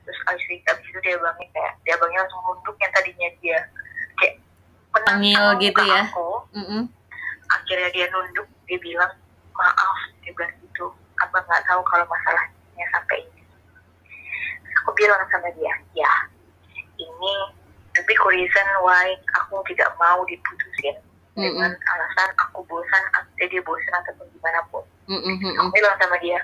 terus 0.05 0.19
abis, 0.29 0.61
abis 0.69 0.87
itu 0.89 0.99
dia 1.01 1.17
bangnya 1.17 1.49
kayak 1.57 1.73
dia 1.85 1.95
bangnya 1.97 2.21
langsung 2.25 2.43
nunduk 2.45 2.77
yang 2.81 2.93
tadinya 2.93 3.29
dia 3.41 3.59
kayak 4.21 4.35
menantang 4.93 5.59
gitu 5.59 5.83
ya? 5.83 6.03
aku 6.07 6.29
Mm-mm. 6.55 6.83
akhirnya 7.51 7.89
dia 7.91 8.07
nunduk 8.13 8.49
dia 8.69 8.79
bilang 8.79 9.13
maaf 9.57 9.99
dia 10.23 10.33
bilang 10.37 10.53
gitu 10.61 10.87
abang 11.25 11.45
nggak 11.49 11.63
tahu 11.67 11.81
kalau 11.89 12.07
masalahnya 12.07 12.85
sampai 12.93 13.19
ini 13.25 13.43
Terus 14.65 14.75
aku 14.85 14.91
bilang 14.99 15.21
sama 15.33 15.49
dia 15.57 15.75
ya 15.97 16.13
ini 17.01 17.35
the 17.97 18.03
big 18.07 18.21
reason 18.29 18.67
why 18.85 19.17
aku 19.41 19.63
tidak 19.71 19.91
mau 19.97 20.23
diputusin 20.29 20.99
dengan 21.35 21.75
alasan 21.75 22.31
aku 22.39 22.63
bosan 22.71 23.05
atau 23.19 23.47
dia 23.51 23.63
bosan 23.67 23.95
ataupun 24.05 24.27
gimana 24.39 24.61
pun 24.71 24.85
Mm-mm, 25.11 25.35
mm-mm. 25.43 25.55
aku 25.59 25.69
bilang 25.75 25.95
sama 25.99 26.15
dia 26.23 26.39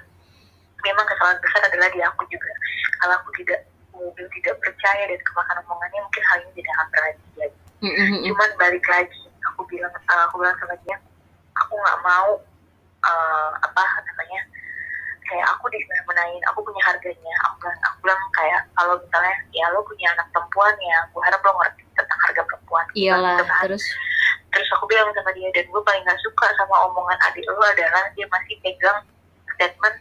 memang 0.84 1.04
kesalahan 1.06 1.38
besar 1.42 1.60
adalah 1.66 1.88
di 1.92 2.00
aku 2.04 2.22
juga. 2.28 2.52
Kalau 3.00 3.14
aku 3.20 3.30
tidak 3.40 3.60
mungkin 4.00 4.26
tidak 4.32 4.56
percaya 4.64 5.04
dan 5.04 5.20
kemakan 5.20 5.60
omongannya 5.68 6.00
mungkin 6.00 6.24
hal 6.24 6.38
ini 6.40 6.52
tidak 6.56 6.74
akan 6.80 6.88
terjadi 6.96 7.58
mm-mm. 7.84 8.24
cuman 8.32 8.50
balik 8.56 8.84
lagi 8.88 9.20
aku 9.52 9.60
bilang 9.68 9.92
uh, 9.92 10.22
aku 10.24 10.40
bilang 10.40 10.56
sama 10.56 10.74
dia 10.88 10.96
aku 11.52 11.72
nggak 11.76 11.98
mau 12.00 12.40
uh, 13.04 13.50
apa 13.60 13.84
namanya 14.08 14.40
kayak 15.28 15.46
aku 15.54 15.70
dismenai 15.70 16.42
aku 16.50 16.58
punya 16.66 16.82
harganya. 16.82 17.34
Aku 17.46 17.62
bilang 17.62 17.78
aku 17.86 17.96
bilang 18.02 18.20
kayak 18.34 18.60
kalau 18.74 18.98
misalnya 18.98 19.34
ya 19.54 19.70
lo 19.70 19.78
punya 19.86 20.10
anak 20.18 20.26
perempuan 20.34 20.74
ya 20.82 20.96
aku 21.06 21.22
harap 21.22 21.38
lo 21.46 21.54
ngerti 21.54 21.86
tentang 21.94 22.18
harga 22.26 22.42
perempuan. 22.50 22.84
Iyalah 22.98 23.38
Gitu 23.38 23.46
kan. 23.46 23.62
terus? 23.70 23.84
Terus 24.50 24.68
aku 24.74 24.84
bilang 24.90 25.06
sama 25.14 25.30
dia 25.30 25.46
dan 25.54 25.62
gue 25.70 25.82
paling 25.86 26.02
gak 26.02 26.18
suka 26.18 26.46
sama 26.58 26.74
omongan 26.90 27.18
adik 27.30 27.46
lo 27.46 27.62
adalah 27.62 28.10
dia 28.18 28.26
masih 28.26 28.58
pegang 28.58 28.98
statement 29.54 29.96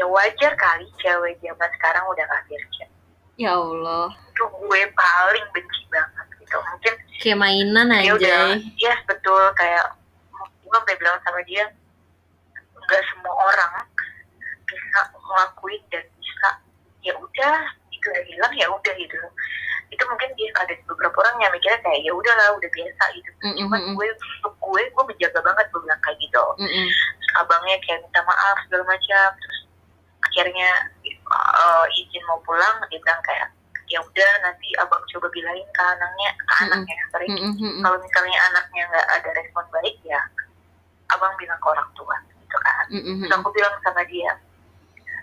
ya 0.00 0.06
wajar 0.08 0.52
kali 0.56 0.88
cewek 0.96 1.36
zaman 1.44 1.68
sekarang 1.76 2.04
udah 2.08 2.24
gak 2.24 2.48
kerja 2.48 2.88
ya 3.40 3.56
Allah. 3.56 4.12
Itu 4.28 4.44
gue 4.52 4.80
paling 4.92 5.46
benci 5.56 5.82
banget 5.88 6.26
gitu. 6.44 6.56
Mungkin 6.60 6.94
kayak 7.24 7.38
mainan 7.40 7.88
dia 7.88 8.12
udah 8.12 8.36
aja. 8.52 8.60
Ya 8.76 8.94
betul. 9.08 9.44
Kayak 9.56 9.96
gue 10.44 10.76
sampai 10.76 10.96
bilang 11.00 11.16
sama 11.24 11.40
dia 11.48 11.64
nggak 12.76 13.02
semua 13.08 13.32
orang 13.32 13.72
bisa 14.68 15.00
ngelakuin 15.16 15.82
dan 15.88 16.04
bisa 16.20 16.48
ya 17.00 17.12
udah 17.16 17.58
itu 17.88 18.06
udah 18.12 18.24
hilang 18.28 18.52
ya 18.60 18.68
udah 18.68 18.94
gitu. 19.00 19.16
Itu 19.88 20.02
mungkin 20.06 20.30
dia 20.36 20.52
ada 20.60 20.76
beberapa 20.84 21.16
orang 21.24 21.40
yang 21.40 21.52
mikirnya 21.56 21.80
kayak 21.80 22.00
ya 22.04 22.12
udahlah 22.12 22.60
udah 22.60 22.70
biasa 22.76 23.04
gitu. 23.16 23.30
Mm-mm, 23.40 23.56
cuman 23.64 23.80
mm-mm. 23.88 23.96
gue 23.96 24.06
untuk 24.12 24.54
gue 24.60 24.82
gue 24.84 25.04
menjaga 25.08 25.40
banget 25.40 25.66
gue 25.72 25.80
bilang 25.80 26.00
kayak 26.04 26.18
gitu. 26.20 26.44
Mm-mm. 26.60 26.86
terus 26.92 27.32
abangnya 27.40 27.76
kayak 27.88 28.04
minta 28.04 28.20
maaf 28.28 28.56
segala 28.68 28.84
macam. 28.84 29.28
Terus 29.40 29.60
akhirnya 30.30 30.70
uh, 31.26 31.86
izin 31.90 32.22
mau 32.30 32.38
pulang 32.46 32.78
dia 32.86 33.02
bilang 33.02 33.18
kayak 33.26 33.50
ya 33.90 33.98
udah 33.98 34.32
nanti 34.46 34.70
abang 34.78 35.02
coba 35.10 35.26
bilangin 35.34 35.66
ke 35.74 35.82
anaknya 35.82 36.30
ke 36.38 36.54
anaknya 36.62 36.94
sorry 37.10 37.26
mm-mm. 37.26 37.82
kalau 37.82 37.98
misalnya 37.98 38.38
anaknya 38.54 38.82
nggak 38.86 39.06
ada 39.18 39.30
respon 39.34 39.66
baik 39.74 39.98
ya 40.06 40.22
abang 41.10 41.34
bilang 41.42 41.58
ke 41.58 41.66
orang 41.66 41.90
tua 41.98 42.14
gitu 42.38 42.56
kan. 42.62 42.86
Mm-mm, 42.86 43.26
terus 43.26 43.34
aku 43.34 43.50
bilang 43.50 43.74
sama 43.82 44.06
dia 44.06 44.30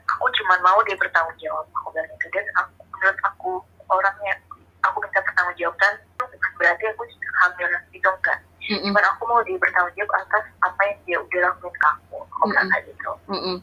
aku 0.07 0.27
cuma 0.39 0.55
mau 0.63 0.79
dia 0.87 0.95
bertanggung 0.95 1.35
jawab. 1.39 1.63
Aku 1.79 1.87
bilang 1.95 2.11
itu 2.11 2.27
dan 2.31 2.45
aku 2.59 2.79
menurut 2.91 3.19
aku 3.23 3.51
orangnya 3.87 4.35
aku 4.83 4.99
minta 4.99 5.19
pertanggung 5.23 5.55
jawaban 5.55 5.93
bukan 6.19 6.51
berarti 6.59 6.83
aku 6.91 7.03
hamil 7.37 7.67
gitu 7.95 8.09
enggak 8.09 8.39
Mm-mm, 8.67 8.91
cuman 8.91 9.05
aku 9.15 9.21
mau 9.31 9.39
dia 9.47 9.55
bertanggung 9.55 9.95
jawab 9.95 10.11
atas 10.27 10.43
apa 10.59 10.81
yang 10.83 10.99
dia 11.07 11.17
udah 11.23 11.39
lakuin 11.47 11.71
ke 11.71 11.87
aku. 11.87 12.17
Aku 12.19 12.43
bilang 12.51 12.67
Mm-mm. 12.67 12.73
kayak 12.75 12.83
gitu. 12.91 13.11
Mm-mm. 13.31 13.57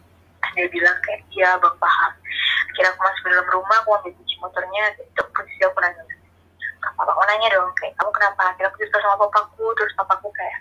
Dia 0.52 0.66
bilang 0.68 0.96
kayak 1.00 1.20
iya 1.32 1.56
bang 1.56 1.76
paham. 1.80 2.12
Kira 2.76 2.88
aku 2.92 3.00
masuk 3.00 3.24
dalam 3.32 3.46
rumah 3.48 3.78
aku 3.80 3.90
ambil 3.96 4.12
kunci 4.12 4.34
motornya 4.42 4.82
itu 5.00 5.22
posisi 5.32 5.62
aku 5.64 5.78
nanya 5.80 6.02
apa 6.84 7.10
mau 7.16 7.24
nanya 7.24 7.48
dong? 7.56 7.72
Kayak 7.80 7.96
kamu 7.96 8.10
kenapa? 8.12 8.42
Akhirnya 8.52 8.68
aku 8.68 8.78
cerita 8.84 8.98
sama 9.00 9.16
papaku 9.24 9.64
terus 9.78 9.92
papaku 9.96 10.28
kayak 10.36 10.58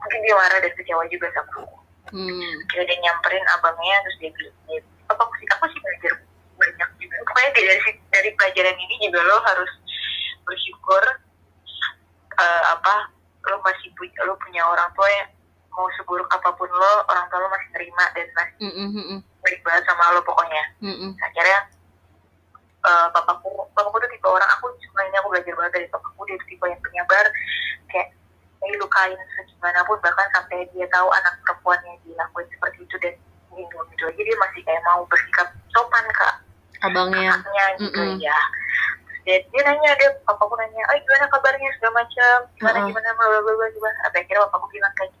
mungkin 0.00 0.20
dia 0.24 0.34
marah 0.34 0.58
dan 0.58 0.72
kecewa 0.74 1.04
juga 1.12 1.26
sama 1.36 1.46
aku. 1.52 1.64
Hmm. 2.12 2.54
Akhirnya 2.68 2.86
dia 2.88 2.98
nyamperin 3.04 3.46
abangnya 3.58 3.96
terus 4.04 4.16
dia 4.18 4.30
bilang 4.32 4.58
dia, 4.68 4.80
apa 5.12 5.20
aku 5.22 5.34
sih 5.38 5.46
aku 5.52 5.64
sih 5.70 5.80
belajar 5.80 6.12
banyak 6.56 6.90
juga. 6.98 7.16
Pokoknya 7.28 7.50
dari 7.54 7.92
dari 8.10 8.30
pelajaran 8.36 8.76
ini 8.80 8.94
juga 9.08 9.20
lo 9.28 9.38
harus 9.44 9.72
bersyukur 10.42 11.04
eh, 12.40 12.62
apa 12.72 12.94
lo 13.50 13.56
masih 13.62 13.88
punya 13.94 14.20
lo 14.26 14.34
punya 14.40 14.62
orang 14.66 14.88
tua 14.96 15.08
yang 15.10 15.28
mau 15.72 15.88
seburuk 15.96 16.28
apa 16.28 16.52
pun 16.52 16.68
lo 16.68 16.92
orang 17.06 17.24
tua 17.26 17.40
lo 17.40 17.48
masih 17.48 17.68
terima 17.72 18.04
dan 18.12 18.28
masih 18.32 18.54
Mm, 18.60 18.72
mm, 18.72 18.90
mm, 18.92 19.04
mm. 19.08 19.20
baik 19.40 19.60
banget 19.64 19.82
sama 19.84 20.12
lo 20.12 20.20
pokoknya 20.22 20.64
Mm, 20.80 20.96
mm. 20.96 21.10
akhirnya 21.18 21.58
eh, 22.82 23.06
papaku 23.10 23.48
papaku 23.72 23.96
tuh 23.98 24.10
tipe 24.10 24.28
orang 24.28 24.50
aku 24.52 24.68
cuma 24.78 25.00
ini 25.06 25.16
aku 25.16 25.28
belajar 25.32 25.54
banget 25.54 25.72
dari 25.74 25.86
papaku 25.88 26.20
dia 26.26 26.36
tuh 26.36 26.48
tipe 26.48 26.64
yang 26.66 26.82
penyabar 26.82 27.24
kayak 27.88 28.08
dia 28.62 28.76
lukain 28.78 29.18
segimanapun 29.34 29.98
bahkan 29.98 30.28
sampai 30.30 30.68
dia 30.70 30.86
tahu 30.88 31.08
anak 31.10 31.34
perempuannya 31.42 31.98
dilakuin 32.04 32.46
seperti 32.52 32.78
itu 32.86 32.96
dan 33.00 33.14
gitu 33.52 33.76
gitu 33.90 34.04
aja 34.06 34.22
dia 34.22 34.36
masih 34.38 34.60
kayak 34.62 34.82
mau 34.86 35.02
bersikap 35.06 35.48
sopan 35.74 36.04
kak 36.14 36.34
Abangnya. 36.82 37.30
anaknya 37.38 37.64
gitu 37.78 38.00
Mm-mm. 38.02 38.18
ya 38.18 38.38
Terus 39.22 39.22
dia, 39.22 39.36
dia 39.54 39.62
nanya 39.62 39.90
dia 39.94 40.10
papaku 40.26 40.54
nanya 40.58 40.82
oh 40.90 40.94
gimana 40.98 41.26
kabarnya 41.30 41.68
segala 41.78 42.02
macam 42.02 42.36
gimana 42.58 42.78
Uh-uh. 42.82 42.88
gimana 42.90 43.08
bla 43.14 43.26
bla 43.30 43.40
bla 43.40 43.52
bla, 43.54 43.66
gimana 43.70 43.96
sampai 44.02 44.20
akhirnya 44.26 44.42
papaku 44.50 44.66
bilang 44.74 44.94
kayak 44.98 45.12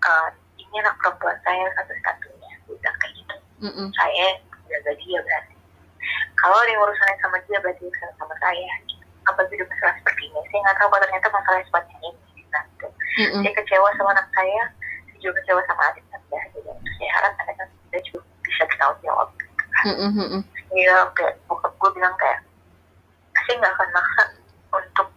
"Eh, 0.00 0.28
ini 0.56 0.74
anak 0.80 0.96
perempuan 1.00 1.36
saya 1.44 1.64
satu-satunya 1.76 2.50
bilang 2.68 2.96
kayak 3.02 3.12
gitu 3.16 3.36
Mm, 3.60 3.72
mm. 3.76 3.88
saya 3.92 4.26
jaga 4.72 4.92
dia 4.96 5.18
berarti 5.20 5.54
kalau 6.40 6.56
ada 6.56 6.72
urusannya 6.80 7.16
sama 7.20 7.36
dia 7.44 7.60
berarti 7.60 7.82
urusan 7.84 8.10
sama 8.16 8.34
saya 8.40 8.72
gitu. 8.88 9.04
apa 9.28 9.40
itu 9.52 9.64
masalah 9.68 9.94
seperti 10.00 10.22
ini 10.32 10.40
saya 10.48 10.60
nggak 10.64 10.76
tahu 10.80 10.88
kalau 10.88 11.04
ternyata 11.04 11.28
masalah 11.28 11.60
seperti 11.60 11.92
ini 12.00 12.10
nah, 12.48 12.64
gitu. 12.64 12.86
Mm, 12.88 13.28
mm. 13.28 13.42
saya 13.44 13.52
kecewa 13.60 13.88
sama 14.00 14.10
anak 14.16 14.26
saya 14.32 14.62
saya 15.04 15.18
juga 15.20 15.32
kecewa 15.44 15.60
sama 15.68 15.82
adik 15.92 16.04
saya 16.08 16.40
gitu. 16.56 16.70
saya 16.72 17.10
harap 17.20 17.32
anak 17.44 17.68
saya 17.68 18.00
juga 18.08 18.20
bisa 18.48 18.62
bertanggung 18.64 19.02
jawab 19.04 19.28
Mm, 19.80 19.96
mm, 19.96 20.12
mm, 20.12 20.28
mm. 20.36 20.42
dia 20.76 20.96
kayak 21.16 21.34
bokap 21.48 21.72
gue 21.76 21.90
bilang 21.96 22.12
kayak 22.20 22.40
saya 23.48 23.54
nggak 23.60 23.72
akan 23.76 23.88
maksa 23.96 24.22
untuk 24.76 25.08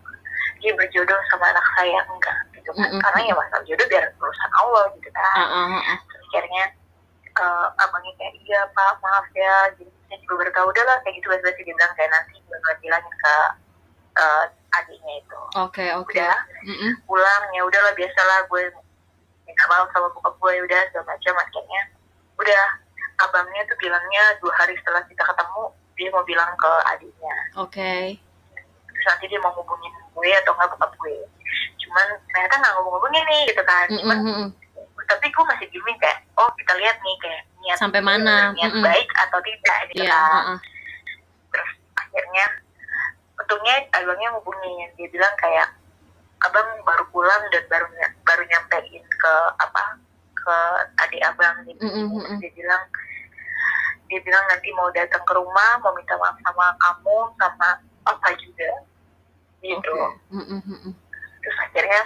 dia 0.64 0.72
berjodoh 0.76 1.20
sama 1.28 1.52
anak 1.52 1.66
saya 1.76 2.00
enggak 2.08 2.38
gitu 2.64 2.72
kan 2.74 2.88
Mm-mm. 2.88 3.02
karena 3.04 3.20
ya 3.28 3.34
masalah 3.36 3.64
jodoh 3.68 3.88
biar 3.92 4.04
urusan 4.16 4.52
Allah 4.56 4.84
gitu 4.96 5.10
kan 5.12 5.24
ah, 5.36 5.76
ah. 5.84 5.98
Terus 6.08 6.26
akhirnya 6.32 6.64
eh, 7.36 7.66
abangnya 7.78 8.12
kayak 8.16 8.34
iya 8.40 8.62
pak 8.72 8.92
maaf 9.04 9.28
ya 9.36 9.56
jadi 9.76 9.92
saya 10.08 10.18
juga 10.24 10.34
baru 10.40 10.52
tahu 10.56 10.68
udah 10.72 10.84
lah 10.88 10.98
kayak 11.04 11.16
gitu 11.20 11.28
basa 11.28 11.50
dia 11.52 11.66
bilang 11.68 11.92
kayak 11.94 12.10
nanti 12.10 12.36
gue 12.40 12.74
bilangin 12.80 13.14
ke 13.20 13.36
eh, 14.16 14.44
adiknya 14.74 15.14
itu 15.20 15.40
Oke, 15.60 15.86
oke. 15.94 16.16
udah 16.16 16.36
Mm, 16.64 16.78
mm. 16.80 16.92
pulang 17.04 17.44
ya 17.52 17.62
udahlah 17.68 17.92
biasalah 17.92 18.48
gue 18.48 18.64
minta 19.44 19.64
maaf 19.68 19.92
sama 19.92 20.08
bokap 20.16 20.34
gue 20.40 20.54
udah 20.64 20.82
segala 20.90 21.06
macam 21.12 21.34
akhirnya 21.36 21.82
udah 22.40 22.64
abangnya 23.20 23.62
tuh 23.68 23.78
bilangnya 23.78 24.24
dua 24.40 24.54
hari 24.56 24.74
setelah 24.80 25.04
kita 25.06 25.22
ketemu 25.22 25.62
dia 25.94 26.10
mau 26.10 26.24
bilang 26.24 26.50
ke 26.56 26.72
adiknya 26.90 27.36
Oke. 27.60 28.18
terus 28.90 29.06
nanti 29.06 29.26
dia 29.28 29.38
mau 29.38 29.52
hubungin 29.54 29.92
gue 30.16 30.30
atau 30.42 30.56
nggak 30.56 30.72
bokap 30.74 30.92
gue 30.98 31.18
cuman 31.80 32.08
ternyata 32.30 32.56
nggak 32.58 32.74
ngomong-ngomongin 32.76 33.24
nih 33.28 33.42
gitu 33.50 33.64
kan 33.64 33.86
Mm, 33.88 33.98
cuman 34.02 34.18
mm, 34.18 34.28
mm, 34.28 34.38
mm. 34.44 34.50
tapi 35.04 35.26
gue 35.30 35.44
masih 35.46 35.68
gini 35.70 35.92
kayak 36.00 36.20
oh 36.36 36.50
kita 36.56 36.74
lihat 36.80 36.98
nih 37.00 37.16
kayak 37.22 37.42
niat 37.62 37.78
Sampai 37.78 38.02
mana? 38.02 38.52
niat 38.56 38.72
Mm-mm. 38.72 38.84
baik 38.84 39.10
atau 39.20 39.40
tidak 39.42 39.78
gitu 39.92 40.04
Iya, 40.04 40.16
kan 40.16 40.32
ah, 40.32 40.50
ah. 40.56 40.60
terus 41.52 41.72
akhirnya 41.96 42.46
untungnya 43.34 43.76
abangnya 43.92 44.30
hubungin 44.36 44.88
dia 44.96 45.08
bilang 45.10 45.34
kayak 45.38 45.68
abang 46.44 46.68
baru 46.84 47.04
pulang 47.10 47.44
dan 47.52 47.64
baru 47.68 47.88
baru 48.24 48.44
nyampein 48.46 49.04
ke 49.04 49.34
apa 49.58 49.84
ke 50.34 50.56
adik 51.00 51.24
abang 51.24 51.56
gitu 51.64 51.80
Mm, 51.80 51.92
mm, 51.92 52.04
mm, 52.04 52.20
Terus 52.20 52.32
mm. 52.32 52.40
dia 52.42 52.52
bilang 52.54 52.84
dia 54.08 54.20
bilang 54.22 54.44
nanti 54.46 54.70
mau 54.76 54.92
datang 54.92 55.24
ke 55.24 55.34
rumah 55.34 55.72
mau 55.80 55.96
minta 55.96 56.14
maaf 56.20 56.36
sama 56.44 56.76
kamu 56.78 57.18
sama 57.40 57.70
papa 58.04 58.30
juga 58.38 58.72
gitu 59.64 59.94
Oke. 59.96 60.36
Mm, 60.36 60.44
mm, 60.44 60.62
mm, 60.68 60.80
mm. 60.84 60.94
Terus 61.44 61.58
akhirnya 61.60 62.02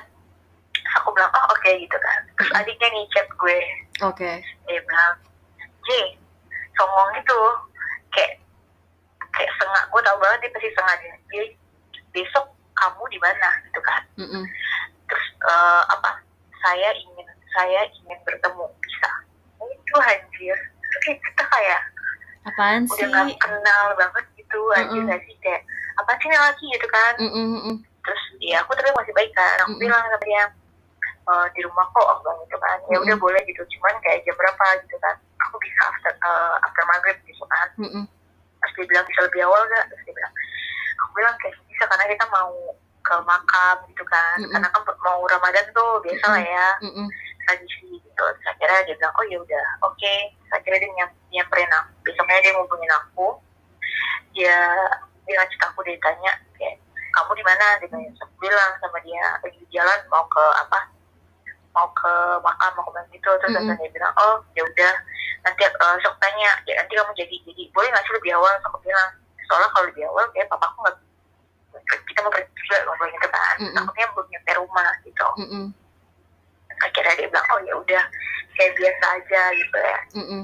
aku 0.97 1.13
bilang 1.13 1.29
oh 1.29 1.45
oke 1.53 1.69
gitu 1.69 1.97
kan. 2.01 2.19
Terus 2.35 2.51
adiknya 2.57 2.87
nih 2.89 3.05
chat 3.13 3.27
gue. 3.29 3.59
Oke. 4.01 4.31
dia 4.65 4.81
bilang 4.81 5.13
J 5.85 5.89
songong 6.77 7.11
itu 7.17 7.39
kayak 8.13 8.33
kayak 9.33 9.51
sengak 9.61 9.83
gue 9.89 10.01
tau 10.01 10.17
banget 10.17 10.39
dia 10.45 10.51
pasti 10.57 10.69
sengaja 10.73 11.07
dia. 11.29 11.43
Besok 12.13 12.45
kamu 12.77 13.03
di 13.13 13.19
mana? 13.21 13.49
Gitu 13.69 13.81
kan. 13.85 14.01
Mm, 14.17 14.29
mm. 14.41 14.45
terus 15.07 15.27
eh, 15.45 15.83
apa 15.93 16.09
saya 16.65 16.89
ingin 16.97 17.27
saya 17.53 17.81
ingin 17.93 18.19
bertemu. 18.25 18.65
Bisa. 18.81 19.09
Itu 19.61 19.95
anjir. 20.01 20.57
Terus 20.81 21.05
kita 21.21 21.43
kayak 21.45 21.81
Apaan 22.47 22.87
udah 22.87 22.95
sih? 22.95 23.11
gak 23.11 23.27
kenal 23.43 23.85
banget 23.99 24.25
gitu 24.39 24.59
anjir 24.73 25.03
Mm-mm. 25.03 25.11
gak 25.11 25.21
sih? 25.27 25.35
Kayak 25.43 25.61
apa 25.97 26.11
sih 26.21 26.29
laki 26.29 26.65
gitu 26.77 26.87
kan. 26.89 27.13
Mm, 27.19 27.31
mm, 27.33 27.47
mm, 27.47 27.61
mm. 27.73 27.77
Terus 28.07 28.21
ya 28.39 28.63
aku 28.63 28.71
tapi 28.71 28.87
masih 28.95 29.11
baik 29.11 29.31
kan. 29.35 29.59
Aku 29.67 29.75
Mm-mm. 29.75 29.83
bilang 29.83 29.99
sama 30.07 30.23
dia 30.23 30.43
"Eh, 31.27 31.47
di 31.51 31.59
rumah 31.67 31.83
kok 31.91 32.07
aku 32.07 32.23
bilang 32.23 32.39
gitu 32.47 32.57
kan. 32.57 32.77
Ya 32.87 32.97
udah 33.03 33.15
Mm-mm. 33.19 33.25
boleh 33.27 33.41
gitu 33.43 33.61
cuman 33.75 33.99
kayak 33.99 34.23
jam 34.23 34.35
berapa 34.39 34.65
gitu 34.87 34.95
kan. 35.03 35.15
Aku 35.43 35.55
bisa 35.59 35.81
after 35.91 36.11
eh, 36.15 36.55
after 36.63 36.83
maghrib 36.87 37.17
gitu 37.27 37.43
kan. 37.51 37.67
Mm, 37.75 37.91
mm. 37.91 38.05
terus 38.57 38.73
dia 38.79 38.85
bilang 38.89 39.05
bisa 39.05 39.19
lebih 39.27 39.41
awal 39.45 39.61
gak 39.69 39.85
terus 39.91 40.01
dia 40.07 40.15
bilang 40.15 40.33
aku 40.97 41.11
bilang 41.19 41.35
kayak 41.37 41.53
bisa 41.67 41.83
karena 41.85 42.05
kita 42.09 42.25
mau 42.31 42.51
ke 43.03 43.15
makam 43.27 43.77
gitu 43.91 44.03
kan. 44.07 44.37
Mm-mm. 44.39 44.51
karena 44.55 44.67
kan 44.71 44.81
mau 45.03 45.19
ramadan 45.27 45.65
tuh 45.75 45.99
biasa 45.99 46.25
lah 46.31 46.43
ya. 46.43 46.67
Mm, 46.87 46.93
mm. 47.03 47.07
tradisi 47.43 47.91
gitu. 47.99 48.23
Terus 48.23 48.47
akhirnya 48.47 48.79
dia 48.87 48.95
bilang 48.95 49.13
oh 49.19 49.25
ya 49.27 49.37
udah 49.43 49.65
oke. 49.83 50.15
Terus 50.31 50.51
akhirnya 50.55 50.79
dia 50.79 50.91
nyam, 50.95 51.09
nyamperin 51.35 51.71
aku. 51.75 51.91
Besoknya 52.07 52.39
dia 52.39 52.51
ngubungin 52.55 52.91
aku. 53.03 53.27
Dia 54.31 54.57
dia 55.27 55.33
ngajak 55.43 55.61
aku 55.71 55.79
dia 55.83 55.99
tanya 55.99 56.31
kayak 56.55 56.79
kamu 57.17 57.31
di 57.33 57.45
mana? 57.45 57.65
Dia 57.81 57.89
bilang 58.37 58.71
sama 58.77 58.97
dia 59.01 59.25
lagi 59.41 59.57
di 59.57 59.67
jalan 59.73 59.99
mau 60.13 60.25
ke 60.29 60.45
apa? 60.61 60.79
Mau 61.73 61.89
ke 61.97 62.13
makam 62.45 62.71
mau 62.77 62.85
ke 62.85 62.91
mana 62.93 63.07
gitu. 63.09 63.29
Terus 63.41 63.57
mm 63.57 63.73
dia 63.81 63.89
bilang 63.89 64.13
oh 64.21 64.45
ya 64.53 64.61
udah 64.61 64.93
nanti 65.45 65.65
uh, 65.65 65.95
sok 66.05 66.15
tanya 66.21 66.51
ya 66.69 66.77
nanti 66.77 66.93
kamu 66.93 67.13
jadi 67.17 67.35
jadi 67.49 67.63
boleh 67.73 67.89
nggak 67.89 68.03
sih 68.05 68.13
lebih 68.13 68.31
awal? 68.37 68.53
Aku 68.69 68.77
bilang 68.85 69.09
soalnya 69.49 69.69
kalau 69.73 69.85
lebih 69.89 70.03
awal 70.13 70.25
kayak 70.35 70.47
papaku 70.53 70.77
nggak 70.85 70.95
kita 72.05 72.19
mau 72.21 72.31
pergi 72.33 72.49
juga 72.61 72.77
ngobrol 72.85 73.09
gitu 73.09 73.27
kan. 73.29 73.55
Mm-mm. 73.57 73.75
takutnya 73.75 74.05
belum 74.13 74.27
nyampe 74.29 74.51
rumah 74.61 74.91
gitu. 75.05 75.27
Mm, 75.41 75.49
mm. 75.49 75.67
akhirnya 76.77 77.13
dia 77.17 77.27
bilang 77.29 77.47
oh 77.49 77.59
ya 77.65 77.73
udah 77.77 78.03
kayak 78.57 78.73
biasa 78.77 79.05
aja 79.17 79.41
gitu 79.53 79.77
ya. 79.77 79.99
Mm, 80.17 80.25
mm. 80.25 80.41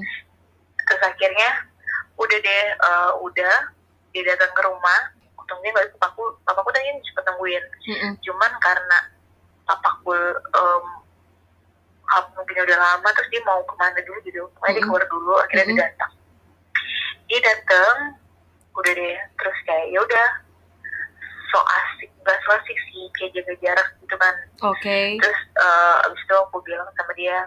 terus 0.86 1.02
akhirnya 1.02 1.50
udah 2.14 2.38
deh 2.38 2.64
eh, 2.70 3.12
udah 3.22 3.54
dia 4.14 4.22
datang 4.30 4.52
ke 4.54 4.62
rumah 4.62 5.00
untungnya 5.44 5.70
nggak 5.70 5.92
papaku 6.00 6.24
papaku 6.42 6.68
tadi 6.72 6.88
cepet 7.04 7.24
nungguin 7.28 7.64
Mm, 7.84 7.96
mm. 8.00 8.12
cuman 8.24 8.52
karena 8.64 8.98
papaku 9.68 10.16
kamu 12.04 12.28
mungkin 12.36 12.56
udah 12.64 12.78
lama 12.78 13.08
terus 13.12 13.28
dia 13.28 13.42
mau 13.44 13.60
ke 13.64 13.74
mana 13.76 14.00
dulu 14.00 14.18
gitu 14.24 14.40
pokoknya 14.56 14.72
dia 14.72 14.84
keluar 14.84 15.04
dulu 15.08 15.32
akhirnya 15.36 15.64
Mm-mm. 15.64 15.76
dia 15.76 15.84
datang 15.88 16.12
dia 17.28 17.40
datang 17.40 17.96
udah 18.74 18.92
deh 18.92 19.16
terus 19.36 19.58
kayak 19.68 19.86
ya 19.88 19.98
udah 20.00 20.28
so 21.48 21.58
asik 21.60 22.10
gak 22.24 22.38
so 22.44 22.50
asik 22.56 22.76
sih 22.90 23.04
kayak 23.14 23.30
jaga 23.36 23.54
jarak 23.62 23.88
gitu 24.00 24.16
kan 24.16 24.34
Oke. 24.64 25.16
terus 25.20 25.40
eh, 25.54 25.96
abis 26.08 26.20
itu 26.24 26.34
aku 26.34 26.58
bilang 26.64 26.88
sama 26.92 27.12
dia 27.14 27.38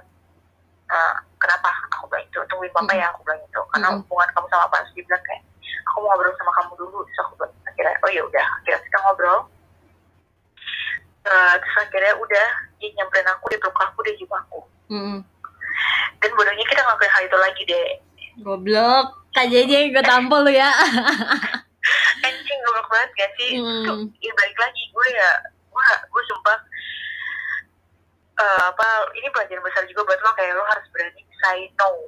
eh, 0.87 1.13
kenapa 1.37 1.69
aku 1.97 2.09
bilang 2.09 2.25
itu 2.25 2.39
tungguin 2.47 2.73
papa 2.73 2.93
Mm-mm. 2.93 3.01
ya 3.01 3.07
aku 3.13 3.19
bilang 3.25 3.41
itu 3.43 3.61
karena 3.73 3.87
Mm-mm. 3.93 4.01
hubungan 4.05 4.29
kamu 4.33 4.47
sama 4.49 4.63
apa 4.65 4.77
dia 4.93 5.03
bilang 5.05 5.23
kayak 5.25 5.41
aku 5.87 5.97
mau 5.99 6.11
ngobrol 6.11 6.33
sama 6.35 6.51
kamu 6.53 6.73
dulu 6.77 6.97
terus 7.03 7.19
aku 7.21 7.33
akhirnya 7.63 7.93
oh 7.97 8.09
ya 8.09 8.21
udah 8.23 8.45
akhirnya 8.57 8.81
kita 8.81 8.99
ngobrol 9.03 9.39
Eh, 11.27 11.53
terus 11.59 11.75
akhirnya 11.77 12.15
udah 12.15 12.47
dia 12.79 12.89
nyamperin 12.95 13.27
aku 13.27 13.51
dia 13.51 13.59
peluk 13.59 13.75
aku 13.75 13.99
dia 14.01 14.15
cium 14.15 14.31
aku 14.31 14.59
Mm, 14.87 14.95
mm. 14.95 15.19
dan 16.17 16.31
bodohnya 16.31 16.63
kita 16.63 16.79
ngelakuin 16.79 17.11
hal 17.11 17.23
itu 17.27 17.37
lagi 17.37 17.63
deh 17.67 17.89
Goblok. 18.39 19.05
Kak 19.35 19.51
JJ 19.51 19.91
gue 19.91 19.99
tampol 20.01 20.47
lu 20.47 20.55
ya. 20.55 20.71
anjing 22.25 22.59
goblok 22.63 22.87
banget 22.87 23.09
gak 23.13 23.31
sih 23.35 23.59
Hmm. 23.59 23.83
Tuh, 23.83 23.99
ya 24.17 24.31
balik 24.31 24.55
lagi 24.55 24.83
gue 24.87 25.07
ya 25.11 25.29
gue 25.67 25.87
gue 26.07 26.23
sumpah 26.25 26.57
eh, 28.37 28.63
apa 28.71 28.87
ini 29.13 29.27
pelajaran 29.27 29.59
besar 29.61 29.83
juga 29.85 30.07
buat 30.07 30.19
lo 30.23 30.31
kayak 30.31 30.55
lo 30.55 30.63
harus 30.63 30.87
berani 30.89 31.21
say 31.43 31.67
no 31.75 32.07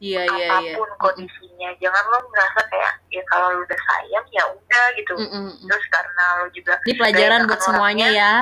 Iya, 0.00 0.24
iya, 0.24 0.32
iya. 0.32 0.48
apa 0.48 0.80
pun 0.80 0.90
kondisinya 0.96 1.68
jangan 1.76 2.04
lo 2.08 2.18
merasa 2.32 2.60
kayak 2.66 2.92
ya 3.12 3.20
kalau 3.28 3.52
lo 3.52 3.60
udah 3.62 3.80
sayang 3.84 4.26
ya 4.32 4.42
udah 4.48 4.84
gitu 4.96 5.12
Mm, 5.12 5.28
mm, 5.28 5.44
mm. 5.60 5.68
terus 5.68 5.86
karena 5.92 6.24
lo 6.40 6.46
juga 6.50 6.72
Ini 6.82 6.94
pelajaran 6.96 7.40
buat 7.44 7.60
semuanya 7.60 8.08
ya. 8.08 8.32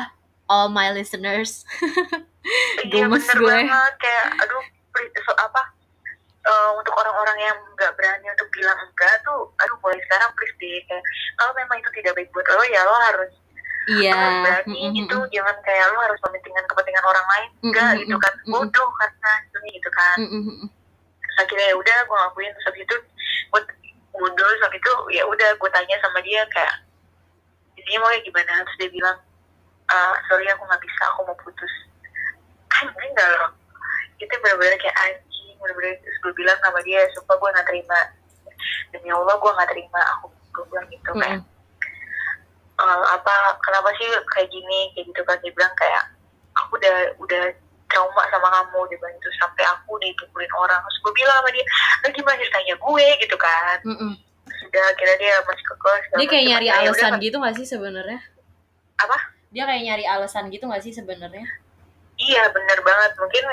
All 0.47 0.71
my 0.71 0.95
listeners. 0.95 1.67
iya 2.87 3.05
Gemes 3.05 3.27
bener 3.27 3.37
gue. 3.37 3.57
banget 3.67 3.95
kayak 3.99 4.25
aduh 4.39 4.65
so, 5.21 5.33
apa 5.35 5.63
eh, 6.41 6.71
untuk 6.79 6.95
orang-orang 6.95 7.39
yang 7.43 7.59
nggak 7.75 7.93
berani 7.93 8.27
untuk 8.31 8.49
bilang 8.49 8.79
enggak 8.81 9.19
tuh 9.21 9.51
aduh 9.59 9.77
mulai 9.83 9.99
sekarang 10.01 10.31
please 10.33 10.55
deh 10.57 10.81
kayak 10.87 11.05
kalau 11.37 11.53
memang 11.53 11.77
itu 11.77 11.91
tidak 11.93 12.15
baik 12.17 12.31
buat 12.33 12.47
lo 12.49 12.65
ya 12.65 12.81
lo 12.83 12.95
harus 13.13 13.33
iya 13.91 14.15
harus 14.15 14.37
berani 14.47 14.73
Mm, 14.73 14.89
mm, 14.89 14.95
gitu 14.97 15.17
mm. 15.19 15.29
jangan 15.29 15.57
kayak 15.61 15.85
lu 15.91 15.99
harus 16.01 16.19
mementingkan 16.23 16.65
kepentingan 16.65 17.05
orang 17.05 17.27
lain 17.29 17.49
enggak 17.67 17.91
mm, 17.93 17.99
gitu 18.01 18.17
mm, 18.17 18.23
kan 18.23 18.35
bodoh 18.49 18.89
karena 18.97 19.33
itu 19.45 19.59
gitu 19.69 19.91
kan 19.93 20.17
Mm, 20.17 20.31
mm, 20.31 20.43
mm. 20.49 20.57
terus 20.57 20.78
akhirnya 21.39 21.67
ya 21.73 21.77
udah 21.79 21.97
gue 22.05 22.17
ngakuin. 22.19 22.51
Terus 22.59 22.67
habis 22.69 22.83
itu 22.85 22.97
gue 23.55 23.63
mundur. 24.19 24.47
Terus 24.51 24.63
habis 24.67 24.81
itu 24.83 24.93
ya 25.15 25.23
udah 25.25 25.49
gue 25.55 25.71
tanya 25.71 25.97
sama 26.03 26.19
dia 26.21 26.43
kayak 26.51 26.75
ini 27.79 27.95
mau 28.03 28.11
kayak 28.11 28.25
gimana? 28.27 28.53
Terus 28.67 28.79
dia 28.83 28.91
bilang 28.93 29.17
"Ah, 29.89 30.15
sorry 30.29 30.45
aku 30.51 30.63
nggak 30.67 30.83
bisa 30.83 31.03
aku 31.15 31.21
mau 31.25 31.39
putus. 31.41 31.73
Anjing 32.79 33.13
gak 33.17 33.29
loh. 33.39 33.51
Itu 34.21 34.35
bener-bener 34.43 34.77
kayak 34.77 34.97
anjing 34.99 35.57
bener-bener. 35.63 35.97
Terus 36.03 36.19
gue 36.21 36.33
bilang 36.37 36.59
sama 36.61 36.83
dia 36.85 37.01
sumpah 37.17 37.37
gue 37.39 37.49
nggak 37.55 37.69
terima. 37.71 38.01
Demi 38.93 39.09
Allah 39.15 39.35
gue 39.39 39.51
nggak 39.57 39.71
terima. 39.73 40.01
Aku 40.19 40.27
gue 40.29 40.65
bilang 40.75 40.87
gitu 40.91 41.11
Mm, 41.15 41.21
kayak 41.23 41.39
mm. 41.41 41.47
"Eh, 42.79 43.05
apa 43.15 43.35
kenapa 43.63 43.89
sih 43.99 44.07
kayak 44.35 44.51
gini 44.51 44.93
kayak 44.95 45.07
gitu 45.11 45.23
kan? 45.25 45.39
Dia 45.43 45.53
bilang 45.55 45.75
kayak 45.79 46.03
aku 46.59 46.77
udah 46.79 46.97
udah 47.23 47.43
trauma 47.89 48.23
sama 48.29 48.49
kamu 48.53 48.81
itu 48.93 49.29
sampai 49.41 49.65
aku 49.65 49.97
dipukulin 50.01 50.53
orang. 50.61 50.81
Terus 50.85 50.99
gue 51.03 51.13
bilang 51.17 51.37
sama 51.41 51.51
dia 51.51 51.65
"Lah 52.05 52.11
gimana 52.13 52.37
ceritanya 52.37 52.75
gue? 52.77 53.07
Gitu 53.25 53.37
kan. 53.41 53.79
Mm, 53.85 53.99
mm. 53.99 54.15
sudah 54.49 54.87
kira 54.97 55.15
dia 55.21 55.35
masih 55.45 55.65
kekeh 55.65 55.99
segala 56.09 56.19
dia 56.19 56.29
kayak 56.29 56.45
nyari 56.49 56.67
ya 56.67 56.75
alasan 56.81 57.13
udah, 57.13 57.25
gitu 57.25 57.37
gak 57.41 57.55
sih 57.57 57.67
sebenarnya? 57.69 58.21
Apa? 58.99 59.19
dia 59.49 59.65
kayak 59.65 59.81
nyari 59.85 60.05
alasan 60.05 60.45
gitu 60.53 60.65
gak 60.69 60.85
sih 60.85 60.93
sebenarnya? 60.93 61.49
Iya 62.19 62.43
bener 62.53 62.79
banget. 62.85 63.13
Mungkin 63.17 63.45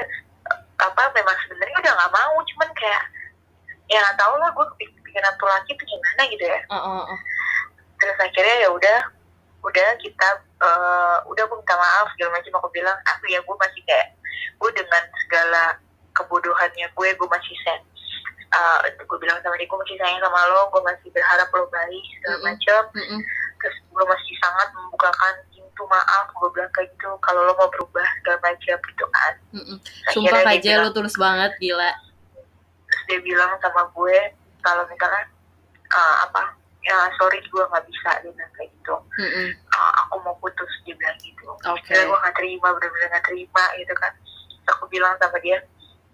apa 0.75 1.03
memang 1.15 1.37
sebenarnya 1.45 1.77
udah 1.79 1.93
nggak 1.95 2.13
mau. 2.13 2.35
Cuman 2.43 2.69
kayak 2.75 3.03
ya 3.87 4.01
nggak 4.01 4.17
tahu 4.19 4.33
lah 4.41 4.49
gue 4.51 4.65
kepikiran 4.75 5.33
tuh 5.39 5.47
laki 5.47 5.71
tuh 5.77 5.85
gimana 5.85 6.21
gitu 6.27 6.43
ya. 6.43 6.59
Oh, 6.73 6.75
oh, 6.75 7.01
oh. 7.13 7.19
terus 7.95 8.17
akhirnya 8.19 8.55
ya 8.65 8.69
udah 8.73 8.99
udah 9.65 9.89
kita 9.97 10.29
eh, 10.61 11.17
udah 11.25 11.43
aku 11.49 11.55
minta 11.57 11.75
maaf 11.75 12.07
segala 12.13 12.37
macam. 12.37 12.53
Aku 12.61 12.69
bilang 12.69 12.97
aku 13.09 13.23
ya 13.27 13.41
gue 13.41 13.55
masih 13.57 13.81
kayak 13.89 14.13
gue 14.61 14.69
dengan 14.77 15.03
segala 15.25 15.63
kebodohannya 16.15 16.87
gue 16.95 17.09
gue 17.11 17.27
masih 17.27 17.55
sen 17.67 17.81
uh, 18.55 18.79
gue 18.87 19.17
bilang 19.19 19.37
sama 19.43 19.55
dia 19.59 19.67
gue 19.67 19.79
masih 19.79 19.97
sayang 19.99 20.21
sama 20.23 20.39
lo 20.47 20.71
gue 20.71 20.81
masih 20.85 21.07
berharap 21.11 21.47
lo 21.51 21.67
baik 21.69 22.05
segala 22.19 22.37
macam. 22.51 22.81
Mm, 22.95 23.07
mm. 23.17 23.21
terus 23.59 23.77
gue 23.89 24.05
masih 24.05 24.33
sangat 24.39 24.67
membukakan 24.77 25.33
pintu 25.51 25.83
maaf 25.89 26.25
gue 26.31 26.49
bilang 26.55 26.71
kayak 26.71 26.87
gitu 26.95 27.09
kalau 27.19 27.41
lo 27.43 27.53
mau 27.57 27.69
berubah 27.71 28.05
segala 28.21 28.37
macam 28.43 28.77
gitu 28.79 29.05
kan. 29.11 29.33
Mm, 29.51 29.63
mm. 29.65 29.77
Terus 29.83 30.13
sumpah 30.13 30.55
Jel, 30.61 30.79
bilang- 30.79 30.83
lu 30.87 30.91
tulus 30.95 31.15
banget 31.19 31.51
gila. 31.59 31.91
Terus 32.85 33.03
dia 33.09 33.19
bilang 33.19 33.51
sama 33.59 33.81
gue 33.91 34.17
kalau 34.63 34.83
misalnya 34.87 35.23
uh, 35.93 36.15
apa 36.29 36.43
ya 36.85 37.09
sorry 37.17 37.41
gue 37.41 37.63
nggak 37.65 37.85
bisa 37.89 38.09
dia 38.21 38.29
bilang 38.29 38.53
kayak 38.53 38.69
gitu. 38.69 38.95
Mm, 39.17 39.29
mm. 39.29 39.49
uh, 39.73 39.91
aku 40.05 40.15
mau 40.21 40.37
putus 40.37 40.69
dia 40.85 40.93
bilang 40.93 41.17
gitu. 41.17 41.49
Oke. 41.49 41.81
Akhirnya 41.81 42.05
gue 42.05 42.17
gak 42.21 42.35
terima 42.37 42.67
bener-bener 42.77 43.07
gak 43.09 43.25
terima 43.25 43.63
gitu 43.81 43.93
kan. 43.97 44.13
Terus 44.21 44.69
aku 44.69 44.85
bilang 44.93 45.13
sama 45.17 45.37
dia 45.41 45.57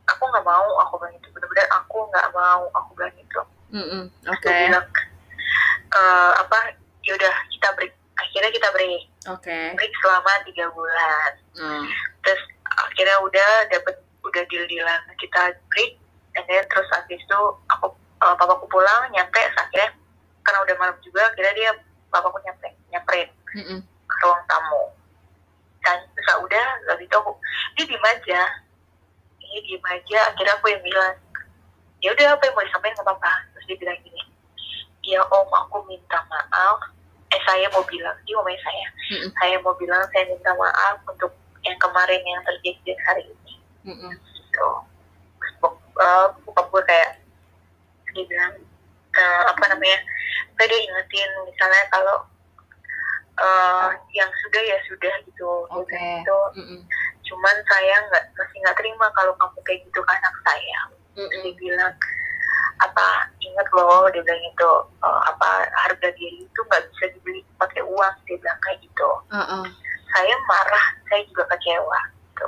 aku 0.07 0.23
nggak 0.31 0.47
mau 0.47 0.67
aku 0.87 0.93
bilang 1.03 1.15
itu 1.19 1.27
bener-bener 1.35 1.67
aku 1.75 1.97
nggak 2.07 2.27
mau 2.31 2.63
aku 2.71 2.89
bilang 2.95 3.13
gitu. 3.19 3.41
Mm, 3.75 3.83
mm. 3.83 4.03
Terus 4.23 4.39
oke. 4.39 4.47
dia 4.47 4.55
bilang 4.71 4.87
"Eh, 5.91 6.31
apa 6.39 6.59
yaudah 7.03 7.35
kita 7.51 7.67
break. 7.75 7.93
Akhirnya 8.15 8.51
kita 8.55 8.67
break. 8.71 9.03
Oke. 9.27 9.57
Break 9.75 9.93
selama 9.99 10.31
tiga 10.47 10.65
bulan. 10.71 11.31
Mm. 11.51 11.83
terus 12.23 12.41
akhirnya 12.63 13.17
udah 13.27 13.49
dapet 13.67 13.95
udah 14.23 14.43
deal 14.47 14.63
dealan 14.71 15.01
kita 15.19 15.51
break 15.67 15.99
and 16.39 16.45
then 16.47 16.63
terus 16.71 16.87
habis 16.95 17.19
itu 17.19 17.39
aku 17.67 17.91
eh, 18.23 18.35
papaku 18.39 18.65
pulang 18.71 19.11
nyampe 19.11 19.41
akhirnya 19.59 19.91
karena 20.51 20.67
udah 20.67 20.75
malam 20.75 20.97
juga 20.99 21.23
akhirnya 21.31 21.53
dia 21.55 21.71
papaku 22.11 22.43
nyampe 22.43 22.67
nyamperin 22.91 23.31
Mm, 23.55 23.63
mm. 23.63 23.79
ke 23.87 24.15
ruang 24.19 24.43
tamu. 24.47 24.83
Dan 25.79 26.03
terus 26.11 26.27
ah, 26.27 26.39
udah 26.43 26.65
lalu 26.91 27.07
itu 27.07 27.15
aku 27.15 27.31
dia 27.75 27.87
diem 27.87 28.03
aja. 28.03 28.41
Dia 29.39 29.59
diem 29.63 29.85
aja. 29.87 30.19
Akhirnya 30.27 30.59
aku 30.59 30.67
yang 30.71 30.83
bilang 30.83 31.15
ya 32.03 32.11
udah 32.11 32.27
apa 32.35 32.43
yang 32.43 32.55
mau 32.55 32.67
disampaikan 32.67 32.95
nggak 32.99 33.07
apa-apa 33.07 33.33
terus 33.55 33.65
dia 33.71 33.77
bilang 33.79 33.97
gini 34.03 34.23
ya 35.07 35.23
om 35.23 35.47
aku 35.47 35.87
minta 35.87 36.19
maaf. 36.27 36.79
Eh 37.31 37.39
saya 37.47 37.71
mau 37.71 37.83
bilang 37.87 38.15
dia 38.27 38.35
ngomongnya 38.35 38.59
saya. 38.59 38.87
Mm-mm. 39.15 39.31
saya 39.39 39.55
mau 39.63 39.71
bilang 39.79 40.03
saya 40.11 40.23
minta 40.27 40.51
maaf 40.51 40.99
untuk 41.07 41.31
yang 41.63 41.79
kemarin 41.79 42.19
yang 42.27 42.43
terjadi 42.43 42.79
di 42.83 42.91
hari 43.07 43.23
ini. 43.23 43.55
Mm, 43.87 43.95
mm. 43.95 44.11
gitu. 44.19 44.67
Terus 45.39 45.53
bok- 45.63 45.95
eh, 45.95 46.27
bokap 46.43 46.67
gue 46.67 46.83
kayak 46.83 47.09
dia 48.11 48.23
bilang 48.27 48.53
eh, 49.11 49.43
apa 49.47 49.63
namanya 49.71 49.99
dia 50.67 50.79
ingetin 50.81 51.29
misalnya 51.45 51.83
kalau 51.89 52.17
eh, 53.37 53.89
yang 54.13 54.29
sudah 54.45 54.61
ya 54.61 54.77
sudah 54.85 55.13
gitu 55.25 55.49
bilang 55.69 55.85
gitu 56.21 56.39
Mm, 56.53 56.65
mm. 56.67 56.81
cuman 57.25 57.55
saya 57.65 57.95
nggak 58.11 58.23
masih 58.35 58.57
nggak 58.59 58.77
terima 58.77 59.07
kalau 59.15 59.33
kamu 59.39 59.59
kayak 59.63 59.79
gitu 59.87 59.99
ke 59.99 60.11
anak 60.11 60.35
saya 60.43 60.79
Mm, 61.15 61.27
mm. 61.27 61.41
dia 61.43 61.53
bilang 61.55 61.93
apa 62.81 63.07
ingat 63.39 63.67
loh 63.71 64.09
dia 64.09 64.21
bilang 64.21 64.41
itu 64.43 64.71
eh, 64.99 65.21
apa 65.27 65.49
harga 65.87 66.07
diri 66.13 66.43
itu 66.43 66.59
nggak 66.61 66.83
bisa 66.91 67.05
dibeli 67.13 67.41
pakai 67.57 67.81
uang 67.83 68.13
dia 68.25 68.37
bilang 68.37 68.59
kayak 68.59 68.79
gitu 68.81 69.09
Oh, 69.31 69.37
oh. 69.37 69.65
saya 70.11 70.35
marah 70.45 70.85
saya 71.07 71.21
juga 71.25 71.43
kecewa 71.47 71.99
gitu. 72.27 72.47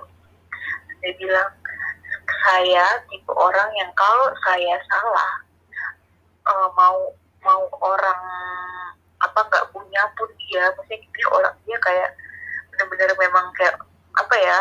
dia 0.99 1.11
bilang 1.17 1.49
saya 2.43 2.85
tipe 3.07 3.31
orang 3.31 3.69
yang 3.75 3.91
kalau 3.95 4.27
saya 4.43 4.75
salah 4.85 5.31
eh, 6.43 6.69
mau 6.75 6.97
mau 7.43 7.63
orang 7.79 8.21
apa 9.19 9.39
nggak 9.39 9.65
punya 9.71 10.03
pun 10.19 10.27
dia 10.35 10.67
maksudnya 10.75 10.99
dia 10.99 11.27
orang 11.31 11.55
dia 11.63 11.77
kayak 11.79 12.09
benar-benar 12.71 13.09
memang 13.15 13.45
kayak 13.55 13.75
apa 14.19 14.35
ya 14.35 14.59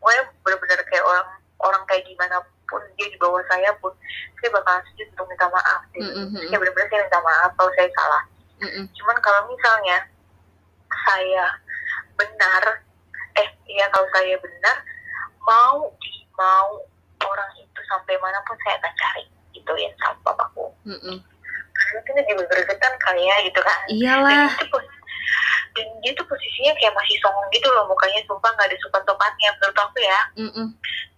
pokoknya 0.00 0.22
benar-benar 0.44 0.80
kayak 0.88 1.04
orang 1.04 1.28
orang 1.60 1.82
kayak 1.84 2.04
gimana 2.08 2.40
pun 2.64 2.80
dia 2.96 3.08
di 3.10 3.18
bawah 3.20 3.42
saya 3.50 3.68
pun 3.82 3.92
saya 4.40 4.48
bakal 4.54 4.80
setuju 4.88 5.12
untuk 5.12 5.26
minta 5.28 5.46
maaf 5.50 5.82
dia 5.92 6.00
Mm, 6.00 6.12
mm, 6.16 6.26
mm. 6.32 6.48
Saya 6.48 6.58
benar-benar 6.58 6.88
saya 6.88 7.00
minta 7.04 7.20
maaf 7.20 7.50
kalau 7.56 7.72
saya 7.76 7.88
salah 7.92 8.22
Mm, 8.60 8.68
mm. 8.76 8.84
cuman 8.92 9.16
kalau 9.20 9.40
misalnya 9.48 9.98
saya 11.08 11.44
benar 12.16 12.62
eh 13.36 13.48
iya 13.66 13.88
kalau 13.88 14.04
saya 14.12 14.36
benar 14.36 14.76
mau 15.44 15.88
mau 16.36 16.68
orang 17.20 17.50
itu 17.56 17.80
sampai 17.88 18.16
mana 18.20 18.36
pun 18.44 18.56
saya 18.60 18.76
akan 18.80 18.92
cari 18.96 19.24
itu 19.52 19.72
yang 19.76 19.94
sama 20.00 20.16
papaku 20.24 20.68
Mm, 20.84 20.96
mm. 20.96 21.18
Dia 21.90 22.24
juga 22.24 22.44
gregetan 22.46 22.94
kali 22.98 23.22
ya 23.22 23.36
gitu 23.42 23.60
kan 23.60 23.78
dan 23.82 23.92
iyalah 23.92 24.46
itu 24.52 24.66
pos- 24.68 24.98
dan 25.70 25.86
dia 26.02 26.12
tuh 26.12 26.26
posisinya 26.26 26.72
kayak 26.74 26.92
masih 26.92 27.16
songong 27.18 27.46
gitu 27.50 27.68
loh 27.70 27.86
mukanya 27.86 28.18
sumpah 28.26 28.50
nggak 28.50 28.66
ada 28.66 28.76
sopan-sopannya 28.78 29.48
menurut 29.54 29.78
aku 29.78 29.98
ya 29.98 30.20
Mm, 30.36 30.50
mm. 30.50 30.68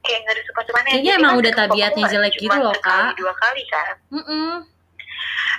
kayak 0.02 0.18
nggak 0.22 0.34
ada 0.34 0.42
sopan-sopannya 0.44 0.90
Kayaknya 0.92 1.08
Jadi 1.08 1.18
emang 1.18 1.32
kan 1.32 1.40
udah 1.40 1.52
tabiatnya 1.54 2.04
jelek 2.06 2.34
gitu 2.36 2.58
loh, 2.58 2.74
Kak. 2.78 3.10
dua 3.16 3.32
kali 3.34 3.62
kan 3.66 3.94
Mm, 4.10 4.24
mm. 4.24 4.54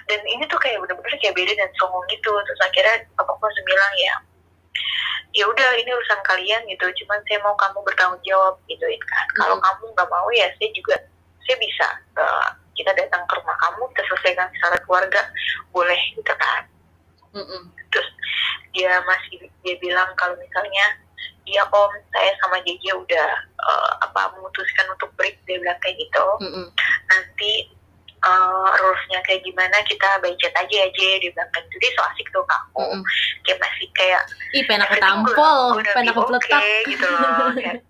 dan 0.04 0.20
ini 0.28 0.44
tuh 0.46 0.60
kayak 0.60 0.78
bener-bener 0.78 1.16
kayak 1.18 1.34
beda 1.34 1.54
dan 1.56 1.70
songong 1.76 2.06
gitu 2.08 2.32
terus 2.44 2.62
akhirnya 2.62 2.96
papaku 3.14 3.42
langsung 3.42 3.66
bilang 3.66 3.94
ya 3.98 4.16
ya 5.34 5.46
udah 5.48 5.70
ini 5.74 5.90
urusan 5.90 6.22
kalian 6.22 6.62
gitu 6.68 6.86
cuman 7.04 7.18
saya 7.26 7.40
mau 7.42 7.56
kamu 7.56 7.82
bertanggung 7.82 8.22
jawab 8.22 8.54
gituin 8.68 9.02
kan 9.04 9.26
kalau 9.34 9.58
Mm. 9.58 9.64
kamu 9.64 9.84
nggak 9.90 10.10
mau 10.10 10.28
ya 10.30 10.48
saya 10.54 10.70
juga 10.72 10.96
saya 11.44 11.58
bisa 11.58 11.88
eh, 12.16 12.48
kita 12.74 12.92
datang 12.94 13.24
ke 13.30 13.34
rumah 13.38 13.58
kamu 13.62 13.84
kita 13.94 14.04
selesaikan 14.10 14.48
secara 14.58 14.78
keluarga 14.86 15.22
boleh 15.74 16.02
gitu 16.18 16.34
kan 16.38 16.64
Mm, 17.34 17.42
mm. 17.50 17.64
terus 17.90 18.10
dia 18.78 18.94
masih 19.10 19.50
dia 19.66 19.76
bilang 19.82 20.06
kalau 20.22 20.38
misalnya 20.38 20.86
iya 21.50 21.66
om 21.66 21.90
saya 22.14 22.30
sama 22.46 22.62
JJ 22.62 22.94
udah 22.94 23.30
eh, 23.42 23.92
apa 24.06 24.38
memutuskan 24.38 24.86
untuk 24.94 25.10
break 25.18 25.42
dia 25.50 25.58
bilang 25.58 25.80
kayak 25.82 25.98
gitu 25.98 26.26
Mm, 26.46 26.54
mm. 26.62 26.68
nanti 27.10 27.74
uh, 28.24 28.70
rulesnya 28.80 29.20
kayak 29.28 29.42
gimana 29.44 29.78
kita 29.90 30.22
by 30.24 30.32
chat 30.40 30.54
aja 30.56 30.76
ya 30.86 30.88
J 30.94 31.00
dia 31.20 31.30
bilang 31.34 31.50
kan 31.52 31.64
jadi 31.74 31.88
so 31.98 32.02
asik 32.14 32.28
tuh 32.32 32.46
kak 32.46 32.62
Mm, 32.78 32.86
mm. 32.86 33.02
kayak 33.50 33.60
masih 33.66 33.88
kayak 33.98 34.22
ih 34.54 34.64
pengen 34.70 34.86
aku 34.86 34.96
tampol 35.02 35.62
pengen 35.82 36.14
aku 36.14 36.22
peletak 36.30 36.62
okay, 36.62 36.80
gitu 36.86 37.06
loh 37.10 37.50
kayak 37.58 37.82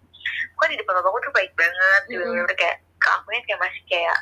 kok 0.55 0.67
di 0.71 0.75
depan 0.79 0.93
bapakku 1.03 1.19
tuh 1.19 1.33
baik 1.35 1.51
banget 1.59 2.01
gitu 2.07 2.23
Mm-mm. 2.23 2.47
bener 2.47 2.55
kayak 2.55 2.77
ke 2.79 3.07
akunya 3.11 3.41
kayak 3.43 3.59
masih 3.59 3.83
kayak 3.91 4.17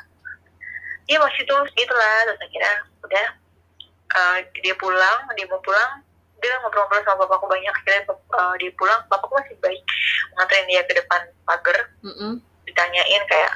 dia 1.06 1.18
masih 1.18 1.42
tulus 1.46 1.70
gitu 1.74 1.94
lah 1.94 2.16
terus 2.26 2.40
akhirnya 2.40 2.74
udah 3.02 3.26
uh, 4.16 4.38
dia 4.62 4.74
pulang 4.78 5.18
dia 5.34 5.46
mau 5.50 5.60
pulang 5.60 6.02
dia 6.42 6.58
ngobrol-ngobrol 6.58 7.06
sama 7.06 7.22
bapakku 7.22 7.46
banyak 7.46 7.70
akhirnya 7.70 8.02
uh, 8.34 8.54
dia 8.58 8.70
pulang 8.74 8.98
bapakku 9.06 9.34
masih 9.38 9.54
baik 9.62 9.82
nganterin 10.34 10.66
dia 10.66 10.82
ke 10.86 10.92
depan 10.98 11.20
pagar 11.46 11.78
Mm, 12.02 12.14
mm. 12.18 12.34
ditanyain 12.66 13.22
kayak 13.30 13.52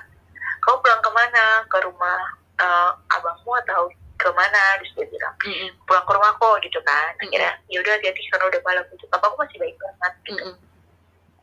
kau 0.63 0.79
pulang 0.79 1.03
ke 1.03 1.11
mana 1.11 1.67
ke 1.67 1.79
rumah 1.83 2.19
eh, 2.63 2.91
abangmu 3.19 3.59
atau 3.67 3.91
ke 4.15 4.31
mana 4.39 4.79
terus 4.79 4.95
dia 4.95 5.07
bilang 5.11 5.35
Mm, 5.43 5.51
mm. 5.51 5.71
pulang 5.83 6.05
ke 6.07 6.13
rumahku 6.15 6.51
gitu 6.63 6.79
kan 6.87 7.11
akhirnya 7.19 7.59
ya 7.67 7.83
udah 7.83 7.93
hati-hati 7.99 8.23
karena 8.31 8.47
udah 8.55 8.61
malam 8.63 8.85
gitu 8.95 9.05
papaku 9.11 9.35
masih 9.43 9.59
baik 9.59 9.77
banget 9.83 10.13
gitu 10.31 10.43
Mm, 10.47 10.55
mm. 10.55 10.57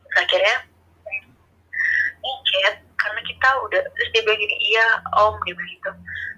Terus 0.00 0.16
akhirnya 0.24 0.56
ini 2.24 2.32
chat 2.48 2.74
karena 3.04 3.20
kita 3.28 3.48
udah 3.68 3.80
terus 3.84 4.08
dia 4.16 4.22
bilang 4.24 4.40
gini 4.40 4.56
iya 4.72 4.86
om 5.20 5.36
dia 5.44 5.52
bilang 5.52 5.72
gitu 5.76 5.90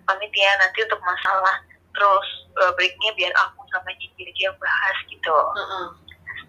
pamit 0.05 0.33
ya 0.35 0.51
nanti 0.59 0.83
untuk 0.83 0.99
masalah 1.03 1.57
terus 1.95 2.29
uh, 2.59 2.71
breaknya 2.75 3.11
biar 3.15 3.33
aku 3.39 3.63
sama 3.71 3.91
Cici 3.97 4.27
aja 4.27 4.43
yang 4.51 4.57
bahas 4.59 4.97
gitu 5.07 5.31
Heeh. 5.33 5.87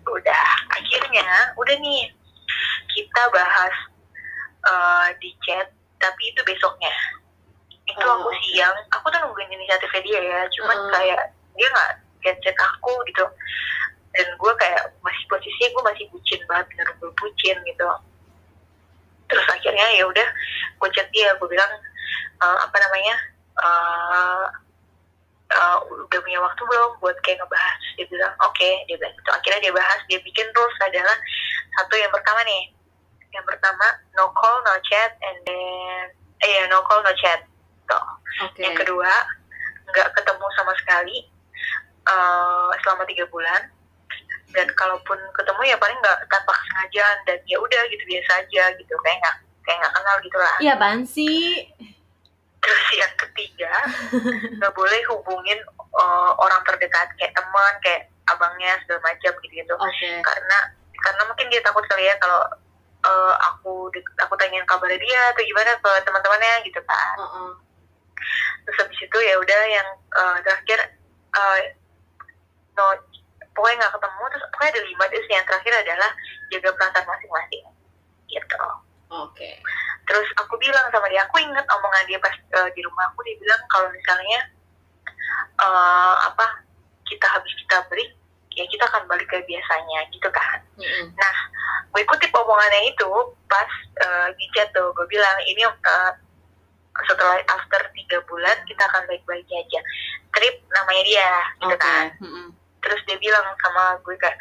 udah 0.10 0.46
akhirnya 0.74 1.28
udah 1.56 1.76
nih 1.78 2.10
kita 2.92 3.24
bahas 3.30 3.76
uh, 4.66 5.08
di 5.22 5.32
chat 5.46 5.70
tapi 6.02 6.24
itu 6.34 6.42
besoknya 6.44 6.92
itu 7.88 8.04
Oh, 8.04 8.20
aku 8.20 8.30
oke. 8.30 8.40
siang 8.52 8.76
aku 8.92 9.08
tuh 9.08 9.20
nungguin 9.24 9.54
inisiatifnya 9.54 10.02
dia 10.04 10.20
ya 10.20 10.40
cuman 10.60 10.78
Heeh. 10.78 10.92
kayak 10.94 11.22
dia 11.56 11.68
nggak 11.72 11.92
chat 12.26 12.38
chat 12.44 12.58
aku 12.60 12.92
gitu 13.08 13.24
dan 14.18 14.28
gue 14.34 14.54
kayak 14.58 14.82
masih 15.06 15.24
posisinya 15.30 15.70
gue 15.72 15.84
masih 15.94 16.06
bucin 16.10 16.42
banget 16.50 16.66
bener-bener 16.74 17.14
bucin 17.16 17.58
gitu 17.64 17.88
terus 19.28 19.46
akhirnya 19.52 19.88
ya 19.96 20.04
udah 20.08 20.28
gue 20.78 20.90
chat 20.96 21.08
dia 21.12 21.32
gue 21.36 21.48
bilang 21.48 21.72
eh, 22.42 22.58
apa 22.64 22.78
namanya 22.80 23.16
eh, 23.60 24.46
eh, 25.52 25.78
udah 26.08 26.20
punya 26.20 26.40
waktu 26.44 26.62
belum 26.64 26.92
buat 27.00 27.18
kayak 27.24 27.40
ngebahas? 27.44 27.80
Dia 27.96 28.06
bilang 28.12 28.34
oke 28.44 28.70
dia 28.88 28.96
bilang 29.00 29.14
gitu. 29.16 29.30
Akhirnya 29.32 29.62
dia 29.64 29.74
bahas 29.74 30.00
dia 30.12 30.20
bikin 30.24 30.48
rules 30.56 30.78
adalah 30.84 31.18
satu 31.80 31.96
yang 31.96 32.12
pertama 32.12 32.44
nih. 32.44 32.64
Yang 33.32 33.46
pertama 33.48 33.86
no 34.16 34.32
call 34.34 34.58
no 34.64 34.76
chat 34.88 35.12
and 35.24 35.38
then 35.46 36.06
eh 36.44 36.52
ya 36.62 36.64
no 36.72 36.84
call 36.88 37.04
no 37.04 37.14
chat. 37.20 37.44
Tuh 37.88 38.06
Oke. 38.44 38.60
yang 38.62 38.76
kedua 38.76 39.12
nggak 39.88 40.12
ketemu 40.20 40.46
sama 40.60 40.74
sekali 40.84 41.18
eh, 42.08 42.70
selama 42.84 43.04
tiga 43.08 43.24
bulan 43.32 43.77
dan 44.58 44.68
kalaupun 44.74 45.22
ketemu 45.38 45.62
ya 45.70 45.78
paling 45.78 45.94
nggak 46.02 46.18
tanpa 46.34 46.50
kesengajaan 46.58 47.18
dan 47.30 47.38
ya 47.46 47.62
udah 47.62 47.82
gitu 47.94 48.04
biasa 48.10 48.32
aja 48.42 48.64
gitu 48.74 48.94
kayak 49.06 49.18
nggak 49.22 49.36
kayak 49.62 49.78
nggak 49.86 49.94
kenal 49.94 50.16
gitu 50.26 50.38
lah 50.42 50.56
Iya 50.58 50.74
apaan 50.74 51.02
sih? 51.06 51.70
terus 52.58 52.88
yang 52.98 53.14
ketiga 53.16 53.72
nggak 54.58 54.74
boleh 54.74 55.02
hubungin 55.14 55.60
eh, 55.78 56.32
orang 56.42 56.62
terdekat 56.66 57.08
kayak 57.22 57.38
teman 57.38 57.74
kayak 57.86 58.10
abangnya 58.28 58.76
segala 58.84 59.14
macam 59.14 59.32
gitu 59.46 59.54
gitu 59.54 59.74
Oke. 59.78 60.10
karena 60.26 60.58
karena 61.00 61.22
mungkin 61.30 61.48
dia 61.54 61.62
takut 61.64 61.86
kali 61.86 62.10
ya 62.10 62.18
kalau 62.18 62.42
eh, 63.06 63.34
aku 63.54 63.94
aku 64.20 64.34
tanyain 64.42 64.66
kabar 64.66 64.90
dia 64.90 65.22
atau 65.32 65.46
gimana 65.46 65.78
ke 65.80 65.92
teman-temannya 66.04 66.54
gitu 66.66 66.82
kan 66.84 67.16
Heeh. 67.22 67.52
terus 68.66 68.78
habis 68.84 69.00
itu 69.00 69.18
ya 69.22 69.38
udah 69.38 69.62
yang 69.70 69.88
eh, 70.18 70.38
terakhir 70.44 70.80
eh, 71.38 71.60
no 72.76 72.86
pokoknya 73.58 73.82
nggak 73.82 73.94
ketemu 73.98 74.24
terus 74.30 74.46
pokoknya 74.54 74.72
ada 74.72 74.82
lima 74.86 75.04
terus 75.10 75.28
yang 75.34 75.46
terakhir 75.50 75.74
adalah 75.82 76.10
jaga 76.54 76.70
perasaan 76.78 77.06
masing-masing 77.10 77.66
gitu 78.30 78.62
Oke. 79.08 79.50
terus 80.06 80.28
aku 80.38 80.54
bilang 80.62 80.86
sama 80.94 81.10
dia 81.10 81.26
aku 81.26 81.42
inget 81.42 81.66
omongan 81.66 82.06
dia 82.06 82.20
pas 82.22 82.36
eh, 82.38 82.70
di 82.78 82.82
rumah 82.86 83.10
aku 83.10 83.26
dia 83.26 83.36
bilang 83.42 83.62
kalau 83.74 83.90
misalnya 83.90 84.40
eh, 85.58 86.16
apa 86.30 86.46
kita 87.10 87.26
habis 87.26 87.52
kita 87.66 87.82
break 87.90 88.14
ya 88.54 88.64
kita 88.70 88.86
akan 88.86 89.10
balik 89.10 89.26
ke 89.26 89.42
biasanya 89.50 90.06
gitu 90.14 90.30
kan 90.30 90.62
Mm-mm. 90.78 91.10
Nah, 91.18 91.36
gue 91.90 92.06
kutip 92.06 92.30
omongannya 92.38 92.94
itu 92.94 93.10
pas 93.50 93.70
eh, 93.98 94.30
di 94.38 94.46
chat 94.54 94.70
tuh, 94.78 94.94
gue 94.94 95.08
bilang 95.10 95.38
ini 95.50 95.66
eh, 95.66 96.14
setelah 97.10 97.42
after 97.50 97.82
tiga 97.98 98.22
bulan 98.30 98.58
kita 98.70 98.82
akan 98.86 99.06
baik-baik 99.10 99.46
aja. 99.50 99.80
Trip 100.34 100.56
namanya 100.70 101.04
dia, 101.06 101.32
gitu 101.66 101.76
Oke. 101.78 101.82
kan. 101.82 102.06
Mm-mm. 102.22 102.48
Terus 102.88 103.02
dia 103.04 103.18
bilang 103.20 103.44
sama 103.60 104.00
gue 104.00 104.16
kayak, 104.16 104.38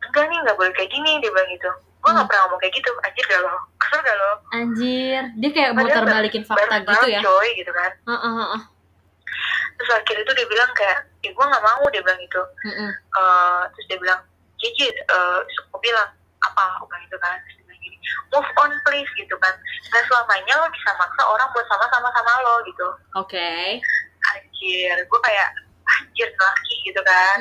enggak 0.00 0.24
nih 0.30 0.38
nggak 0.38 0.54
boleh 0.54 0.72
kayak 0.72 0.90
gini, 0.90 1.18
dia 1.18 1.30
bilang 1.30 1.50
gitu. 1.50 1.70
Gue 1.98 2.10
nggak 2.10 2.22
Hmm. 2.22 2.30
pernah 2.30 2.42
ngomong 2.46 2.60
kayak 2.60 2.74
gitu, 2.74 2.90
anjir 3.00 3.24
gak 3.24 3.40
lo, 3.42 3.50
kesel 3.76 3.98
gak 4.00 4.16
lo? 4.16 4.30
Anjir, 4.52 5.22
dia 5.36 5.50
kayak 5.50 5.70
Padahal 5.72 5.86
muter 5.86 6.02
baru- 6.02 6.14
balikin 6.16 6.42
fakta 6.42 6.76
gitu 6.80 7.06
ya. 7.08 7.20
coy, 7.20 7.48
gitu 7.54 7.72
kan. 7.72 7.90
Heeh, 8.06 8.32
heeh. 8.38 8.62
Terus 9.72 9.90
akhirnya 9.92 10.22
itu 10.22 10.32
dia 10.34 10.46
bilang 10.46 10.70
kayak, 10.72 10.98
ya 11.18 11.30
gue 11.30 11.44
nggak 11.44 11.64
mau, 11.64 11.82
dia 11.88 12.02
bilang 12.02 12.20
gitu. 12.20 12.42
Mm-mm. 12.64 12.90
Eh, 12.92 13.62
terus 13.68 13.86
dia 13.88 13.98
bilang 13.98 14.20
Cici 14.56 14.86
uh, 14.86 15.42
aku 15.42 15.78
bilang 15.82 16.06
apa 16.38 16.62
bilang 16.80 17.02
gitu 17.02 17.18
kan 17.18 17.34
terus 17.34 17.58
dia 17.58 17.66
bilang 17.66 17.80
gini 17.82 17.96
move 18.30 18.46
on 18.56 18.70
please 18.84 19.10
gitu 19.18 19.34
kan 19.36 19.50
nggak 19.90 20.06
selamanya 20.06 20.54
lo 20.54 20.70
bisa 20.70 20.90
maksa 20.94 21.22
orang 21.24 21.50
buat 21.50 21.66
sama-sama 21.66 22.06
sama 22.08 22.32
lo 22.40 22.62
gitu 22.62 22.88
Oke. 23.16 23.82
anjir 24.24 24.96
gue 25.02 25.20
kayak 25.20 25.50
anjir 25.86 26.28
laki 26.30 26.74
gitu 26.86 27.00
kan. 27.02 27.38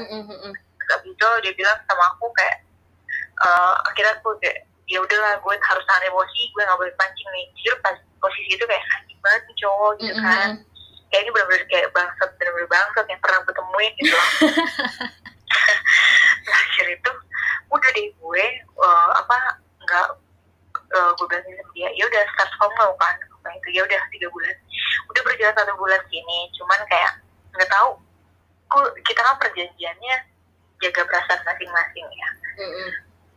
Abis 0.92 1.08
itu 1.08 1.28
dia 1.46 1.54
bilang 1.56 1.78
sama 1.88 2.04
aku 2.12 2.28
kayak 2.36 2.58
eh, 3.42 3.74
akhirnya 3.88 4.14
aku 4.20 4.36
kayak 4.44 4.68
ya 4.92 5.00
udahlah 5.00 5.40
gue 5.40 5.56
harus 5.56 5.84
tahan 5.88 6.04
emosi 6.12 6.40
gue 6.52 6.62
nggak 6.68 6.80
boleh 6.80 6.94
pancing 7.00 7.30
nih. 7.32 7.46
Jujur 7.56 7.76
pas 7.80 7.96
posisi 8.20 8.60
itu 8.60 8.66
kayak 8.68 8.84
anjing 9.00 9.20
banget 9.24 9.42
nih 9.48 9.58
cowok 9.64 9.92
gitu 10.04 10.14
Mm-mm, 10.14 10.26
kan. 10.28 10.50
mm-mm. 10.60 10.70
kayak 11.12 11.22
ini 11.28 11.32
bener-bener 11.36 11.64
kayak 11.68 11.88
bangsat 11.92 12.30
bener-bener 12.40 12.70
bangsat 12.72 13.06
yang 13.08 13.22
pernah 13.24 13.40
gue 13.44 13.54
temuin 13.56 13.92
gitu 14.00 14.12
loh. 14.16 14.30
Terakhir 16.46 16.86
itu 16.96 17.12
udah 17.72 17.90
deh 17.96 18.08
gue 18.12 18.46
eh, 18.60 19.10
apa 19.16 19.36
nggak 19.88 20.08
eh, 20.92 21.12
gue 21.16 21.26
bilang 21.28 21.44
sama 21.48 21.72
dia. 21.76 21.90
Ya 21.96 22.04
udah 22.08 22.22
start 22.36 22.52
lo 22.60 22.96
kan. 23.00 23.16
Nah 23.42 23.52
itu 23.58 23.68
ya 23.74 23.82
udah 23.88 24.00
tiga 24.12 24.28
bulan. 24.30 24.56
Udah 25.08 25.22
berjalan 25.24 25.56
satu 25.56 25.74
bulan 25.80 26.02
sini 26.12 26.40
cuman 26.60 26.80
kayak 26.88 27.12
nggak 27.56 27.72
tahu 27.72 28.00
kok 28.72 28.88
kita 29.04 29.20
kan 29.20 29.36
perjanjiannya 29.38 30.16
jaga 30.80 31.02
perasaan 31.04 31.42
masing-masing 31.44 32.08
ya 32.08 32.30
Mm-mm. 32.58 32.90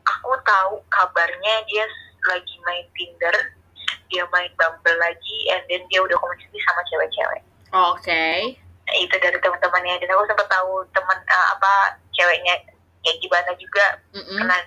aku 0.07 0.33
tahu 0.47 0.79
kabarnya 0.89 1.55
dia 1.67 1.85
lagi 2.25 2.57
main 2.63 2.87
Tinder 2.95 3.37
dia 4.09 4.25
main 4.31 4.49
Bumble 4.55 4.97
lagi 4.97 5.39
and 5.51 5.63
then 5.67 5.83
dia 5.91 6.01
udah 6.01 6.15
komunikasi 6.17 6.59
sama 6.63 6.81
cewek-cewek 6.89 7.43
Oke. 7.75 8.55
Nah, 8.87 8.95
itu 8.95 9.17
dari 9.19 9.35
teman-temannya 9.43 9.99
dan 9.99 10.15
aku 10.15 10.31
sempat 10.31 10.47
tahu 10.47 10.87
teman 10.95 11.19
eh, 11.19 11.47
apa 11.59 11.73
ceweknya 12.15 12.55
kayak 13.03 13.19
gimana 13.19 13.51
juga 13.59 13.87
Mm-mm. 14.15 14.39
pernah 14.39 14.61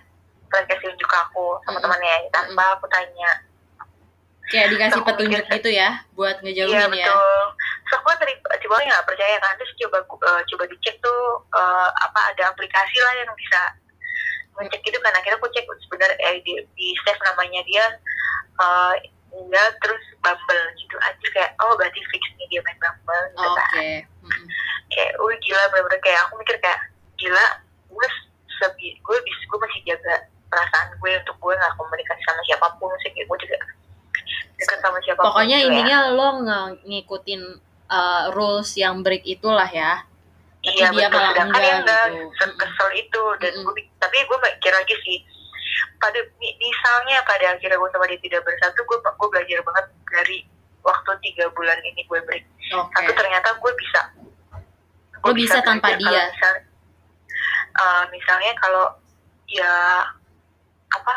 pernah 0.51 0.65
kasih 0.67 0.91
unjuk 0.91 1.07
aku 1.07 1.55
sama 1.63 1.79
Mm-mm. 1.79 1.83
temannya 1.87 2.15
tanpa 2.35 2.75
aku 2.75 2.85
tanya 2.91 3.29
Kayak 4.47 4.67
dikasih 4.71 5.01
Aku 5.03 5.07
petunjuk 5.07 5.43
mikir- 5.43 5.55
gitu 5.59 5.69
ya 5.71 5.89
buat 6.13 6.39
iya 6.39 6.43
ngejauhin 6.45 6.79
ya. 6.95 7.07
betul 7.07 7.41
terus 7.83 7.93
aku 7.95 8.07
dari 8.15 8.33
coba 8.39 8.75
nggak 8.79 9.05
percaya 9.05 9.35
kan 9.37 9.53
terus 9.55 9.73
coba 9.77 9.97
eh, 10.03 10.41
coba 10.47 10.63
dicek 10.67 10.95
tuh 10.99 11.19
eh, 11.51 11.89
apa 11.93 12.19
ada 12.31 12.43
aplikasi 12.51 12.97
lah 12.99 13.13
yang 13.17 13.31
bisa 13.35 13.61
ngecek 14.55 14.81
itu 14.81 14.97
kan 14.97 15.13
akhirnya 15.13 15.37
aku 15.37 15.51
cek 15.51 15.65
sebenarnya 15.83 16.15
eh, 16.17 16.39
di, 16.41 16.53
di 16.73 16.87
save 17.03 17.21
namanya 17.23 17.61
dia 17.63 17.85
eh 18.57 18.95
ya 19.51 19.63
terus 19.79 20.01
Bumble 20.17 20.63
gitu 20.75 20.95
aja 20.97 21.27
kayak 21.29 21.51
oh 21.61 21.77
berarti 21.77 21.99
fix 22.09 22.23
nih 22.35 22.47
dia 22.49 22.61
main 22.63 22.79
Bumble 22.79 23.25
gitu 23.29 23.45
Oke. 23.45 23.59
kan 23.61 23.83
Mm-mm. 24.25 24.45
kayak 24.89 25.11
wih 25.21 25.37
gila 25.43 25.63
bener-bener 25.69 25.99
kayak 26.01 26.19
aku 26.25 26.33
mikir 26.41 26.57
kayak 26.57 26.79
gila 27.15 27.45
gue 27.87 28.07
sebi 28.57 28.97
gue 28.97 29.17
bis 29.21 29.39
gue 29.45 29.59
masih 29.61 29.81
jaga 29.85 30.15
perasaan 30.47 30.89
gue 30.97 31.11
untuk 31.21 31.35
gue 31.37 31.53
nggak 31.53 31.75
komunikasi 31.75 32.21
sama 32.25 32.41
siapa 32.47 32.67
pun 32.79 32.89
sih 33.03 33.11
kayak 33.13 33.27
gue 33.27 33.37
juga 33.45 33.57
deket 34.55 34.77
sama 34.79 34.97
siapa 35.01 35.19
pun 35.19 35.25
Pokoknya 35.29 35.57
gitu 35.57 35.65
ya. 35.65 35.71
intinya 35.71 35.97
lo 36.09 36.27
nge- 36.41 36.77
ngikutin 36.83 37.41
uh, 37.87 38.23
rules 38.31 38.71
yang 38.73 39.01
break 39.01 39.23
itulah 39.23 39.67
ya. 39.67 40.03
tapi 40.57 40.73
iya 40.75 40.89
dia 40.89 41.07
betul 41.07 41.15
malah 41.15 41.31
sedangkan 41.31 41.61
enggak 41.79 42.05
gitu. 42.09 42.27
se- 42.35 42.57
kesel 42.57 42.89
itu 42.93 43.23
dan 43.39 43.53
Mm-mm. 43.53 43.65
gue 43.69 43.83
tapi 43.95 44.17
gue 44.19 44.37
mikir 44.37 44.73
lagi 44.73 44.95
sih 44.99 45.17
pada 45.95 46.19
mi- 46.37 46.57
misalnya 46.57 47.23
pada 47.23 47.55
akhirnya 47.55 47.77
gue 47.77 47.89
sama 47.89 48.05
dia 48.05 48.19
tidak 48.19 48.41
bersatu 48.41 48.79
gue 48.81 48.97
gue 48.99 49.27
belajar 49.29 49.59
banget 49.63 49.85
dari 50.09 50.37
waktu 50.81 51.11
tiga 51.21 51.45
bulan 51.51 51.77
ini 51.81 52.03
gue 52.03 52.19
break 52.19 52.43
Oke. 52.73 52.89
satu 52.91 53.11
ternyata 53.13 53.49
gue 53.55 53.73
bisa 53.75 54.01
Lo 55.23 55.31
bisa 55.31 55.59
tanpa 55.61 55.91
belajar 55.91 55.99
kalau 55.99 56.11
dia. 56.11 56.25
misal, 56.27 56.53
eh, 57.77 58.03
misalnya 58.09 58.51
kalau 58.57 58.85
ya 59.47 59.73
apa 60.89 61.15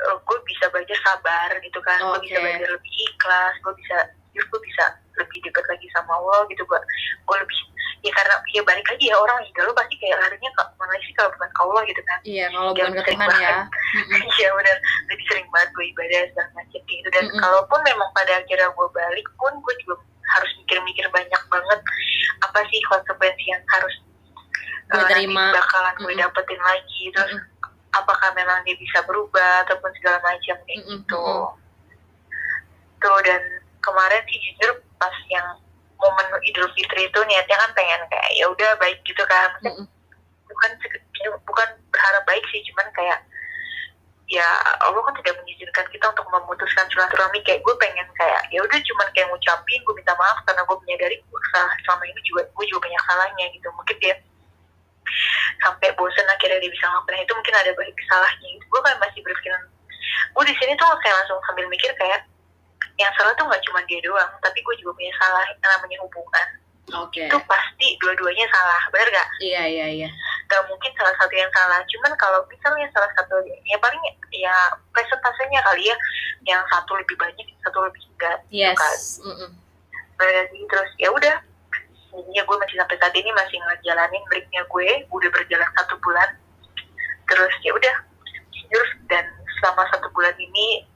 eh, 0.00 0.16
gue 0.18 0.38
bisa 0.44 0.64
belajar 0.68 0.98
sabar 1.02 1.48
gitu 1.60 1.80
kan 1.82 1.98
gue 2.00 2.20
bisa 2.24 2.38
belajar 2.38 2.68
lebih 2.70 2.92
ikhlas 3.06 3.54
gue 3.60 3.74
bisa 3.76 3.96
ya 4.30 4.42
gue 4.46 4.60
bisa 4.62 4.84
lebih 5.18 5.38
dekat 5.42 5.64
lagi 5.66 5.86
sama 5.90 6.14
Allah 6.14 6.46
gitu 6.46 6.62
gue 6.62 6.80
gue 7.26 7.36
lebih 7.36 7.58
ya 8.00 8.10
karena 8.16 8.34
ya 8.56 8.62
balik 8.64 8.86
lagi 8.88 9.12
ya 9.12 9.16
orang 9.18 9.44
juga 9.44 9.60
lo 9.68 9.72
pasti 9.76 9.92
kayak 10.00 10.16
larinya 10.16 10.50
ke 10.56 10.62
mana 10.78 10.94
sih 11.04 11.12
kalau 11.12 11.28
bukan 11.36 11.50
ke 11.52 11.60
Allah 11.60 11.82
gitu 11.84 12.02
kan 12.06 12.18
Iya, 12.24 12.44
kalau 12.48 12.70
bukan 12.72 12.92
ke 12.96 13.02
sering 13.04 13.20
Tuhan 13.20 13.40
ya. 13.42 13.52
Iya 14.40 14.48
benar 14.56 14.76
lebih 15.10 15.24
sering 15.28 15.46
banget 15.52 15.68
gue 15.74 15.84
ibadah 15.92 16.20
segala 16.32 16.48
macam 16.56 16.80
gitu 16.80 17.08
dan 17.12 17.24
Mm-mm. 17.28 17.40
kalaupun 17.42 17.80
memang 17.84 18.08
pada 18.16 18.32
akhirnya 18.40 18.68
gue 18.72 18.88
balik 18.88 19.26
pun 19.36 19.52
gue 19.60 19.74
juga 19.84 19.94
harus 20.30 20.50
mikir-mikir 20.62 21.06
banyak 21.10 21.42
banget 21.50 21.80
apa 22.40 22.58
sih 22.70 22.80
konsekuensi 22.88 23.44
yang 23.50 23.62
harus 23.68 23.94
Gue 24.90 24.98
nanti 24.98 25.12
terima. 25.22 25.44
bakalan 25.54 25.94
gue 25.98 26.06
Mm-mm. 26.08 26.22
dapetin 26.24 26.60
lagi 26.62 27.02
terus 27.12 27.30
Mm-mm. 27.34 27.49
Apakah 27.94 28.30
memang 28.38 28.62
dia 28.62 28.76
bisa 28.78 29.02
berubah 29.06 29.66
ataupun 29.66 29.90
segala 29.98 30.18
macam 30.22 30.56
kayak 30.66 30.78
Mm-mm, 30.86 31.02
gitu. 31.02 31.26
tuh 33.00 33.18
dan 33.24 33.42
kemarin 33.80 34.22
sih 34.28 34.38
jujur 34.44 34.76
pas 35.00 35.14
yang 35.32 35.56
momen 35.96 36.26
Idul 36.44 36.68
Fitri 36.76 37.08
itu 37.08 37.20
niatnya 37.24 37.56
kan 37.56 37.70
pengen 37.72 38.00
kayak 38.08 38.30
ya 38.36 38.44
udah 38.48 38.70
baik 38.78 39.00
gitu 39.04 39.24
kan. 39.26 39.50
Mm-mm. 39.64 39.86
bukan 40.50 40.70
bukan 41.46 41.68
berharap 41.94 42.26
baik 42.26 42.42
sih 42.50 42.60
cuman 42.68 42.90
kayak 42.90 43.22
ya 44.30 44.46
Allah 44.86 45.02
kan 45.02 45.14
tidak 45.18 45.42
mengizinkan 45.42 45.86
kita 45.90 46.06
untuk 46.06 46.26
memutuskan 46.30 46.86
silaturahmi. 46.86 47.42
Kayak 47.42 47.66
gue 47.66 47.74
pengen 47.82 48.06
kayak 48.14 48.46
ya 48.54 48.62
udah 48.62 48.78
cuman 48.78 49.08
kayak 49.10 49.26
ngucapin 49.26 49.80
gue 49.82 49.94
minta 49.98 50.14
maaf 50.14 50.38
karena 50.46 50.62
gue 50.62 50.76
menyadari 50.86 51.16
gue 51.18 51.40
salah 51.50 51.74
selama 51.82 52.04
ini 52.06 52.20
juga 52.22 52.46
gue 52.46 52.64
juga 52.70 52.80
banyak 52.86 53.02
salahnya 53.10 53.46
gitu. 53.58 53.68
Mungkin 53.74 53.96
dia 53.98 54.14
sampai 55.60 55.88
bosen 55.96 56.26
akhirnya 56.26 56.58
dia 56.62 56.70
bisa 56.72 56.84
ngelakuin 56.88 57.24
itu 57.24 57.34
mungkin 57.36 57.54
ada 57.54 57.70
banyak 57.74 57.96
salahnya. 58.08 58.48
Gitu 58.54 58.64
gue 58.70 58.80
kan 58.80 58.94
masih 59.02 59.20
berpikiran 59.22 59.62
gue 60.30 60.44
di 60.46 60.54
sini 60.62 60.72
tuh 60.78 60.86
kayak 61.02 61.16
langsung 61.20 61.38
sambil 61.44 61.66
mikir 61.66 61.90
kayak 61.98 62.22
yang 62.96 63.12
salah 63.16 63.32
tuh 63.34 63.48
nggak 63.48 63.62
cuma 63.64 63.80
dia 63.88 64.00
doang 64.04 64.30
tapi 64.44 64.58
gue 64.60 64.74
juga 64.78 64.92
punya 64.94 65.12
salah 65.18 65.44
namanya 65.64 65.98
hubungan. 66.04 66.48
Oke. 66.90 67.22
Itu 67.30 67.38
pasti 67.46 67.94
dua-duanya 68.02 68.46
salah 68.50 68.82
benar 68.90 69.08
gak 69.14 69.28
iya 69.38 69.62
iya 69.66 69.86
iya. 69.86 70.08
Gak 70.50 70.66
mungkin 70.66 70.90
salah 70.98 71.14
satu 71.22 71.34
yang 71.34 71.50
salah. 71.54 71.78
Cuman 71.86 72.12
kalau 72.18 72.42
misalnya 72.50 72.90
salah 72.90 73.10
satu 73.14 73.38
ya 73.46 73.78
paling 73.78 74.02
ya 74.34 74.54
presentasenya 74.90 75.62
kali 75.62 75.86
ya 75.86 75.96
yang 76.46 76.62
satu 76.66 76.98
lebih 76.98 77.14
banyak 77.14 77.46
satu 77.62 77.78
lebih 77.86 78.02
enggak 78.16 78.38
gitu 78.50 78.74
kan. 78.74 78.96
Yes 78.98 79.22
Mm-mm. 79.22 79.50
Berarti 80.18 80.58
terus 80.66 80.90
ya 80.98 81.08
udah 81.14 81.36
jadinya 82.10 82.42
gue 82.44 82.56
masih 82.58 82.76
sampai 82.78 82.96
saat 82.98 83.14
ini 83.14 83.30
masih 83.32 83.56
ngejalanin 83.58 84.22
breaknya 84.28 84.62
gue. 84.66 84.88
Udah 85.10 85.30
berjalan 85.30 85.70
satu 85.78 85.94
bulan. 86.02 86.28
Terus 87.30 87.54
ya 87.62 87.70
udah 87.74 87.94
terus 88.70 88.90
dan 89.10 89.26
selama 89.58 89.82
satu 89.90 90.06
bulan 90.14 90.34
ini 90.38 90.86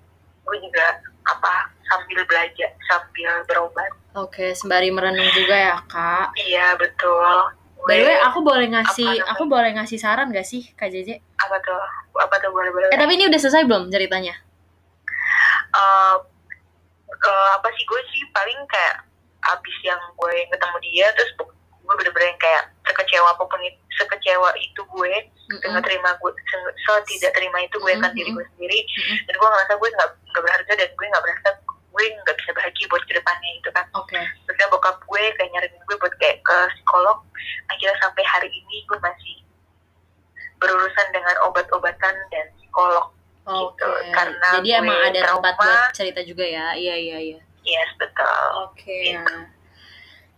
gue 0.44 0.56
juga 0.60 1.02
apa 1.24 1.72
sambil 1.88 2.22
belajar 2.26 2.70
sambil 2.86 3.30
berobat. 3.48 3.90
Oke 4.14 4.54
sembari 4.54 4.90
merenung 4.94 5.30
juga 5.34 5.56
ya 5.56 5.76
kak. 5.88 6.34
Iya 6.38 6.78
betul. 6.78 7.54
By 7.84 8.00
the 8.00 8.06
way 8.08 8.18
aku 8.24 8.40
boleh 8.40 8.66
ngasih 8.72 9.04
Apa 9.04 9.20
namanya? 9.20 9.32
aku 9.36 9.42
boleh 9.44 9.70
ngasih 9.76 9.98
saran 10.00 10.32
gak 10.32 10.48
sih 10.48 10.64
kak 10.72 10.88
Jeje 10.88 11.20
apa 11.36 11.56
tuh? 11.60 11.76
Apa 12.16 12.36
tuh? 12.40 12.48
Boleh 12.48 12.72
boleh. 12.72 12.88
Eh 12.88 12.98
tapi 12.98 13.20
ini 13.20 13.28
udah 13.28 13.40
selesai 13.40 13.68
belum 13.68 13.92
ceritanya? 13.92 14.32
Eh, 15.74 16.16
eh, 17.12 17.48
apa 17.60 17.68
sih 17.76 17.84
gue 17.84 18.00
sih 18.14 18.22
paling 18.32 18.58
kayak 18.70 19.04
abis 19.46 19.76
yang 19.82 20.00
gue 20.14 20.34
ketemu 20.48 20.76
dia 20.82 21.06
terus 21.12 21.30
gue 21.36 21.94
bener-bener 21.94 22.28
yang 22.28 22.40
kayak 22.40 22.62
sekecewa 22.82 23.28
apa 23.28 23.44
pun 23.44 23.60
itu 23.60 23.76
sekecewa 23.94 24.48
itu 24.56 24.80
gue 24.82 25.12
dengan 25.60 25.76
Mm-mm. 25.76 25.84
terima 25.84 26.10
gue 26.16 26.32
se- 26.32 26.74
se- 26.78 27.06
tidak 27.06 27.32
terima 27.32 27.60
itu 27.60 27.76
gue 27.76 27.92
akan 27.92 28.08
Mhm, 28.08 28.16
diri 28.16 28.30
gue 28.32 28.44
sendiri. 28.50 28.78
Mm-mm. 28.80 29.18
dan 29.22 29.34
gue 29.34 29.48
ngerasa 29.48 29.72
gue 29.74 29.88
nggak 29.90 30.10
nggak 30.24 30.42
berharga 30.42 30.72
dan 30.74 30.88
gue 30.90 31.06
nggak 31.06 31.22
berasa 31.22 31.48
gue 31.94 32.04
nggak 32.16 32.36
bisa 32.36 32.50
bahagia 32.52 32.86
buat 32.88 33.02
ke 33.04 33.12
depannya 33.12 33.50
itu 33.54 33.68
kan. 33.70 33.86
Oke. 33.92 34.18
Terus 34.18 34.66
bokap 34.66 34.96
gue 34.98 35.22
kayak 35.30 35.50
nyariin 35.52 35.78
gue 35.78 35.96
buat 35.96 36.14
kayak 36.16 36.40
ke 36.40 36.56
psikolog 36.74 37.18
akhirnya 37.68 37.96
sampai 38.00 38.24
hari 38.24 38.48
ini 38.48 38.76
gue 38.84 38.98
masih 38.98 39.34
berurusan 40.56 41.06
dengan 41.10 41.36
obat-obatan 41.44 42.14
dan 42.30 42.46
psikolog 42.56 43.12
oke. 43.44 43.76
Gitu, 43.76 43.88
karena 44.10 44.48
jadi 44.56 44.64
gue 44.66 44.80
emang 44.80 44.98
ada 45.04 45.20
tempat 45.28 45.52
trauma. 45.52 45.60
buat 45.60 45.92
cerita 45.92 46.20
juga 46.24 46.44
ya? 46.44 46.66
Iya 46.74 46.94
iya 46.96 47.18
iya 47.20 47.40
yes 47.64 47.90
betul 47.98 48.68
Oke. 48.68 49.16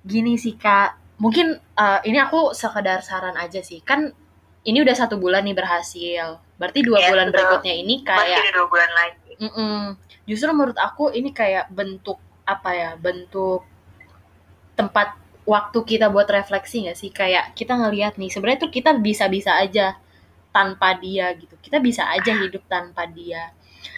Gini 0.06 0.38
sih 0.38 0.54
kak, 0.54 1.18
mungkin 1.18 1.58
eh, 1.58 2.00
ini 2.06 2.18
aku 2.22 2.54
sekedar 2.54 3.02
saran 3.02 3.34
aja 3.34 3.58
sih. 3.58 3.82
Kan 3.82 4.14
ini 4.62 4.78
udah 4.82 4.94
satu 4.94 5.18
bulan 5.18 5.42
nih 5.42 5.54
berhasil. 5.58 6.38
Berarti 6.56 6.80
dua 6.86 7.02
Yes, 7.02 7.10
bulan 7.10 7.26
betul. 7.30 7.34
berikutnya 7.42 7.74
ini 7.74 7.94
masih 8.00 8.08
kayak, 8.08 8.38
ada 8.38 8.52
dua 8.54 8.66
bulan 8.70 8.90
lagi 8.96 9.30
Mm-mm. 9.36 9.80
justru 10.24 10.48
menurut 10.56 10.78
aku 10.80 11.12
ini 11.12 11.28
kayak 11.34 11.68
bentuk 11.68 12.16
apa 12.46 12.70
ya? 12.72 12.90
Bentuk 12.96 13.66
tempat 14.78 15.18
waktu 15.44 15.78
kita 15.84 16.08
buat 16.08 16.30
refleksi 16.30 16.86
nggak 16.86 16.98
sih? 16.98 17.10
Kayak 17.12 17.52
kita 17.52 17.76
ngelihat 17.76 18.16
nih, 18.16 18.30
sebenarnya 18.32 18.64
tuh 18.64 18.72
kita 18.72 18.96
bisa-bisa 18.96 19.58
aja 19.58 19.98
tanpa 20.54 20.96
dia 20.96 21.34
gitu. 21.36 21.52
Kita 21.60 21.82
bisa 21.82 22.08
aja 22.08 22.32
hidup 22.32 22.64
tanpa 22.70 23.04
dia. 23.04 23.52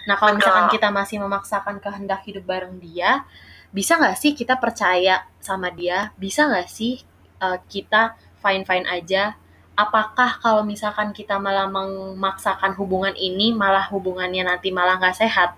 Nah 0.09 0.17
kalau 0.17 0.33
misalkan 0.41 0.73
kita 0.73 0.89
masih 0.89 1.21
memaksakan 1.21 1.77
kehendak 1.85 2.25
hidup 2.25 2.49
bareng 2.49 2.81
dia, 2.81 3.29
bisa 3.77 4.01
nggak 4.01 4.17
sih 4.17 4.33
kita 4.33 4.57
percaya 4.57 5.29
sama 5.39 5.69
dia? 5.69 6.17
Bisa 6.17 6.49
nggak 6.49 6.69
sih 6.69 7.05
uh, 7.45 7.61
kita 7.69 8.17
fine 8.41 8.65
fine 8.65 8.89
aja? 8.89 9.37
Apakah 9.79 10.41
kalau 10.43 10.65
misalkan 10.67 11.13
kita 11.15 11.39
malah 11.39 11.69
memaksakan 11.71 12.75
hubungan 12.75 13.15
ini, 13.15 13.55
malah 13.55 13.87
hubungannya 13.93 14.43
nanti 14.49 14.73
malah 14.75 14.99
nggak 14.99 15.15
sehat? 15.23 15.55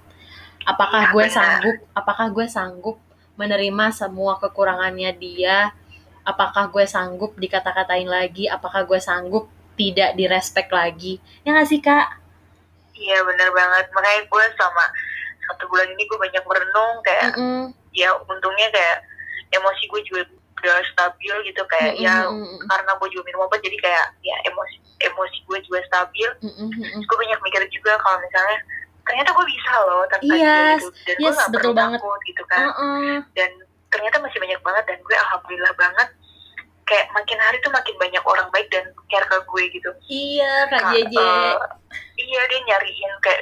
Apakah 0.67 1.09
Iya, 1.09 1.13
gue 1.15 1.25
benar. 1.25 1.37
sanggup? 1.37 1.77
Apakah 1.97 2.27
gue 2.29 2.47
sanggup 2.51 2.97
menerima 3.41 3.87
semua 3.97 4.37
kekurangannya 4.37 5.11
dia? 5.17 5.73
Apakah 6.27 6.69
gue 6.69 6.85
sanggup 6.85 7.33
dikata-katain 7.41 8.05
lagi? 8.05 8.45
Apakah 8.51 8.85
gue 8.85 9.01
sanggup 9.01 9.49
tidak 9.81 10.13
direspek 10.21 10.69
lagi? 10.69 11.17
Ya 11.47 11.57
nggak 11.57 11.69
sih 11.71 11.81
kak? 11.81 12.20
Iya 13.01 13.19
benar 13.21 13.49
banget 13.51 13.89
makanya 13.91 14.21
gue 14.23 14.45
selama 14.55 14.85
satu 15.43 15.65
bulan 15.67 15.89
ini 15.91 16.05
gue 16.05 16.19
banyak 16.19 16.45
merenung 16.45 16.95
kayak 17.01 17.33
Mm-mm. 17.35 17.73
ya 17.91 18.13
untungnya 18.23 18.69
kayak 18.71 19.03
emosi 19.51 19.85
gue 19.89 20.01
juga 20.05 20.23
udah 20.61 20.77
stabil 20.93 21.35
gitu 21.49 21.63
kayak 21.67 21.97
ya 21.97 22.29
Mm-mm. 22.29 22.61
karena 22.69 22.93
gue 22.95 23.09
juga 23.09 23.23
minum 23.25 23.43
obat 23.43 23.59
jadi 23.59 23.77
kayak 23.81 24.07
ya 24.21 24.37
emosi 24.47 24.77
emosi 25.01 25.39
gue 25.43 25.59
juga 25.65 25.81
stabil 25.89 26.29
Mm-mm. 26.39 26.69
Mm-mm. 26.71 27.01
gue 27.01 27.17
banyak 27.17 27.41
mikir 27.41 27.63
juga 27.73 27.97
kalau 27.99 28.21
misalnya 28.21 28.61
ternyata 29.01 29.33
gue 29.33 29.47
bisa 29.49 29.73
loh 29.89 30.05
tanpa 30.07 30.29
dia 30.29 30.45
Yes, 30.45 30.79
gitu 30.79 30.89
dan 31.03 31.15
gue 31.17 31.25
yes, 31.25 31.35
gak 31.35 31.49
betul 31.51 31.61
perlu 31.67 31.73
banget. 31.75 31.99
takut 31.99 32.21
gitu 32.23 32.43
kan 32.47 32.65
Uh-uh. 32.69 33.17
dan 33.33 33.51
ternyata 33.91 34.17
masih 34.23 34.39
banyak 34.39 34.61
banget 34.61 34.85
dan 34.87 34.99
gue 35.01 35.17
alhamdulillah 35.19 35.75
banget 35.75 36.09
kayak 36.91 37.07
makin 37.15 37.39
hari 37.39 37.57
tuh 37.63 37.71
makin 37.71 37.95
banyak 37.97 38.25
orang 38.27 38.51
baik 38.51 38.67
dan 38.69 38.83
care 39.07 39.23
ke 39.25 39.37
gue 39.47 39.65
gitu 39.71 39.91
Iya 40.05 40.53
kak 40.69 40.83
Jeje. 40.91 41.23
eh, 41.23 41.55
iya 42.19 42.41
dia 42.45 42.61
nyariin 42.67 43.13
kayak 43.23 43.41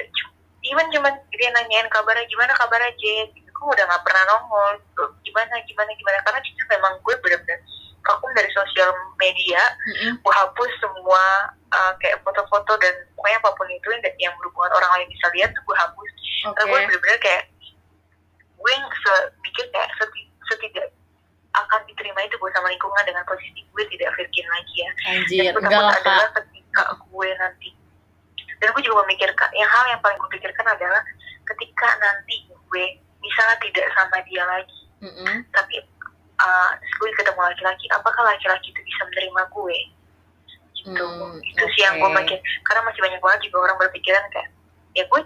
even 0.61 0.85
cuman 0.93 1.13
dia 1.31 1.49
nanyain 1.49 1.89
kabarnya 1.89 2.29
gimana 2.29 2.53
kabarnya 2.53 2.93
Jen 2.95 3.27
gitu 3.33 3.49
gue 3.49 3.69
udah 3.73 3.85
nggak 3.85 4.03
pernah 4.05 4.23
nongol 4.29 4.77
gitu. 4.77 5.03
gimana 5.25 5.57
gimana 5.65 5.89
gimana 5.91 6.17
karena 6.21 6.39
jujur 6.39 6.65
memang 6.69 6.93
gue 7.01 7.15
bener-bener 7.19 7.59
vakum 7.99 8.31
dari 8.33 8.49
sosial 8.49 8.89
media 9.17 9.59
Mm-mm. 9.85 10.13
gue 10.21 10.33
hapus 10.33 10.71
semua 10.79 11.23
uh, 11.69 11.93
kayak 11.99 12.21
foto-foto 12.23 12.73
dan 12.79 12.93
pokoknya 13.13 13.37
apa 13.37 13.49
pun 13.53 13.67
itu 13.67 13.87
yang, 13.91 14.01
yang 14.17 14.33
berhubungan 14.39 14.71
orang 14.71 14.91
lain 14.97 15.07
bisa 15.11 15.27
lihat 15.33 15.49
tuh 15.51 15.61
gue 15.61 15.75
hapus 15.77 16.09
Oke. 16.09 16.53
karena 16.55 16.65
gue 16.65 16.79
bener-bener 16.87 17.19
kayak 17.19 17.43
gue 18.55 18.71
yang 18.71 18.85
se- 18.87 19.29
mikir 19.41 19.65
kayak 19.69 19.89
setidak 19.95 20.28
itu 22.25 22.35
gue 22.35 22.49
sama 22.51 22.67
lingkungan 22.71 23.03
dengan 23.05 23.23
posisi 23.23 23.61
gue 23.63 23.83
tidak 23.95 24.09
virgin 24.15 24.47
lagi 24.49 24.75
ya. 24.75 24.91
Anjir, 25.13 25.41
yang 25.49 25.55
gue 25.55 25.63
takut 25.63 25.83
lah 25.83 25.97
adalah 25.99 26.29
ketika 26.35 26.83
gue 26.99 27.29
nanti. 27.39 27.69
Dan 28.59 28.67
gue 28.75 28.83
juga 28.83 28.97
memikirkan 29.07 29.49
yang 29.55 29.69
hal 29.71 29.83
yang 29.87 30.01
paling 30.03 30.19
gue 30.19 30.31
pikirkan 30.35 30.67
adalah 30.67 31.01
ketika 31.47 31.87
nanti 32.03 32.45
gue 32.49 32.85
misalnya 33.19 33.57
tidak 33.59 33.87
sama 33.97 34.17
dia 34.29 34.43
lagi 34.45 34.81
Mm-mm. 35.01 35.43
tapi 35.51 35.81
uh, 36.39 36.71
gue 36.77 37.09
ketemu 37.15 37.39
laki-laki 37.39 37.85
apakah 37.91 38.21
laki-laki 38.23 38.71
itu 38.71 38.81
bisa 38.83 39.01
menerima 39.09 39.41
gue? 39.51 39.77
Gitu. 40.79 41.03
Hmm, 41.03 41.35
itu 41.43 41.63
sih 41.75 41.81
yang 41.83 41.99
gue 41.99 42.09
mikir 42.15 42.39
karena 42.63 42.81
masih 42.87 43.01
banyak 43.03 43.19
banget 43.19 43.39
juga 43.51 43.57
orang 43.67 43.77
berpikiran 43.83 44.23
kayak 44.31 44.49
ya 44.95 45.03
gue 45.07 45.21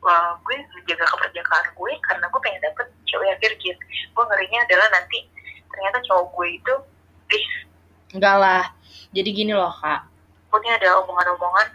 wah 0.00 0.38
gue 0.40 0.56
menjaga 0.78 1.04
keperjakaan 1.12 1.66
gue 1.76 1.92
karena 2.08 2.24
gue 2.30 2.40
pengen 2.40 2.62
dapet 2.64 2.86
cewek 3.04 3.26
yang 3.28 3.40
virgin. 3.40 3.76
Gue 4.16 4.24
ngerinya 4.24 4.60
adalah 4.64 4.88
nanti 4.96 5.18
ternyata 5.78 6.02
cowok 6.02 6.26
gue 6.34 6.48
itu 6.52 6.74
please 7.26 7.54
Enggak 8.10 8.36
lah. 8.36 8.64
Jadi 9.12 9.30
gini 9.30 9.52
loh 9.52 9.70
kak. 9.70 10.00
pokoknya 10.48 10.80
ada 10.80 10.96
omongan-omongan 10.98 11.68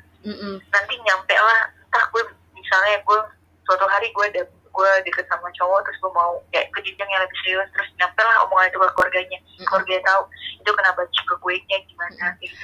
nanti 0.67 0.93
nyampe 0.99 1.31
lah 1.31 1.61
entah 1.79 2.03
gue 2.09 2.23
misalnya 2.51 2.97
gue 2.99 3.19
suatu 3.63 3.85
hari 3.85 4.09
gue 4.09 4.25
ada 4.27 4.41
gue 4.43 4.91
deket 5.05 5.29
sama 5.29 5.45
cowok 5.53 5.85
terus 5.85 5.97
gue 5.99 6.09
mau 6.09 6.41
kayak 6.49 6.73
ke 6.73 6.81
jenjang 6.81 7.05
yang 7.05 7.21
lebih 7.21 7.37
serius 7.39 7.69
terus 7.69 7.85
nyampe 7.95 8.17
lah 8.17 8.41
omongan 8.43 8.65
itu 8.67 8.77
ke 8.77 8.87
keluarganya 8.91 9.37
Mm-mm. 9.39 9.65
keluarganya 9.69 10.01
tahu 10.03 10.21
itu 10.57 10.71
kenapa 10.73 11.01
juga 11.05 11.33
gue 11.37 11.53
nya 11.63 11.77
gimana 11.85 12.25
gitu 12.39 12.55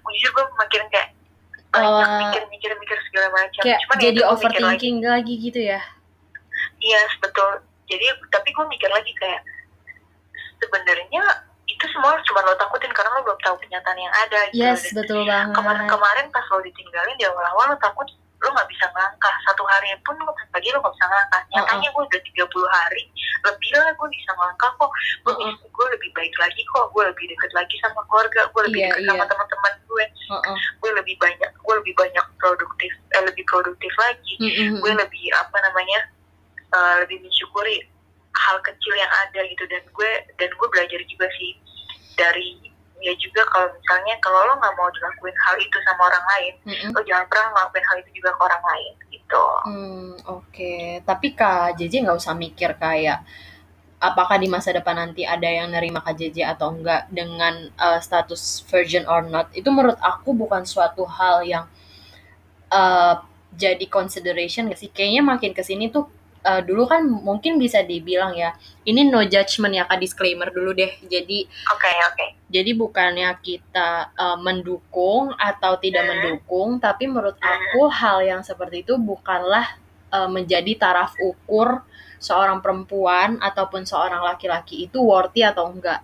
gue 0.00 0.12
jujur 0.16 0.30
gue 0.32 0.44
makin 0.56 0.82
kayak 0.88 1.08
banyak 1.68 2.08
Oh. 2.08 2.16
mikir-mikir 2.24 2.70
mikir 2.80 2.96
segala 3.04 3.28
macam 3.30 3.60
Kayak 3.60 3.80
cuman 3.84 3.94
ya 3.94 4.00
jadi 4.00 4.08
gue 4.08 4.16
mikir 4.16 4.24
lagi 4.24 4.32
overthinking 4.32 4.96
lagi 5.04 5.34
gitu 5.36 5.60
ya. 5.60 5.80
iya 6.80 7.02
betul 7.20 7.50
jadi 7.84 8.06
tapi 8.32 8.48
gue 8.48 8.64
mikir 8.66 8.88
lagi 8.88 9.12
kayak 9.20 9.40
sebenarnya 10.58 11.24
itu 11.66 11.84
semua 11.88 12.16
cuma 12.22 12.40
lo 12.40 12.54
takutin 12.54 12.90
karena 12.90 13.12
lo 13.12 13.22
belum 13.22 13.40
tahu 13.40 13.56
kenyataan 13.58 13.98
yang 13.98 14.14
ada 14.18 14.40
gitu 14.48 14.64
Yes, 14.64 14.88
Dan 14.88 14.94
betul 14.98 15.20
banget. 15.24 15.54
kemarin-kemarin 15.54 16.26
pas 16.28 16.44
lo 16.46 16.58
ditinggalin 16.60 17.14
di 17.14 17.24
awal-awal 17.24 17.70
lo 17.70 17.78
takut 17.78 18.08
lo 18.38 18.48
nggak 18.48 18.68
bisa 18.68 18.86
ngangkah 18.88 19.34
satu 19.42 19.62
hari 19.64 19.90
pun 20.00 20.14
lo 20.16 20.30
pagi 20.48 20.70
lo 20.70 20.78
nggak 20.78 20.90
bisa 20.92 21.06
ngangkah 21.06 21.42
nyatanya 21.52 21.88
gue 21.88 22.02
udah 22.04 22.20
30 22.24 22.46
hari 22.72 23.02
lebih 23.40 23.70
lah 23.74 23.90
gue 23.92 24.08
bisa 24.08 24.30
ngangkah 24.32 24.70
kok 24.72 24.90
gue 25.20 25.28
Uh-uh. 25.28 25.42
bisa- 25.44 25.66
gue 25.68 25.86
lebih 25.90 26.10
baik 26.12 26.34
lagi 26.38 26.62
kok 26.64 26.86
gue 26.88 27.02
lebih 27.04 27.24
deket 27.28 27.52
lagi 27.52 27.74
sama 27.78 28.00
keluarga 28.06 28.40
gue 28.48 28.62
lebih 28.64 28.80
Iya, 28.80 28.88
deket 28.88 29.02
sama 29.04 29.18
iya. 29.18 29.28
teman-teman 29.28 29.72
gue 29.84 30.04
Uh-uh. 30.30 30.56
gue 30.56 30.90
lebih 30.94 31.16
banyak 31.18 31.50
gue 31.52 31.74
lebih 31.76 31.94
banyak 31.96 32.26
produktif 32.38 32.92
eh, 33.12 33.22
lebih 33.22 33.44
produktif 33.44 33.92
lagi 33.98 34.34
Mm-mm. 34.38 34.70
gue 34.78 34.92
lebih 34.96 35.24
apa 35.36 35.56
namanya 35.60 36.00
eh, 36.70 36.94
lebih 37.02 37.18
mensyukuri 37.20 37.76
hal 38.38 38.56
kecil 38.62 38.94
yang 38.94 39.12
ada 39.26 39.40
gitu 39.50 39.64
dan 39.66 39.82
gue 39.82 40.10
dan 40.38 40.50
gue 40.54 40.68
belajar 40.70 41.00
juga 41.10 41.26
sih 41.34 41.52
dari 42.14 42.70
ya 42.98 43.14
juga 43.18 43.46
kalau 43.54 43.70
misalnya 43.78 44.14
kalau 44.22 44.42
lo 44.42 44.54
nggak 44.58 44.74
mau 44.74 44.90
dilakuin 44.90 45.36
hal 45.46 45.56
itu 45.62 45.78
sama 45.86 46.10
orang 46.10 46.24
lain 46.34 46.54
Mm-mm. 46.66 46.90
lo 46.94 47.00
jangan 47.06 47.26
pernah 47.30 47.46
ngelakuin 47.54 47.86
hal 47.86 47.96
itu 48.02 48.10
juga 48.18 48.30
ke 48.34 48.40
orang 48.42 48.64
lain 48.66 48.92
gitu 49.14 49.44
Hmm, 49.68 50.16
oke. 50.24 51.04
Tapi 51.04 51.28
Kak 51.36 51.76
JJ 51.76 52.08
nggak 52.08 52.18
usah 52.18 52.32
mikir 52.32 52.72
kayak 52.80 53.20
apakah 53.98 54.38
di 54.38 54.46
masa 54.46 54.70
depan 54.72 54.96
nanti 54.96 55.26
ada 55.26 55.44
yang 55.44 55.68
nerima 55.68 56.00
Kak 56.00 56.16
JJ 56.16 56.56
atau 56.56 56.72
enggak 56.72 57.10
dengan 57.12 57.68
uh, 57.76 58.00
status 58.00 58.64
virgin 58.66 59.04
or 59.04 59.20
not. 59.26 59.52
Itu 59.52 59.68
menurut 59.68 60.00
aku 60.00 60.32
bukan 60.32 60.64
suatu 60.64 61.04
hal 61.04 61.44
yang 61.44 61.64
uh, 62.72 63.20
jadi 63.52 63.84
consideration 63.90 64.72
gak 64.72 64.80
sih? 64.80 64.90
Kayaknya 64.92 65.22
makin 65.24 65.52
ke 65.52 65.62
sini 65.66 65.92
tuh 65.92 66.08
uh, 66.48 66.60
dulu 66.64 66.88
kan 66.88 67.04
mungkin 67.04 67.60
bisa 67.60 67.84
dibilang 67.84 68.32
ya 68.32 68.56
ini 68.88 69.04
no 69.04 69.20
judgment 69.28 69.76
ya 69.76 69.84
Kak 69.84 70.00
disclaimer 70.00 70.48
dulu 70.48 70.72
deh. 70.72 70.96
Jadi 71.04 71.44
oke 71.44 71.90
oke 72.08 72.38
jadi 72.48 72.72
bukannya 72.72 73.28
kita 73.44 74.16
uh, 74.16 74.40
mendukung 74.40 75.36
atau 75.36 75.76
tidak 75.76 76.08
Hmm. 76.08 76.10
mendukung, 76.16 76.80
tapi 76.80 77.04
menurut 77.04 77.36
aku 77.36 77.92
hal 77.92 78.24
yang 78.24 78.40
seperti 78.40 78.88
itu 78.88 78.96
bukanlah 78.96 79.76
uh, 80.08 80.24
menjadi 80.32 80.72
taraf 80.80 81.12
ukur 81.20 81.84
seorang 82.16 82.64
perempuan 82.64 83.36
ataupun 83.38 83.84
seorang 83.84 84.24
laki-laki 84.24 84.88
itu 84.88 84.98
worthy 85.04 85.44
atau 85.44 85.68
enggak. 85.68 86.00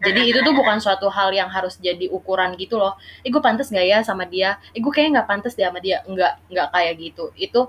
Jadi 0.00 0.28
itu 0.32 0.40
tuh 0.44 0.52
bukan 0.52 0.76
suatu 0.80 1.08
hal 1.08 1.32
yang 1.32 1.48
harus 1.48 1.76
jadi 1.80 2.08
ukuran 2.08 2.56
gitu 2.56 2.76
loh. 2.80 2.96
Eh 3.24 3.28
gue 3.32 3.40
pantas 3.40 3.72
gak 3.72 3.84
ya 3.84 4.00
sama 4.04 4.24
dia? 4.28 4.60
Eh 4.76 4.80
gue 4.80 4.92
kayaknya 4.92 5.20
nggak 5.20 5.28
pantas 5.28 5.56
deh 5.56 5.64
sama 5.64 5.80
dia. 5.80 6.04
Enggak, 6.04 6.36
enggak 6.52 6.68
kayak 6.72 6.94
gitu. 7.00 7.24
Itu 7.36 7.60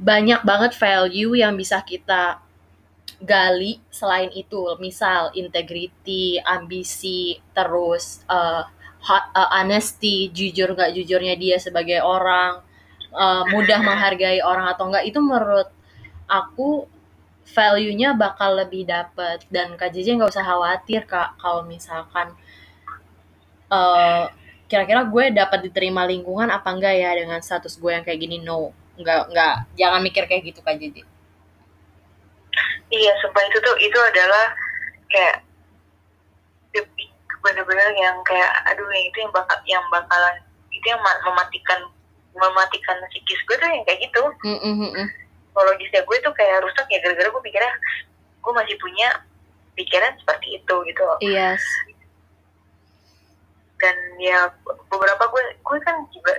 banyak 0.00 0.40
banget 0.48 0.72
value 0.80 1.36
yang 1.36 1.52
bisa 1.60 1.84
kita 1.84 2.40
gali 3.20 3.84
selain 3.92 4.32
itu. 4.32 4.64
Misal 4.80 5.28
integrity 5.36 6.40
ambisi 6.40 7.36
terus 7.52 8.24
uh, 8.24 8.64
hot- 9.04 9.30
uh, 9.36 9.50
honesty 9.60 10.32
jujur 10.32 10.72
nggak 10.72 10.96
jujurnya 10.96 11.36
dia 11.36 11.60
sebagai 11.60 12.00
orang 12.00 12.64
uh, 13.12 13.44
mudah 13.52 13.84
menghargai 13.84 14.40
orang 14.40 14.72
atau 14.72 14.88
enggak 14.88 15.04
itu 15.04 15.20
menurut 15.20 15.68
aku 16.24 16.88
value-nya 17.44 18.16
bakal 18.16 18.56
lebih 18.56 18.88
dapet. 18.88 19.44
Dan 19.52 19.76
Kak 19.76 19.92
JJ 19.92 20.16
nggak 20.16 20.32
usah 20.32 20.46
khawatir 20.48 21.04
Kak 21.04 21.36
kalau 21.36 21.68
misalkan 21.68 22.32
uh, 23.68 24.32
kira-kira 24.64 25.04
gue 25.04 25.24
dapat 25.34 25.68
diterima 25.68 26.08
lingkungan 26.08 26.48
apa 26.48 26.72
enggak 26.72 26.94
ya 26.96 27.10
dengan 27.20 27.44
status 27.44 27.76
gue 27.76 27.92
yang 27.92 28.00
kayak 28.00 28.16
gini? 28.16 28.40
No 28.40 28.79
nggak 29.00 29.32
nggak 29.32 29.54
jangan 29.74 30.00
mikir 30.04 30.24
kayak 30.28 30.44
gitu 30.44 30.60
Kak 30.60 30.76
JJ 30.76 31.00
iya 32.90 33.12
sumpah 33.22 33.42
itu 33.46 33.58
tuh 33.60 33.76
itu 33.78 33.98
adalah 33.98 34.46
kayak 35.08 35.42
bener-bener 37.40 37.88
yang 37.96 38.20
kayak 38.28 38.52
aduh 38.68 38.84
yang 38.92 39.06
itu 39.08 39.18
yang 39.24 39.32
bakal 39.32 39.56
yang 39.64 39.84
bakalan 39.88 40.36
itu 40.68 40.86
yang 40.86 41.00
ma- 41.00 41.22
mematikan 41.24 41.80
mematikan 42.36 42.96
psikis 43.08 43.40
gue 43.48 43.56
tuh 43.56 43.68
yang 43.68 43.84
kayak 43.88 44.00
gitu 44.04 44.22
Mm, 44.44 44.58
mm, 44.60 44.74
mm, 44.76 44.90
mm. 44.92 45.06
psikologisnya 45.48 46.00
gue 46.04 46.16
tuh 46.20 46.34
kayak 46.36 46.60
rusak 46.60 46.86
ya 46.92 47.00
gara-gara 47.00 47.28
gue 47.32 47.42
pikirnya 47.42 47.72
gue 48.40 48.52
masih 48.52 48.76
punya 48.76 49.08
pikiran 49.72 50.12
seperti 50.20 50.60
itu 50.60 50.74
gitu 50.84 51.02
Yes. 51.24 51.64
dan 53.80 53.96
ya 54.20 54.52
beberapa 54.92 55.24
gue 55.32 55.42
gue 55.56 55.78
kan 55.80 55.96
juga 56.12 56.36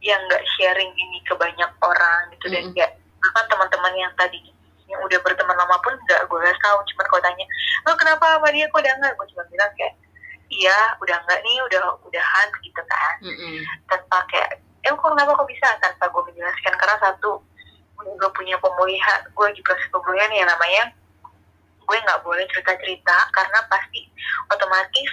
yang 0.00 0.20
nggak 0.28 0.44
sharing 0.56 0.92
ini 0.96 1.20
ke 1.28 1.36
banyak 1.36 1.70
orang 1.84 2.20
gitu 2.36 2.48
dan 2.48 2.64
Mm-mm. 2.68 2.74
kayak 2.76 2.92
bahkan 3.20 3.44
teman-teman 3.52 3.92
yang 4.00 4.12
tadi 4.16 4.40
yang 4.88 5.00
udah 5.06 5.20
berteman 5.22 5.54
lama 5.54 5.76
pun 5.84 5.94
nggak 6.08 6.26
gue 6.26 6.38
nggak 6.40 6.58
tahu 6.58 6.78
cuman 6.92 7.06
kalau 7.06 7.22
tanya 7.22 7.46
lo 7.86 7.92
kenapa 7.94 8.24
sama 8.36 8.48
dia 8.50 8.66
kok 8.66 8.80
udah 8.80 8.94
nggak 8.96 9.12
gue 9.14 9.26
cuma 9.36 9.44
bilang 9.52 9.70
kayak 9.76 9.94
iya 10.50 10.78
udah 10.98 11.16
nggak 11.28 11.40
nih 11.46 11.58
udah 11.70 11.80
udahan 12.08 12.48
gitu 12.64 12.82
kan 12.82 13.16
Mm-mm. 13.22 13.56
tanpa 13.86 14.18
kayak 14.32 14.58
eh 14.80 14.90
kok 14.90 15.04
kenapa 15.04 15.36
kok 15.36 15.48
bisa 15.48 15.68
tanpa 15.84 16.04
gue 16.08 16.22
menjelaskan 16.32 16.74
karena 16.80 16.96
satu 16.98 17.44
gue 18.00 18.04
juga 18.16 18.28
punya 18.32 18.56
pemulihan 18.58 19.20
gue 19.28 19.48
juga 19.52 19.72
pemulihan 19.92 20.32
yang 20.32 20.48
namanya 20.48 20.84
gue 21.84 21.96
nggak 22.00 22.22
boleh 22.24 22.46
cerita 22.48 22.72
cerita 22.80 23.16
karena 23.36 23.60
pasti 23.68 24.08
otomatis 24.48 25.10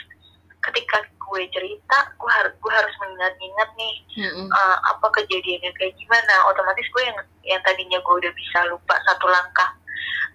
ketika 0.60 0.98
gue 1.18 1.42
cerita 1.50 1.98
gue 2.16 2.32
harus 2.32 2.54
gue 2.56 2.72
harus 2.72 2.96
mengingat-ingat 2.98 3.70
nih 3.76 3.96
Mm-mm. 4.18 4.48
eh, 4.48 4.78
apa 4.86 5.08
kejadiannya 5.14 5.72
kayak 5.76 5.94
gimana 5.96 6.34
otomatis 6.48 6.88
gue 6.88 7.04
yang 7.04 7.18
yang 7.44 7.62
tadinya 7.62 8.00
gue 8.00 8.16
udah 8.18 8.34
bisa 8.34 8.60
lupa 8.68 8.96
satu 9.04 9.28
langkah 9.28 9.70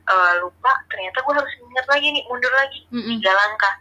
eh, 0.06 0.32
lupa 0.38 0.72
ternyata 0.88 1.18
gue 1.18 1.34
harus 1.34 1.52
ingat 1.60 1.86
lagi 1.86 2.08
nih 2.08 2.24
mundur 2.28 2.52
lagi 2.52 2.80
Mm-mm. 2.90 3.08
tiga 3.16 3.32
langkah 3.32 3.74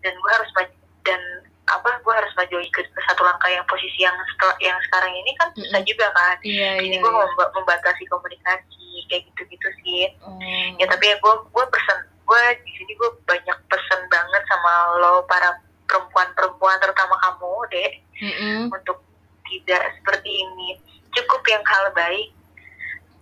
dan 0.00 0.12
gue 0.14 0.30
harus 0.32 0.50
maju 0.52 0.74
dan 1.04 1.20
apa 1.64 1.88
gue 1.96 2.12
harus 2.12 2.32
maju 2.34 2.54
ke, 2.68 2.80
ke 2.84 3.00
satu 3.08 3.24
langkah 3.24 3.48
yang 3.48 3.64
posisi 3.64 4.04
yang 4.04 4.12
setel- 4.28 4.60
yang 4.60 4.76
sekarang 4.84 5.12
ini 5.12 5.32
kan 5.36 5.48
susah 5.52 5.80
Mm-mm. 5.80 5.88
juga 5.88 6.06
kan 6.12 6.36
Iya, 6.44 6.70
jadi 6.76 6.96
iya. 6.96 7.00
gue 7.00 7.08
iya. 7.08 7.20
memba- 7.24 7.52
membatasi 7.52 8.04
komunikasi 8.08 8.84
kayak 9.08 9.22
gitu-gitu 9.32 9.68
sih 9.80 10.04
Oh. 10.20 10.36
ya 10.76 10.84
tapi 10.84 11.04
ya 11.06 11.16
gue 11.16 11.34
gue 11.44 11.64
pesen 11.68 11.98
gue 12.24 12.42
di 12.64 12.72
sini 12.74 12.92
gue 12.94 13.10
banyak 13.24 13.58
pesen 13.68 14.00
banget 14.08 14.42
sama 14.44 14.72
lo 14.98 15.24
para 15.24 15.60
perempuan-perempuan 15.84 16.76
terutama 16.80 17.14
kamu 17.20 17.52
dek 17.70 17.92
Mm-mm. 18.20 18.60
untuk 18.72 18.98
tidak 19.44 19.82
seperti 20.00 20.30
ini 20.30 20.80
cukup 21.12 21.42
yang 21.46 21.64
hal 21.64 21.90
baik 21.92 22.32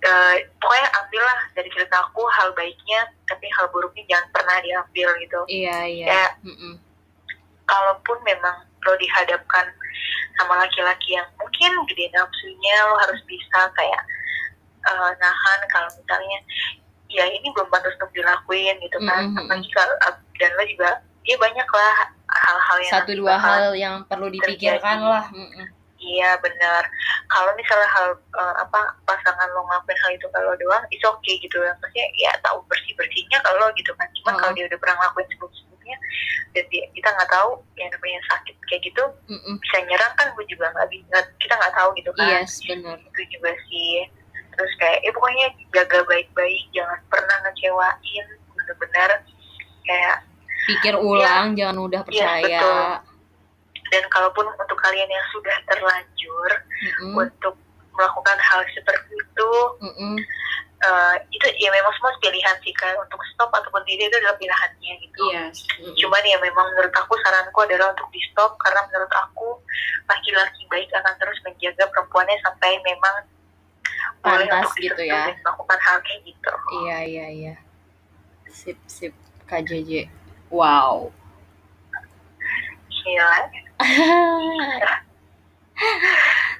Eh, 0.02 0.36
pokoknya 0.58 0.88
ambillah 0.98 1.40
dari 1.54 1.70
cerita 1.70 1.94
aku 2.02 2.26
hal 2.26 2.50
baiknya 2.58 3.06
tapi 3.22 3.46
hal 3.54 3.70
buruknya 3.70 4.02
jangan 4.10 4.26
pernah 4.34 4.58
diambil 4.58 5.14
gitu 5.22 5.40
Iya, 5.46 5.78
iya. 5.86 6.06
Ya. 6.10 6.26
Mm-mm. 6.42 6.74
kalaupun 7.70 8.18
memang 8.26 8.66
lo 8.82 8.98
dihadapkan 8.98 9.70
sama 10.34 10.58
laki-laki 10.58 11.14
yang 11.14 11.28
mungkin 11.38 11.70
gede 11.86 12.10
nafsunya 12.10 12.76
lo 12.90 12.98
harus 12.98 13.22
bisa 13.30 13.70
kayak 13.78 14.02
eh, 14.90 15.10
nahan 15.22 15.60
kalau 15.70 15.86
misalnya 15.94 16.38
ya 17.06 17.22
ini 17.22 17.46
belum 17.54 17.70
pantas 17.70 17.94
untuk 18.02 18.10
dilakuin 18.10 18.74
gitu 18.82 18.98
kan 19.06 19.22
Mm, 19.22 19.30
mm, 19.30 19.34
mm. 19.38 19.40
apalagi 19.46 19.70
kalau 19.70 19.94
dan 20.34 20.50
lo 20.58 20.64
juga 20.66 20.90
ya 21.22 21.36
banyak 21.36 21.68
lah 21.68 21.94
hal-hal 22.28 22.78
yang 22.80 22.92
Satu 22.92 23.12
dua 23.14 23.34
hal 23.36 23.64
yang 23.74 23.94
perlu 24.06 24.26
dipikirkan 24.28 24.98
terjadi. 24.98 25.06
lah. 25.06 25.24
Iya 26.02 26.34
benar. 26.42 26.82
Kalau 27.30 27.54
misalnya 27.54 27.86
hal 27.86 28.06
eh, 28.18 28.54
apa 28.58 28.80
pasangan 29.06 29.46
lo 29.54 29.62
ngelakuin 29.62 29.98
hal 30.02 30.10
itu 30.12 30.26
kalau 30.34 30.50
doang, 30.58 30.82
itu 30.90 31.04
oke 31.06 31.22
gitu 31.38 31.56
ya. 31.56 31.70
Maksudnya 31.78 32.06
ya 32.18 32.32
tahu 32.42 32.58
bersih 32.66 32.90
bersihnya 32.98 33.38
kalau 33.40 33.70
gitu 33.78 33.94
kan. 33.94 34.10
Cuman 34.18 34.34
Oh. 34.34 34.38
kalau 34.42 34.52
dia 34.52 34.66
udah 34.66 34.78
pernah 34.82 34.96
ngelakuin 34.98 35.26
sebelum 35.30 35.52
sebelumnya 35.54 35.96
dan 36.52 36.64
dia, 36.68 36.84
kita 36.90 37.08
nggak 37.08 37.30
tahu 37.30 37.50
yang 37.78 37.88
namanya 37.88 38.20
sakit 38.28 38.54
kayak 38.66 38.82
gitu 38.82 39.04
Mm-mm. 39.30 39.54
bisa 39.56 39.78
nyerang 39.86 40.12
kan 40.18 40.26
gue 40.34 40.44
juga 40.44 40.66
nggak 40.74 40.88
bisa 40.90 41.16
kita 41.38 41.54
nggak 41.54 41.74
tahu 41.78 41.88
gitu 41.94 42.10
kan. 42.18 42.26
Yes, 42.34 42.52
benar. 42.66 42.98
Itu 42.98 43.22
juga 43.30 43.50
sih. 43.70 43.90
Terus 44.52 44.72
kayak 44.76 44.98
ya 45.00 45.10
pokoknya 45.14 45.46
jaga 45.70 45.98
baik-baik, 46.04 46.64
jangan 46.74 46.98
pernah 47.06 47.36
ngecewain, 47.46 48.26
bener-bener 48.52 49.10
kayak 49.86 50.16
Pikir 50.64 50.94
ulang, 50.94 51.52
jangan 51.52 51.76
mudah 51.76 52.00
Iya, 52.04 52.06
percaya. 52.06 52.60
betul. 52.60 52.84
dan 53.84 54.04
kalaupun 54.08 54.48
untuk 54.48 54.78
kalian 54.78 55.04
yang 55.06 55.26
sudah 55.28 55.52
terlanjur 55.66 56.50
Mm-mm. 56.80 57.12
untuk 57.18 57.52
melakukan 57.92 58.38
hal 58.40 58.64
seperti 58.66 59.12
itu 59.12 59.50
Mm-mm. 59.78 60.16
eh, 60.80 61.14
itu 61.28 61.44
ya 61.60 61.68
memang 61.68 61.92
semua 61.92 62.16
pilihan 62.16 62.56
sih 62.58 62.72
kan 62.72 62.96
untuk 62.96 63.20
stop 63.28 63.52
ataupun 63.52 63.84
tidak 63.84 64.08
itu 64.08 64.16
adalah 64.16 64.32
pilihannya 64.34 64.92
gitu 64.98 65.22
Yes. 65.28 65.68
Mm-mm. 65.76 65.92
cuman 65.92 66.22
ya 66.24 66.40
memang 66.40 66.64
menurut 66.72 66.88
aku 66.90 67.20
saranku 67.20 67.58
adalah 67.60 67.92
untuk 67.92 68.08
di 68.08 68.22
stop 68.24 68.56
karena 68.56 68.80
menurut 68.82 69.12
aku 69.12 69.60
laki-laki 70.08 70.62
baik 70.66 70.88
akan 70.90 71.14
terus 71.14 71.36
menjaga 71.42 71.84
perempuannya 71.86 72.36
sampai 72.40 72.80
memang 72.80 73.14
Pantas 74.24 74.72
gitu 74.78 75.02
ya. 75.02 75.36
melakukan 75.36 75.78
hal 75.82 75.96
kayak 76.00 76.20
gitu 76.24 76.52
Iya, 76.80 76.98
iya, 77.04 77.26
iya. 77.28 77.54
Sip, 78.48 78.80
sip. 78.86 79.12
KJJ. 79.44 80.08
Wow. 80.52 81.08
gila 82.92 83.40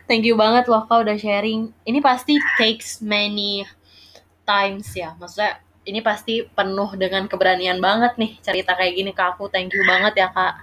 Thank 0.08 0.26
you 0.26 0.34
banget 0.34 0.66
loh 0.66 0.82
kau 0.90 1.04
udah 1.06 1.14
sharing. 1.14 1.70
Ini 1.86 2.02
pasti 2.02 2.34
takes 2.58 2.98
many 2.98 3.62
times 4.42 4.90
ya. 4.96 5.14
Maksudnya 5.14 5.62
ini 5.86 6.02
pasti 6.02 6.42
penuh 6.42 6.90
dengan 6.98 7.30
keberanian 7.30 7.78
banget 7.78 8.18
nih 8.18 8.40
cerita 8.42 8.74
kayak 8.74 8.98
gini 8.98 9.12
ke 9.14 9.22
aku. 9.22 9.46
Thank 9.52 9.76
you 9.76 9.84
banget 9.86 10.18
ya 10.18 10.28
kak. 10.34 10.56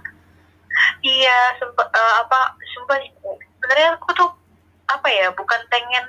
iya 1.00 1.56
sempat 1.58 1.88
apa 1.92 2.56
sumpah 2.76 2.98
sebenarnya 3.58 3.96
aku 3.98 4.10
tuh 4.16 4.30
apa 4.88 5.08
ya 5.08 5.28
bukan 5.34 5.60
pengen 5.70 6.04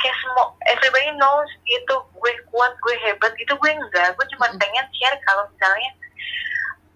kayak 0.00 0.16
semua 0.24 0.56
everybody 0.72 1.12
knows 1.20 1.50
gitu 1.68 1.94
gue 2.16 2.32
kuat 2.48 2.72
gue 2.80 2.94
hebat 3.04 3.32
gitu 3.36 3.52
gue 3.60 3.70
enggak 3.70 4.16
gue 4.16 4.26
cuma 4.36 4.48
pengen 4.56 4.86
share 4.96 5.18
kalau 5.28 5.44
misalnya 5.52 5.90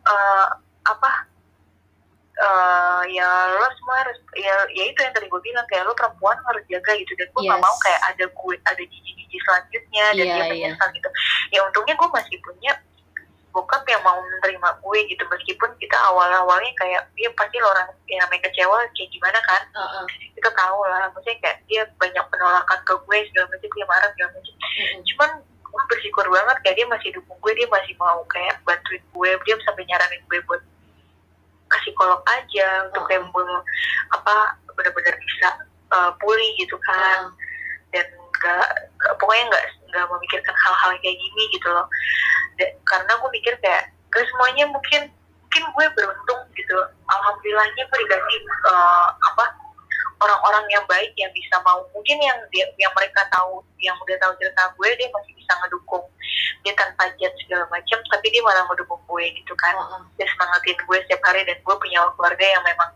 eh, 0.04 0.48
apa 0.84 1.10
eh 2.34 3.02
ya 3.14 3.28
lo 3.54 3.66
semua 3.78 3.96
harus 4.02 4.18
ya 4.34 4.54
ya 4.74 4.84
itu 4.90 4.98
yang 4.98 5.14
tadi 5.14 5.30
gue 5.30 5.38
bilang 5.38 5.62
kayak 5.70 5.86
lo 5.86 5.94
perempuan 5.94 6.34
harus 6.42 6.66
jaga 6.66 6.90
gitu 6.98 7.14
dan 7.14 7.30
gue 7.30 7.42
Yes. 7.46 7.62
mau 7.62 7.74
kayak 7.78 8.00
ada 8.10 8.24
gue 8.26 8.54
ada 8.58 8.82
jiji-jiji 8.82 9.38
selanjutnya 9.38 10.04
dan 10.12 10.18
Iya, 10.18 10.34
dia 10.34 10.42
iya. 10.42 10.50
menyesal 10.50 10.88
gitu 10.90 11.08
ya 11.54 11.60
untungnya 11.62 11.94
gue 11.94 12.08
masih 12.10 12.36
punya 12.42 12.72
bokap 13.54 13.86
yang 13.86 14.02
mau 14.02 14.18
menerima 14.18 14.66
gue 14.82 14.98
gitu 15.14 15.22
meskipun 15.30 15.70
kita 15.78 15.94
awal-awalnya 16.10 16.74
kayak 16.74 17.06
dia 17.14 17.30
pasti 17.38 17.62
lo 17.62 17.70
orang 17.70 17.86
yang 18.10 18.18
namanya 18.26 18.50
kecewa 18.50 18.82
kayak 18.90 19.10
gimana 19.14 19.38
kan 19.46 19.62
Uh, 19.70 20.02
uh. 20.02 20.04
kita 20.34 20.50
tahu 20.50 20.78
lah 20.90 21.06
maksudnya 21.14 21.38
kayak 21.38 21.58
dia 21.70 21.82
banyak 21.94 22.24
penolakan 22.34 22.78
ke 22.82 22.94
gue 22.98 23.18
segala 23.30 23.46
macam 23.46 23.70
dia 23.70 23.86
marah 23.86 24.10
segala 24.10 24.30
macam 24.34 24.54
Mm-mm. 24.58 25.00
cuman 25.06 25.30
gue 25.74 25.84
bersyukur 25.90 26.22
banget 26.30 26.56
kayak 26.62 26.76
dia 26.78 26.86
masih 26.86 27.10
dukung 27.10 27.34
gue 27.42 27.52
dia 27.58 27.66
masih 27.66 27.98
mau 27.98 28.22
kayak 28.30 28.62
bantuin 28.62 29.02
gue 29.02 29.30
dia 29.42 29.54
sampai 29.66 29.82
nyaranin 29.90 30.22
gue 30.30 30.38
buat 30.46 30.62
ke 31.66 31.76
psikolog 31.82 32.22
aja 32.30 32.86
untuk 32.86 33.02
kayak 33.10 33.26
mau 33.34 33.42
apa 34.14 34.54
benar-benar 34.78 35.14
bisa 35.18 35.48
uh, 35.90 36.10
pulih 36.22 36.50
gitu 36.60 36.76
kan. 36.86 37.30
Uh, 37.30 37.42
dan 37.94 38.06
nggak 38.10 38.66
nggak- 38.98 39.16
pokoknya 39.18 39.44
nggak 39.50 39.64
nggak 39.90 40.06
memikirkan 40.10 40.54
hal-hal 40.54 40.90
kayak 41.02 41.18
gini 41.18 41.42
gitu 41.54 41.68
loh. 41.70 41.86
Dan- 42.58 42.74
karena 42.86 43.12
gue 43.18 43.30
mikir 43.34 43.54
kayak 43.58 43.90
gak 44.14 44.24
semuanya 44.30 44.64
mungkin 44.70 45.10
mungkin 45.42 45.62
gue 45.70 45.86
beruntung 45.98 46.40
gitu. 46.54 46.76
Alhamdulillahnya 47.10 47.82
gue 47.86 47.98
dikasih 48.06 48.38
uh, 48.70 49.08
apa 49.34 49.44
orang-orang 50.20 50.64
yang 50.70 50.84
baik 50.86 51.12
yang 51.18 51.30
bisa 51.34 51.56
mau. 51.66 51.82
Mungkin 51.90 52.18
yang 52.20 52.38
dia 52.54 52.66
yang 52.78 52.92
mereka 52.94 53.26
tahu 53.32 53.64
yang 53.82 53.96
udah 53.98 54.16
tahu 54.22 54.32
cerita 54.38 54.70
gue 54.76 54.88
dia 54.96 55.08
masih 55.10 55.32
bisa 55.34 55.52
ngedukung. 55.62 56.04
Dia 56.62 56.72
tanpa 56.78 57.10
judge 57.18 57.36
segala 57.44 57.66
macam 57.68 57.98
tapi 58.10 58.26
dia 58.30 58.42
malah 58.44 58.64
ngedukung 58.70 59.00
gue 59.08 59.24
gitu 59.34 59.54
kan. 59.58 59.74
Uh, 59.74 59.98
uh. 59.98 60.02
dia 60.16 60.26
semangatin 60.30 60.78
gue 60.78 60.98
setiap 61.06 61.22
hari 61.26 61.42
dan 61.46 61.58
gue 61.58 61.76
punya 61.76 61.98
keluarga 62.14 62.46
yang 62.46 62.62
memang 62.64 62.90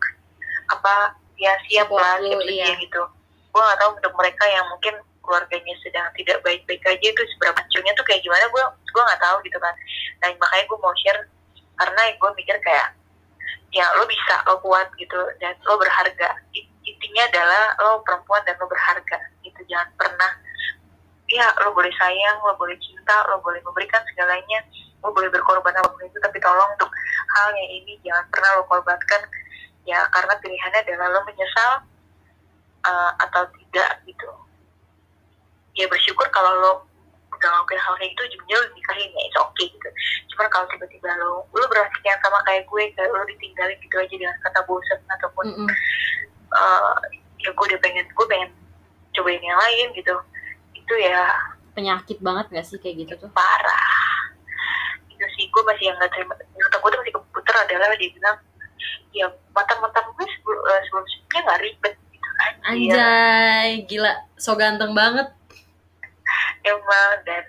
apa 0.69 0.95
ya 1.39 1.53
siap 1.71 1.89
Support 1.89 2.03
lah 2.03 2.15
siap 2.23 2.41
iya. 2.47 2.75
gitu. 2.79 3.03
Gue 3.49 3.63
gak 3.65 3.81
tahu 3.81 3.91
untuk 3.97 4.15
mereka 4.15 4.45
yang 4.47 4.67
mungkin 4.71 4.95
keluarganya 5.25 5.75
sedang 5.85 6.09
tidak 6.17 6.41
baik-baik 6.41 6.81
aja 6.89 7.05
itu 7.05 7.23
seberapa 7.37 7.61
hancurnya 7.61 7.93
tuh 7.93 8.07
kayak 8.09 8.25
gimana 8.25 8.49
gue 8.49 8.65
gue 8.65 9.03
nggak 9.05 9.21
tahu 9.21 9.37
gitu 9.45 9.59
kan. 9.61 9.75
Nah 10.25 10.29
makanya 10.41 10.65
gue 10.65 10.79
mau 10.81 10.95
share 10.97 11.21
karena 11.77 12.03
gue 12.17 12.31
mikir 12.41 12.57
kayak 12.65 12.97
ya 13.69 13.85
lo 14.01 14.09
bisa 14.09 14.41
lo 14.49 14.57
kuat 14.65 14.89
gitu 14.97 15.21
dan 15.45 15.53
lo 15.69 15.77
berharga 15.77 16.33
intinya 16.99 17.23
adalah 17.31 17.63
lo 17.79 18.03
perempuan 18.03 18.43
dan 18.43 18.59
lo 18.59 18.67
berharga. 18.67 19.19
Gitu 19.47 19.63
jangan 19.71 19.87
pernah 19.95 20.35
ya 21.31 21.47
lo 21.63 21.71
boleh 21.71 21.95
sayang 21.95 22.43
lo 22.43 22.59
boleh 22.59 22.75
cinta 22.83 23.23
lo 23.31 23.39
boleh 23.39 23.63
memberikan 23.63 24.03
segalanya 24.11 24.65
lo 25.05 25.15
boleh 25.15 25.31
berkorban 25.31 25.77
apa 25.77 25.87
pun 25.95 26.03
itu 26.03 26.19
tapi 26.19 26.41
tolong 26.43 26.67
untuk 26.75 26.91
hal 27.39 27.49
yang 27.55 27.71
ini 27.71 27.95
jangan 28.03 28.27
pernah 28.35 28.51
lo 28.59 28.67
korbankan. 28.67 29.23
Ya 29.87 30.03
karena 30.11 30.35
pilihannya 30.43 30.81
adalah 30.83 31.07
lo 31.15 31.21
menyesal 31.23 31.71
uh, 32.83 33.13
atau 33.23 33.47
tidak 33.55 34.03
gitu. 34.05 34.29
Ya 35.79 35.87
bersyukur 35.87 36.27
kalau 36.35 36.51
lo 36.59 36.73
udah 37.39 37.49
ngelakuin 37.55 37.79
hal 37.79 37.95
kayak 38.03 38.11
gitu 38.19 38.23
ujungnya 38.35 38.57
lo 38.59 38.67
nikahin 38.75 39.15
ya 39.15 39.23
it's 39.23 39.39
okay 39.39 39.67
gitu. 39.71 39.89
Cuman 40.35 40.51
kalau 40.51 40.67
tiba-tiba 40.75 41.09
lo 41.23 41.47
lo 41.55 41.65
berhasil 41.71 42.03
yang 42.03 42.19
sama 42.19 42.43
kayak 42.43 42.67
gue 42.67 42.83
kayak 42.99 43.15
lo 43.15 43.23
ditinggalin 43.31 43.79
gitu 43.79 43.97
aja 43.97 44.15
dengan 44.19 44.37
kata 44.43 44.61
bosan 44.67 45.01
ataupun 45.07 45.47
Mm-mm. 45.47 45.69
Uh, 46.53 46.99
ya 47.39 47.51
gue 47.55 47.65
udah 47.71 47.81
pengen 47.81 48.07
gue 48.07 48.27
pengen 48.27 48.51
cobain 49.15 49.43
yang 49.43 49.59
lain 49.59 49.87
gitu. 49.97 50.15
Itu 50.75 50.95
ya 50.99 51.33
penyakit 51.79 52.19
banget 52.19 52.51
gak 52.51 52.67
sih 52.67 52.79
kayak 52.83 53.07
gitu 53.07 53.15
tuh? 53.27 53.31
parah. 53.31 54.35
Itu 55.07 55.25
sih 55.39 55.47
gue 55.47 55.63
masih 55.63 55.91
yang 55.93 55.97
nggak 55.99 56.11
terima 56.11 56.35
otak 56.35 56.79
gue 56.83 56.91
tuh 56.91 57.01
masih 57.03 57.15
keputar 57.15 57.57
adalah 57.63 57.95
dia 57.95 58.11
bilang 58.11 58.37
ya 59.15 59.27
mata-mata 59.55 60.03
gue 60.03 60.27
sebelum 60.27 60.61
eh, 60.67 60.81
sebelum 60.91 61.05
sebelumnya 61.07 61.41
nggak 61.47 61.61
ribet 61.63 61.95
gitu 62.11 62.29
kan. 62.35 62.53
Anjay 62.67 63.69
gila. 63.87 64.13
So 64.39 64.59
ganteng 64.59 64.93
banget. 64.93 65.29
Emang 66.67 67.23
dan 67.25 67.45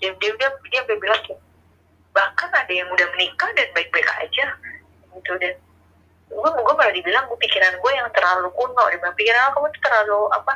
dia 0.00 0.10
dia 0.16 0.32
dia, 0.72 0.80
dia 0.88 0.96
bilang 0.96 1.22
bahkan 2.16 2.50
ada 2.50 2.72
yang 2.72 2.88
udah 2.90 3.06
menikah 3.14 3.50
dan 3.52 3.68
baik-baik 3.76 4.08
aja. 4.18 4.46
Gitu 5.12 5.32
dan 5.36 5.54
gue 6.28 6.50
gue 6.52 6.74
malah 6.76 6.94
dibilang 6.94 7.24
gue 7.26 7.38
pikiran 7.40 7.72
gue 7.80 7.92
yang 7.92 8.08
terlalu 8.12 8.48
kuno 8.52 8.84
dia 8.92 8.98
bilang 9.00 9.16
pikiran 9.16 9.52
kamu 9.56 9.66
tuh 9.72 9.82
terlalu 9.82 10.20
apa 10.36 10.52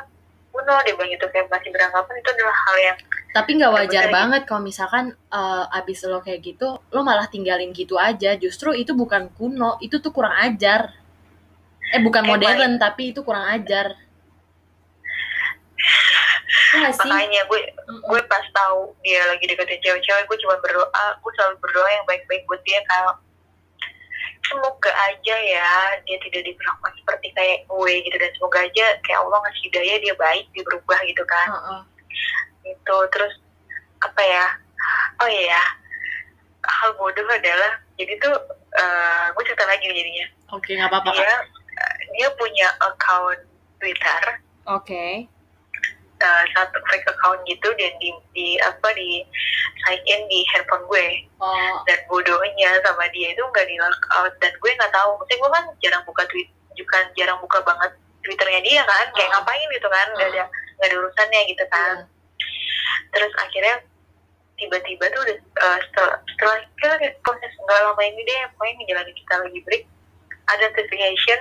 kuno 0.53 0.73
dia 0.85 0.93
bilang 0.93 1.11
gitu 1.11 1.25
kayak 1.33 1.49
masih 1.49 1.69
beranggapan 1.73 2.13
itu 2.21 2.29
adalah 2.29 2.55
hal 2.69 2.75
yang 2.77 2.97
tapi 3.33 3.57
nggak 3.57 3.73
wajar 3.73 4.05
banget 4.13 4.45
kalau 4.45 4.61
misalkan 4.61 5.17
eh, 5.33 5.77
abis 5.81 6.05
lo 6.05 6.21
kayak 6.21 6.53
gitu 6.53 6.77
lo 6.93 7.01
malah 7.01 7.25
tinggalin 7.25 7.73
gitu 7.73 7.97
aja. 7.97 8.37
Justru 8.37 8.77
itu 8.77 8.93
bukan 8.93 9.33
kuno 9.33 9.81
itu 9.81 9.97
tuh 9.97 10.13
kurang 10.13 10.37
ajar. 10.37 10.93
Eh 11.89 11.99
bukan 12.05 12.21
Kayak 12.21 12.29
modern 12.29 12.71
tapi 12.77 13.09
itu 13.09 13.25
kurang 13.25 13.49
ajar. 13.49 13.97
Iya 16.77 16.89
sih? 16.93 17.09
Makanya 17.09 17.41
gue 17.49 17.61
gue 17.89 18.19
pas 18.29 18.45
tahu 18.53 18.93
dia 19.01 19.25
lagi 19.25 19.49
deketin 19.49 19.81
cewek-cewek 19.81 20.29
gue 20.29 20.37
cuma 20.45 20.55
berdoa 20.61 21.05
gue 21.17 21.31
selalu 21.33 21.57
berdoa 21.57 21.89
yang 21.89 22.05
baik-baik 22.05 22.45
buat 22.45 22.61
dia 22.61 22.85
kalau 22.85 23.17
semoga 24.43 24.91
aja 24.91 25.35
ya 25.39 25.69
dia 26.03 26.17
tidak 26.19 26.43
diperlakukan 26.47 26.93
seperti 26.99 27.27
kayak 27.35 27.59
gue 27.67 27.93
gitu. 28.03 28.15
Dan 28.19 28.31
semoga 28.37 28.59
aja 28.63 28.85
kayak 29.03 29.19
Allah 29.23 29.37
ngasih 29.43 29.61
hidayah 29.71 29.97
dia 30.03 30.13
baik 30.19 30.45
dia 30.51 30.63
berubah 30.67 30.99
gitu 31.07 31.23
kan. 31.25 31.47
Heeh. 31.51 31.81
itu 32.63 32.97
terus 33.11 33.33
apa 33.99 34.21
ya? 34.23 34.45
Oh 35.19 35.29
iya 35.29 35.61
hal 36.63 36.95
bodoh 36.95 37.27
adalah 37.27 37.75
jadi 37.99 38.13
tuh 38.23 38.35
eh, 38.79 39.25
gue 39.35 39.43
cerita 39.43 39.65
lagi 39.67 39.85
jadinya. 39.87 40.27
Oke 40.55 40.71
nggak 40.75 40.89
apa-apa 40.91 41.11
dia 41.11 41.35
dia 42.15 42.27
punya 42.39 42.67
account 42.87 43.41
Twitter. 43.81 44.23
Oke 44.69 45.27
satu 46.55 46.77
fake 46.89 47.07
account 47.09 47.39
gitu 47.45 47.69
dan 47.75 47.91
di, 47.99 48.09
di 48.33 48.47
apa 48.63 48.87
di 48.95 49.23
sign 49.83 49.99
in 50.07 50.21
di 50.31 50.41
handphone 50.55 50.85
gue. 50.87 51.07
Oh. 51.43 51.83
Dan 51.87 51.99
bodohnya 52.07 52.69
sama 52.83 53.05
dia 53.11 53.31
itu 53.35 53.43
nggak 53.43 53.67
di 53.67 53.75
lock 53.79 54.03
out. 54.15 54.33
Dan 54.39 54.51
gue 54.57 54.71
nggak 54.73 54.93
tahu 54.93 55.19
maksudnya 55.19 55.37
gue 55.39 55.51
kan 55.51 55.65
jarang 55.83 56.03
buka 56.07 56.23
tweet 56.31 56.49
juga 56.73 56.97
jarang 57.13 57.37
buka 57.43 57.59
banget 57.61 57.91
twitternya 58.23 58.61
dia 58.63 58.81
kan 58.87 59.07
kayak 59.13 59.29
Oh. 59.29 59.33
ngapain 59.43 59.67
gitu 59.69 59.87
kan 59.91 60.07
nggak 60.15 60.29
ada 60.31 60.43
nggak 60.49 60.87
ada 60.89 60.95
urusannya 60.97 61.41
gitu 61.51 61.65
kan. 61.69 61.95
Iya. 62.01 62.11
terus 63.13 63.33
akhirnya 63.37 63.75
tiba-tiba 64.57 65.05
tuh 65.13 65.21
udah, 65.25 65.37
eh, 65.37 65.79
setelah 65.89 66.17
setelah 66.33 66.57
kita 66.97 67.13
proses 67.25 67.51
nggak 67.57 67.79
lama 67.83 68.03
ini 68.05 68.21
deh 68.25 68.39
pokoknya 68.53 68.73
ngejalanin 68.79 69.15
kita 69.17 69.33
lagi 69.37 69.59
break 69.65 69.83
ada 70.49 70.63
notification 70.71 71.39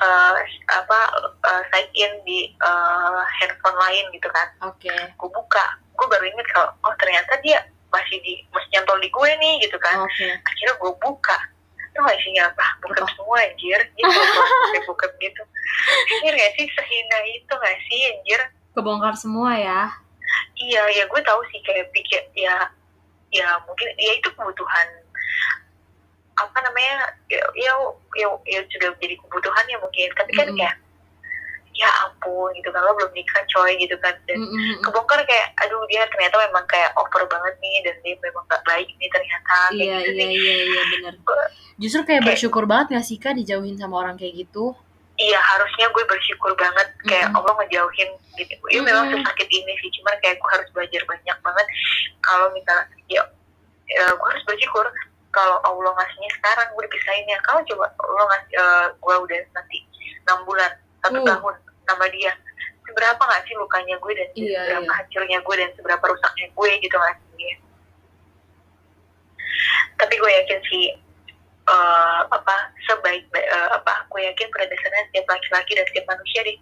eh, 0.00 0.34
apa 0.72 0.98
eh, 1.44 1.62
sign 1.70 1.86
in 1.94 2.12
di 2.24 2.40
eh, 2.56 3.22
handphone 3.40 3.76
lain 3.76 4.04
gitu 4.16 4.28
kan. 4.32 4.48
Oke. 4.64 4.92
Gue 5.16 5.30
buka 5.30 5.64
gue 6.00 6.06
baru 6.08 6.24
inget 6.24 6.48
kalau 6.56 6.72
oh 6.80 6.94
ternyata 6.96 7.36
dia 7.44 7.60
masih 7.92 8.16
di 8.24 8.40
masih 8.48 8.68
nyantol 8.72 8.98
di 9.04 9.08
gue 9.12 9.30
nih 9.36 9.54
gitu 9.68 9.76
kan. 9.78 10.04
Oke. 10.04 10.26
Akhirnya 10.40 10.74
gue 10.80 10.92
buka. 10.98 11.38
Tuh 11.90 12.06
gak 12.06 12.16
isinya 12.22 12.46
apa? 12.46 12.66
Bukan 12.86 13.02
Apa? 13.02 13.12
semua 13.18 13.36
anjir. 13.42 13.80
Dia 13.98 14.04
kayak 14.06 14.84
bukan 14.86 15.10
gitu. 15.18 15.42
Anjir 16.16 16.32
gak 16.38 16.52
sih? 16.54 16.66
Sehina 16.70 17.18
itu 17.34 17.52
gak 17.52 17.78
sih 17.90 18.00
anjir? 18.14 18.40
Kebongkar 18.78 19.14
semua 19.18 19.58
ya? 19.58 19.90
Iya 20.54 20.82
ya 20.94 21.04
gue 21.10 21.20
tahu 21.26 21.40
sih 21.50 21.58
kayak 21.66 21.90
pikir 21.90 22.22
ya 22.38 22.70
ya 23.30 23.46
mungkin 23.66 23.88
ya 23.98 24.12
itu 24.18 24.28
kebutuhan 24.34 24.88
apa 26.40 26.58
namanya 26.60 26.96
ya 27.28 27.42
ya 27.54 27.72
ya, 28.16 28.28
ya 28.48 28.60
sudah 28.66 28.90
jadi 28.96 29.14
kebutuhan 29.16 29.64
ya 29.66 29.76
mungkin 29.78 30.08
tapi 30.14 30.32
kan 30.32 30.48
Mm-mm. 30.48 30.58
kayak 30.58 30.76
ya 31.70 31.86
ampun 32.04 32.50
gitu 32.52 32.68
kan 32.68 32.82
lo 32.82 32.92
belum 32.92 33.12
nikah 33.12 33.40
coy 33.46 33.72
gitu 33.78 33.94
kan 33.98 34.12
dan 34.26 34.36
Mm-mm. 34.36 34.82
kebongkar 34.82 35.22
kayak 35.22 35.54
aduh 35.56 35.80
dia 35.86 36.02
ternyata 36.08 36.36
memang 36.42 36.66
kayak 36.66 36.90
over 36.94 37.24
banget 37.24 37.54
nih 37.58 37.76
dan 37.86 37.94
dia 38.00 38.14
memang 38.18 38.44
gak 38.46 38.60
baik 38.64 38.88
nih 38.96 39.08
ternyata 39.08 39.56
kayak 39.70 39.78
iya 39.78 39.96
gitu 40.02 40.10
iya 40.12 40.26
sih. 40.26 40.34
iya 40.34 40.54
iya 40.66 40.82
benar 40.90 41.14
justru 41.76 42.00
kayak 42.02 42.20
Kayak- 42.20 42.26
bersyukur 42.28 42.64
banget 42.66 42.86
gak 42.92 43.06
sih 43.06 43.16
kak 43.16 43.32
dijauhin 43.32 43.76
sama 43.76 43.96
orang 43.98 44.16
kayak 44.16 44.44
gitu 44.44 44.74
iya 45.16 45.36
harusnya 45.38 45.88
gue 45.88 46.04
bersyukur 46.04 46.52
banget 46.54 46.88
kayak 47.06 47.28
Mm-mm. 47.28 47.38
Allah 47.38 47.52
ngejauhin 47.60 48.10
gitu 48.34 48.54
ya 48.68 48.80
memang 48.80 49.04
Mm-mm. 49.06 49.22
sesakit 49.22 49.48
ini 49.48 49.72
sih 49.78 49.90
cuman 50.00 50.16
kayak 50.20 50.36
gue 50.36 50.50
harus 50.50 50.68
belajar 50.72 51.02
banyak 51.06 51.38
banget 51.38 51.66
kalau 52.20 52.46
misalnya 52.50 52.84
ya, 53.06 53.22
ya 53.88 54.04
gue 54.10 54.28
harus 54.28 54.44
bersyukur 54.44 54.84
kalau 55.30 55.58
Allah 55.62 55.92
ngasihnya 55.94 56.30
sekarang 56.38 56.68
gue 56.74 56.82
dipisahinnya 56.90 57.38
kalau 57.46 57.60
coba 57.64 57.86
Allah 57.98 58.24
ngasih 58.30 58.54
eh, 58.58 58.86
gue 58.98 59.14
udah 59.14 59.40
nanti 59.54 59.78
enam 60.26 60.38
bulan 60.44 60.70
satu 61.00 61.18
Uh. 61.18 61.26
tahun 61.26 61.54
sama 61.86 62.06
dia 62.10 62.32
seberapa 62.86 63.22
nggak 63.22 63.42
sih 63.46 63.54
lukanya 63.54 63.94
gue 63.98 64.12
dan 64.14 64.28
Iya, 64.34 64.58
seberapa 64.58 64.82
iya. 64.84 64.94
hancurnya 64.98 65.38
gue 65.42 65.54
dan 65.54 65.70
seberapa 65.78 66.04
rusaknya 66.10 66.46
gue 66.50 66.70
gitu 66.82 66.96
nggak 66.98 67.16
sih 67.18 67.52
tapi 69.98 70.14
gue 70.16 70.30
yakin 70.42 70.60
sih 70.66 70.84
eh, 71.70 72.20
apa 72.26 72.56
sebaik 72.90 73.30
eh, 73.30 73.68
apa 73.70 73.92
gue 74.10 74.20
yakin 74.26 74.50
pada 74.50 74.66
dasarnya 74.66 75.06
setiap 75.10 75.26
laki-laki 75.30 75.72
dan 75.78 75.84
setiap 75.86 76.06
manusia 76.10 76.40
di, 76.42 76.54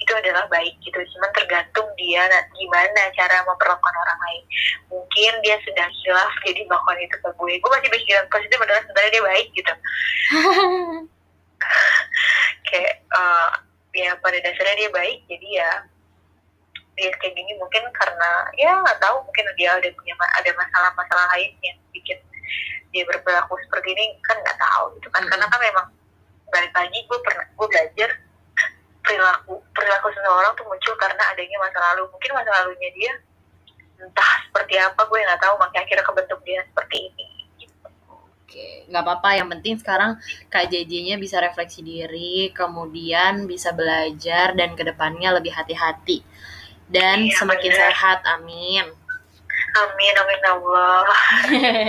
itu 0.00 0.12
adalah 0.16 0.44
baik 0.48 0.74
gitu. 0.80 0.96
Cuman 0.96 1.30
tergantung 1.36 1.88
dia 2.00 2.24
na- 2.28 2.48
gimana 2.56 3.02
cara 3.12 3.44
memperlakukan 3.44 3.94
orang 3.94 4.18
lain. 4.24 4.42
Mungkin 4.88 5.32
dia 5.44 5.56
sedang 5.62 5.92
hilaf 6.04 6.34
jadi 6.44 6.60
melakukan 6.64 6.98
itu 7.04 7.16
ke 7.20 7.30
gue. 7.36 7.52
Gue 7.60 7.70
masih 7.70 7.88
berpikiran 7.92 8.26
positif 8.32 8.58
adalah 8.58 8.82
sebenarnya 8.88 9.12
dia 9.12 9.24
baik 9.24 9.48
gitu. 9.52 9.74
Kayak 12.68 12.94
eh, 13.00 13.50
ya 13.94 14.10
pada 14.18 14.38
dasarnya 14.42 14.74
dia 14.74 14.90
baik 14.90 15.22
jadi 15.30 15.48
ya 15.62 15.70
dia 16.94 17.10
kayak 17.18 17.34
gini 17.34 17.52
mungkin 17.58 17.82
karena 17.90 18.30
ya 18.54 18.70
nggak 18.78 18.98
tahu 19.02 19.18
mungkin 19.26 19.46
dia 19.58 19.74
ada 19.74 19.88
punya 19.94 20.14
ada 20.18 20.50
masalah-masalah 20.54 21.26
lain 21.34 21.50
yang 21.62 21.78
bikin 21.90 22.18
dia 22.94 23.02
berperilaku 23.08 23.54
seperti 23.66 23.88
ini 23.94 24.04
kan 24.22 24.36
nggak 24.38 24.58
tahu 24.58 24.84
gitu 24.98 25.08
kan 25.10 25.22
karena 25.26 25.46
kan 25.50 25.60
memang 25.60 25.86
balik 26.52 26.72
lagi 26.72 26.98
gue 27.04 27.18
pernah 27.24 27.44
gue 27.50 27.66
belajar 27.66 28.10
perilaku 29.04 29.60
perilaku 29.76 30.06
seseorang 30.14 30.52
tuh 30.56 30.64
muncul 30.64 30.94
karena 30.96 31.22
adanya 31.34 31.56
masa 31.60 31.78
lalu 31.92 32.08
mungkin 32.08 32.30
masa 32.32 32.50
lalunya 32.54 32.90
dia 32.94 33.12
entah 34.00 34.32
seperti 34.48 34.74
apa 34.80 35.00
gue 35.06 35.18
nggak 35.18 35.40
tahu 35.42 35.54
makanya 35.60 35.82
akhirnya 35.86 36.04
kebentuk 36.06 36.40
dia 36.46 36.60
seperti 36.70 36.96
ini 37.10 37.26
Oke, 38.44 38.86
nggak 38.86 39.02
apa-apa. 39.02 39.30
Yang 39.34 39.48
penting 39.58 39.74
sekarang 39.82 40.10
Kak 40.46 40.70
JJ-nya 40.70 41.18
bisa 41.18 41.42
refleksi 41.42 41.82
diri, 41.82 42.54
kemudian 42.54 43.50
bisa 43.50 43.74
belajar 43.74 44.54
dan 44.54 44.78
ke 44.78 44.86
depannya 44.86 45.34
lebih 45.34 45.50
hati-hati 45.50 46.22
dan 46.86 47.26
Iya, 47.26 47.34
semakin 47.34 47.72
bener. 47.74 47.80
sehat. 47.82 48.18
Amin. 48.30 48.86
Amin 49.74 50.14
amin 50.14 50.38
ya 50.38 50.52
Allah 50.54 51.06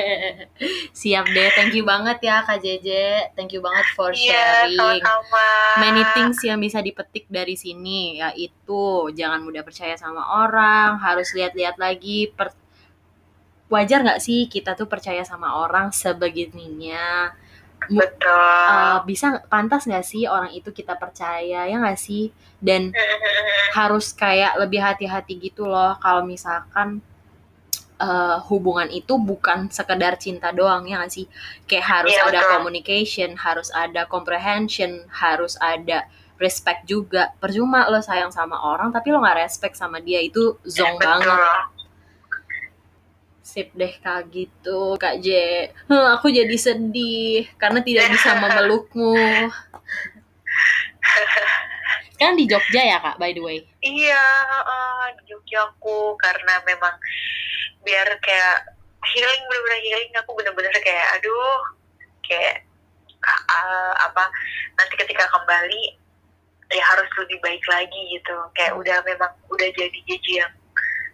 Siap 0.99 1.25
deh. 1.29 1.49
Thank 1.53 1.75
you 1.77 1.83
banget 1.85 2.17
ya 2.23 2.41
Kak 2.41 2.63
JJ. 2.63 2.89
Thank 3.35 3.53
you 3.53 3.61
banget 3.61 3.85
for 3.93 4.09
iya 4.15 4.65
sharing. 4.65 5.03
sama-sama 5.03 5.47
Many 5.77 6.03
things 6.15 6.39
yang 6.41 6.57
bisa 6.57 6.79
dipetik 6.79 7.27
dari 7.27 7.53
sini 7.59 8.17
yaitu 8.23 9.11
jangan 9.13 9.43
mudah 9.43 9.61
percaya 9.61 9.93
sama 9.99 10.23
orang, 10.47 10.97
harus 11.03 11.29
lihat-lihat 11.35 11.75
lagi. 11.77 12.31
Per- 12.31 12.63
Wajar 13.65 14.05
nggak 14.05 14.21
sih 14.21 14.45
kita 14.45 14.77
tuh 14.77 14.85
percaya 14.85 15.25
sama 15.25 15.57
orang 15.57 15.89
sebegininya? 15.89 17.33
Betul 17.89 18.33
Uh, 18.65 18.97
bisa 19.05 19.45
pantas 19.45 19.85
nggak 19.85 20.05
sih 20.05 20.25
orang 20.25 20.49
itu 20.53 20.73
kita 20.73 20.97
percaya 20.97 21.69
ya 21.69 21.75
nggak 21.75 21.99
sih 21.99 22.33
dan 22.57 22.89
harus 23.77 24.09
kayak 24.15 24.57
lebih 24.57 24.81
hati-hati 24.81 25.37
gitu 25.37 25.69
loh 25.69 25.93
kalau 26.01 26.25
misalkan 26.25 27.03
uh, 27.99 28.37
hubungan 28.51 28.87
itu 28.91 29.15
bukan 29.15 29.71
sekedar 29.71 30.19
cinta 30.19 30.51
doang 30.51 30.83
ya 30.87 30.99
nggak 30.99 31.11
sih? 31.13 31.25
Kayak 31.69 31.85
harus 31.85 32.15
Iya, 32.15 32.23
ada 32.27 32.39
betul. 32.41 32.51
communication 32.57 33.29
harus 33.39 33.69
ada 33.71 34.01
comprehension 34.07 34.91
harus 35.11 35.55
ada 35.63 36.07
respect 36.35 36.83
juga. 36.87 37.31
Percuma 37.39 37.87
lo 37.87 38.03
sayang 38.03 38.31
sama 38.31 38.59
orang 38.59 38.91
tapi 38.91 39.11
lo 39.11 39.23
nggak 39.23 39.39
respect 39.47 39.75
sama 39.79 40.03
dia. 40.03 40.19
Itu 40.19 40.59
zong 40.67 40.99
betul. 40.99 41.07
banget. 41.07 41.39
Sip 43.45 43.71
deh 43.71 43.93
kak 44.03 44.27
gitu. 44.35 44.99
Kak 44.99 45.23
J 45.23 45.27
Huh, 45.87 46.19
aku 46.19 46.27
jadi 46.27 46.55
sedih 46.59 47.47
karena 47.55 47.79
tidak 47.79 48.11
bisa 48.11 48.35
memelukmu. 48.41 49.15
Kan 52.15 52.39
di 52.39 52.47
Jogja 52.47 52.79
ya 52.83 52.97
kak 53.03 53.19
by 53.19 53.31
the 53.35 53.43
way? 53.43 53.59
Iya, 53.83 54.23
uh, 54.63 55.07
di 55.19 55.23
Jogja 55.31 55.67
aku. 55.67 56.15
Karena 56.15 56.63
memang 56.63 56.95
biar 57.85 58.07
kayak 58.19 58.75
healing 59.13 59.41
bener-bener 59.47 59.79
healing. 59.85 60.11
Aku 60.19 60.33
bener-bener 60.33 60.73
kayak 60.81 61.05
aduh 61.21 61.61
kayak 62.25 62.65
uh, 63.23 63.93
apa 64.09 64.25
nanti 64.81 64.93
ketika 64.97 65.29
kembali 65.29 65.83
ya 66.73 66.83
harus 66.83 67.09
lebih 67.21 67.37
baik 67.45 67.63
lagi 67.69 68.01
gitu. 68.11 68.35
Kayak 68.57 68.73
udah 68.75 68.97
memang 69.05 69.31
udah 69.53 69.69
jadi 69.77 69.99
jeji 70.09 70.41
yang 70.41 70.53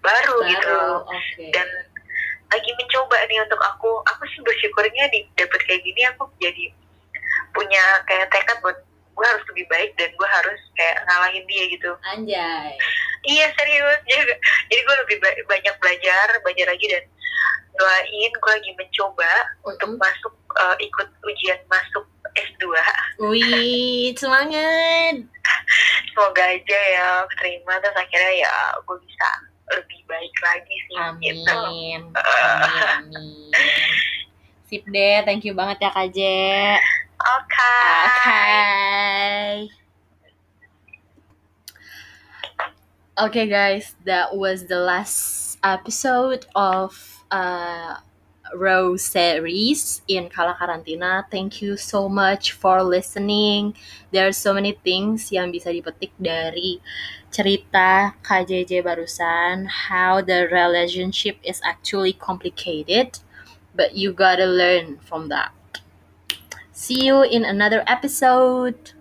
baru, 0.01 0.38
gitu. 0.49 0.80
oke. 1.05 1.45
Dan 1.53 1.67
lagi 2.51 2.69
mencoba 2.76 3.17
nih 3.32 3.39
untuk 3.47 3.61
aku 3.63 3.91
aku 4.11 4.24
sih 4.36 4.41
bersyukurnya 4.43 5.07
di 5.13 5.24
dapet 5.39 5.61
kayak 5.63 5.82
gini 5.88 6.01
aku 6.11 6.28
jadi 6.43 6.65
punya 7.55 7.84
kayak 8.07 8.28
tekad 8.28 8.59
buat 8.59 8.76
gue 9.12 9.26
harus 9.28 9.43
lebih 9.53 9.66
baik 9.70 9.91
dan 9.99 10.09
gue 10.12 10.30
harus 10.30 10.59
kayak 10.76 10.97
ngalahin 11.07 11.45
dia 11.47 11.64
gitu 11.70 11.91
anjay 12.09 12.74
Iya 13.22 13.53
serius, 13.53 14.01
jadi, 14.09 14.34
jadi 14.66 14.82
gue 14.82 14.95
lebih 15.05 15.18
ba- 15.22 15.41
banyak 15.45 15.76
belajar, 15.78 16.26
belajar 16.41 16.74
lagi 16.74 16.86
dan 16.89 17.05
doain 17.78 18.32
gue 18.34 18.51
lagi 18.51 18.72
mencoba 18.74 19.32
untuk 19.62 19.93
Mm-mm. 19.93 20.01
masuk 20.01 20.34
uh, 20.57 20.74
ikut 20.82 21.05
ujian 21.22 21.62
masuk 21.70 22.01
S2. 22.34 22.66
wih 23.22 24.09
semangat 24.18 25.22
Semoga 26.12 26.43
aja 26.49 26.80
ya 26.97 27.07
terima 27.38 27.78
terus 27.78 27.93
akhirnya 27.93 28.34
ya 28.41 28.53
gue 28.82 28.97
bisa 29.05 29.30
lebih 29.72 29.99
baik 30.09 30.36
lagi 30.41 30.76
sih 30.89 30.97
amin 30.97 31.22
gitu. 31.22 31.53
amin 31.53 32.01
amin 32.18 33.22
sip 34.66 34.84
deh 34.89 35.22
thank 35.24 35.45
you 35.45 35.53
banget 35.53 35.78
ya 35.84 35.89
kak 35.93 36.09
J 36.09 36.20
Oke. 37.22 37.69
Okay. 38.26 39.69
Okay, 43.13 43.45
guys, 43.45 43.93
that 44.05 44.34
was 44.34 44.65
the 44.65 44.82
last 44.82 45.59
episode 45.61 46.47
of 46.55 46.97
uh, 47.30 48.01
Rose 48.57 49.05
series 49.05 50.01
in 50.07 50.34
Kala 50.34 50.57
Karantina. 50.57 51.30
Thank 51.30 51.61
you 51.61 51.78
so 51.78 52.09
much 52.09 52.53
for 52.57 52.82
listening. 52.82 53.78
There 54.09 54.26
are 54.26 54.34
so 54.34 54.57
many 54.57 54.74
things 54.82 55.30
yang 55.30 55.53
bisa 55.53 55.69
dipetik 55.69 56.17
dari 56.17 56.82
cerita 57.30 58.17
KJJ 58.26 58.82
barusan. 58.82 59.69
How 59.69 60.26
the 60.26 60.49
relationship 60.49 61.38
is 61.45 61.61
actually 61.61 62.17
complicated, 62.17 63.22
but 63.78 63.93
you 63.93 64.09
gotta 64.09 64.49
learn 64.49 64.97
from 65.05 65.30
that. 65.30 65.53
See 66.82 67.05
you 67.05 67.21
in 67.21 67.45
another 67.45 67.84
episode. 67.86 68.93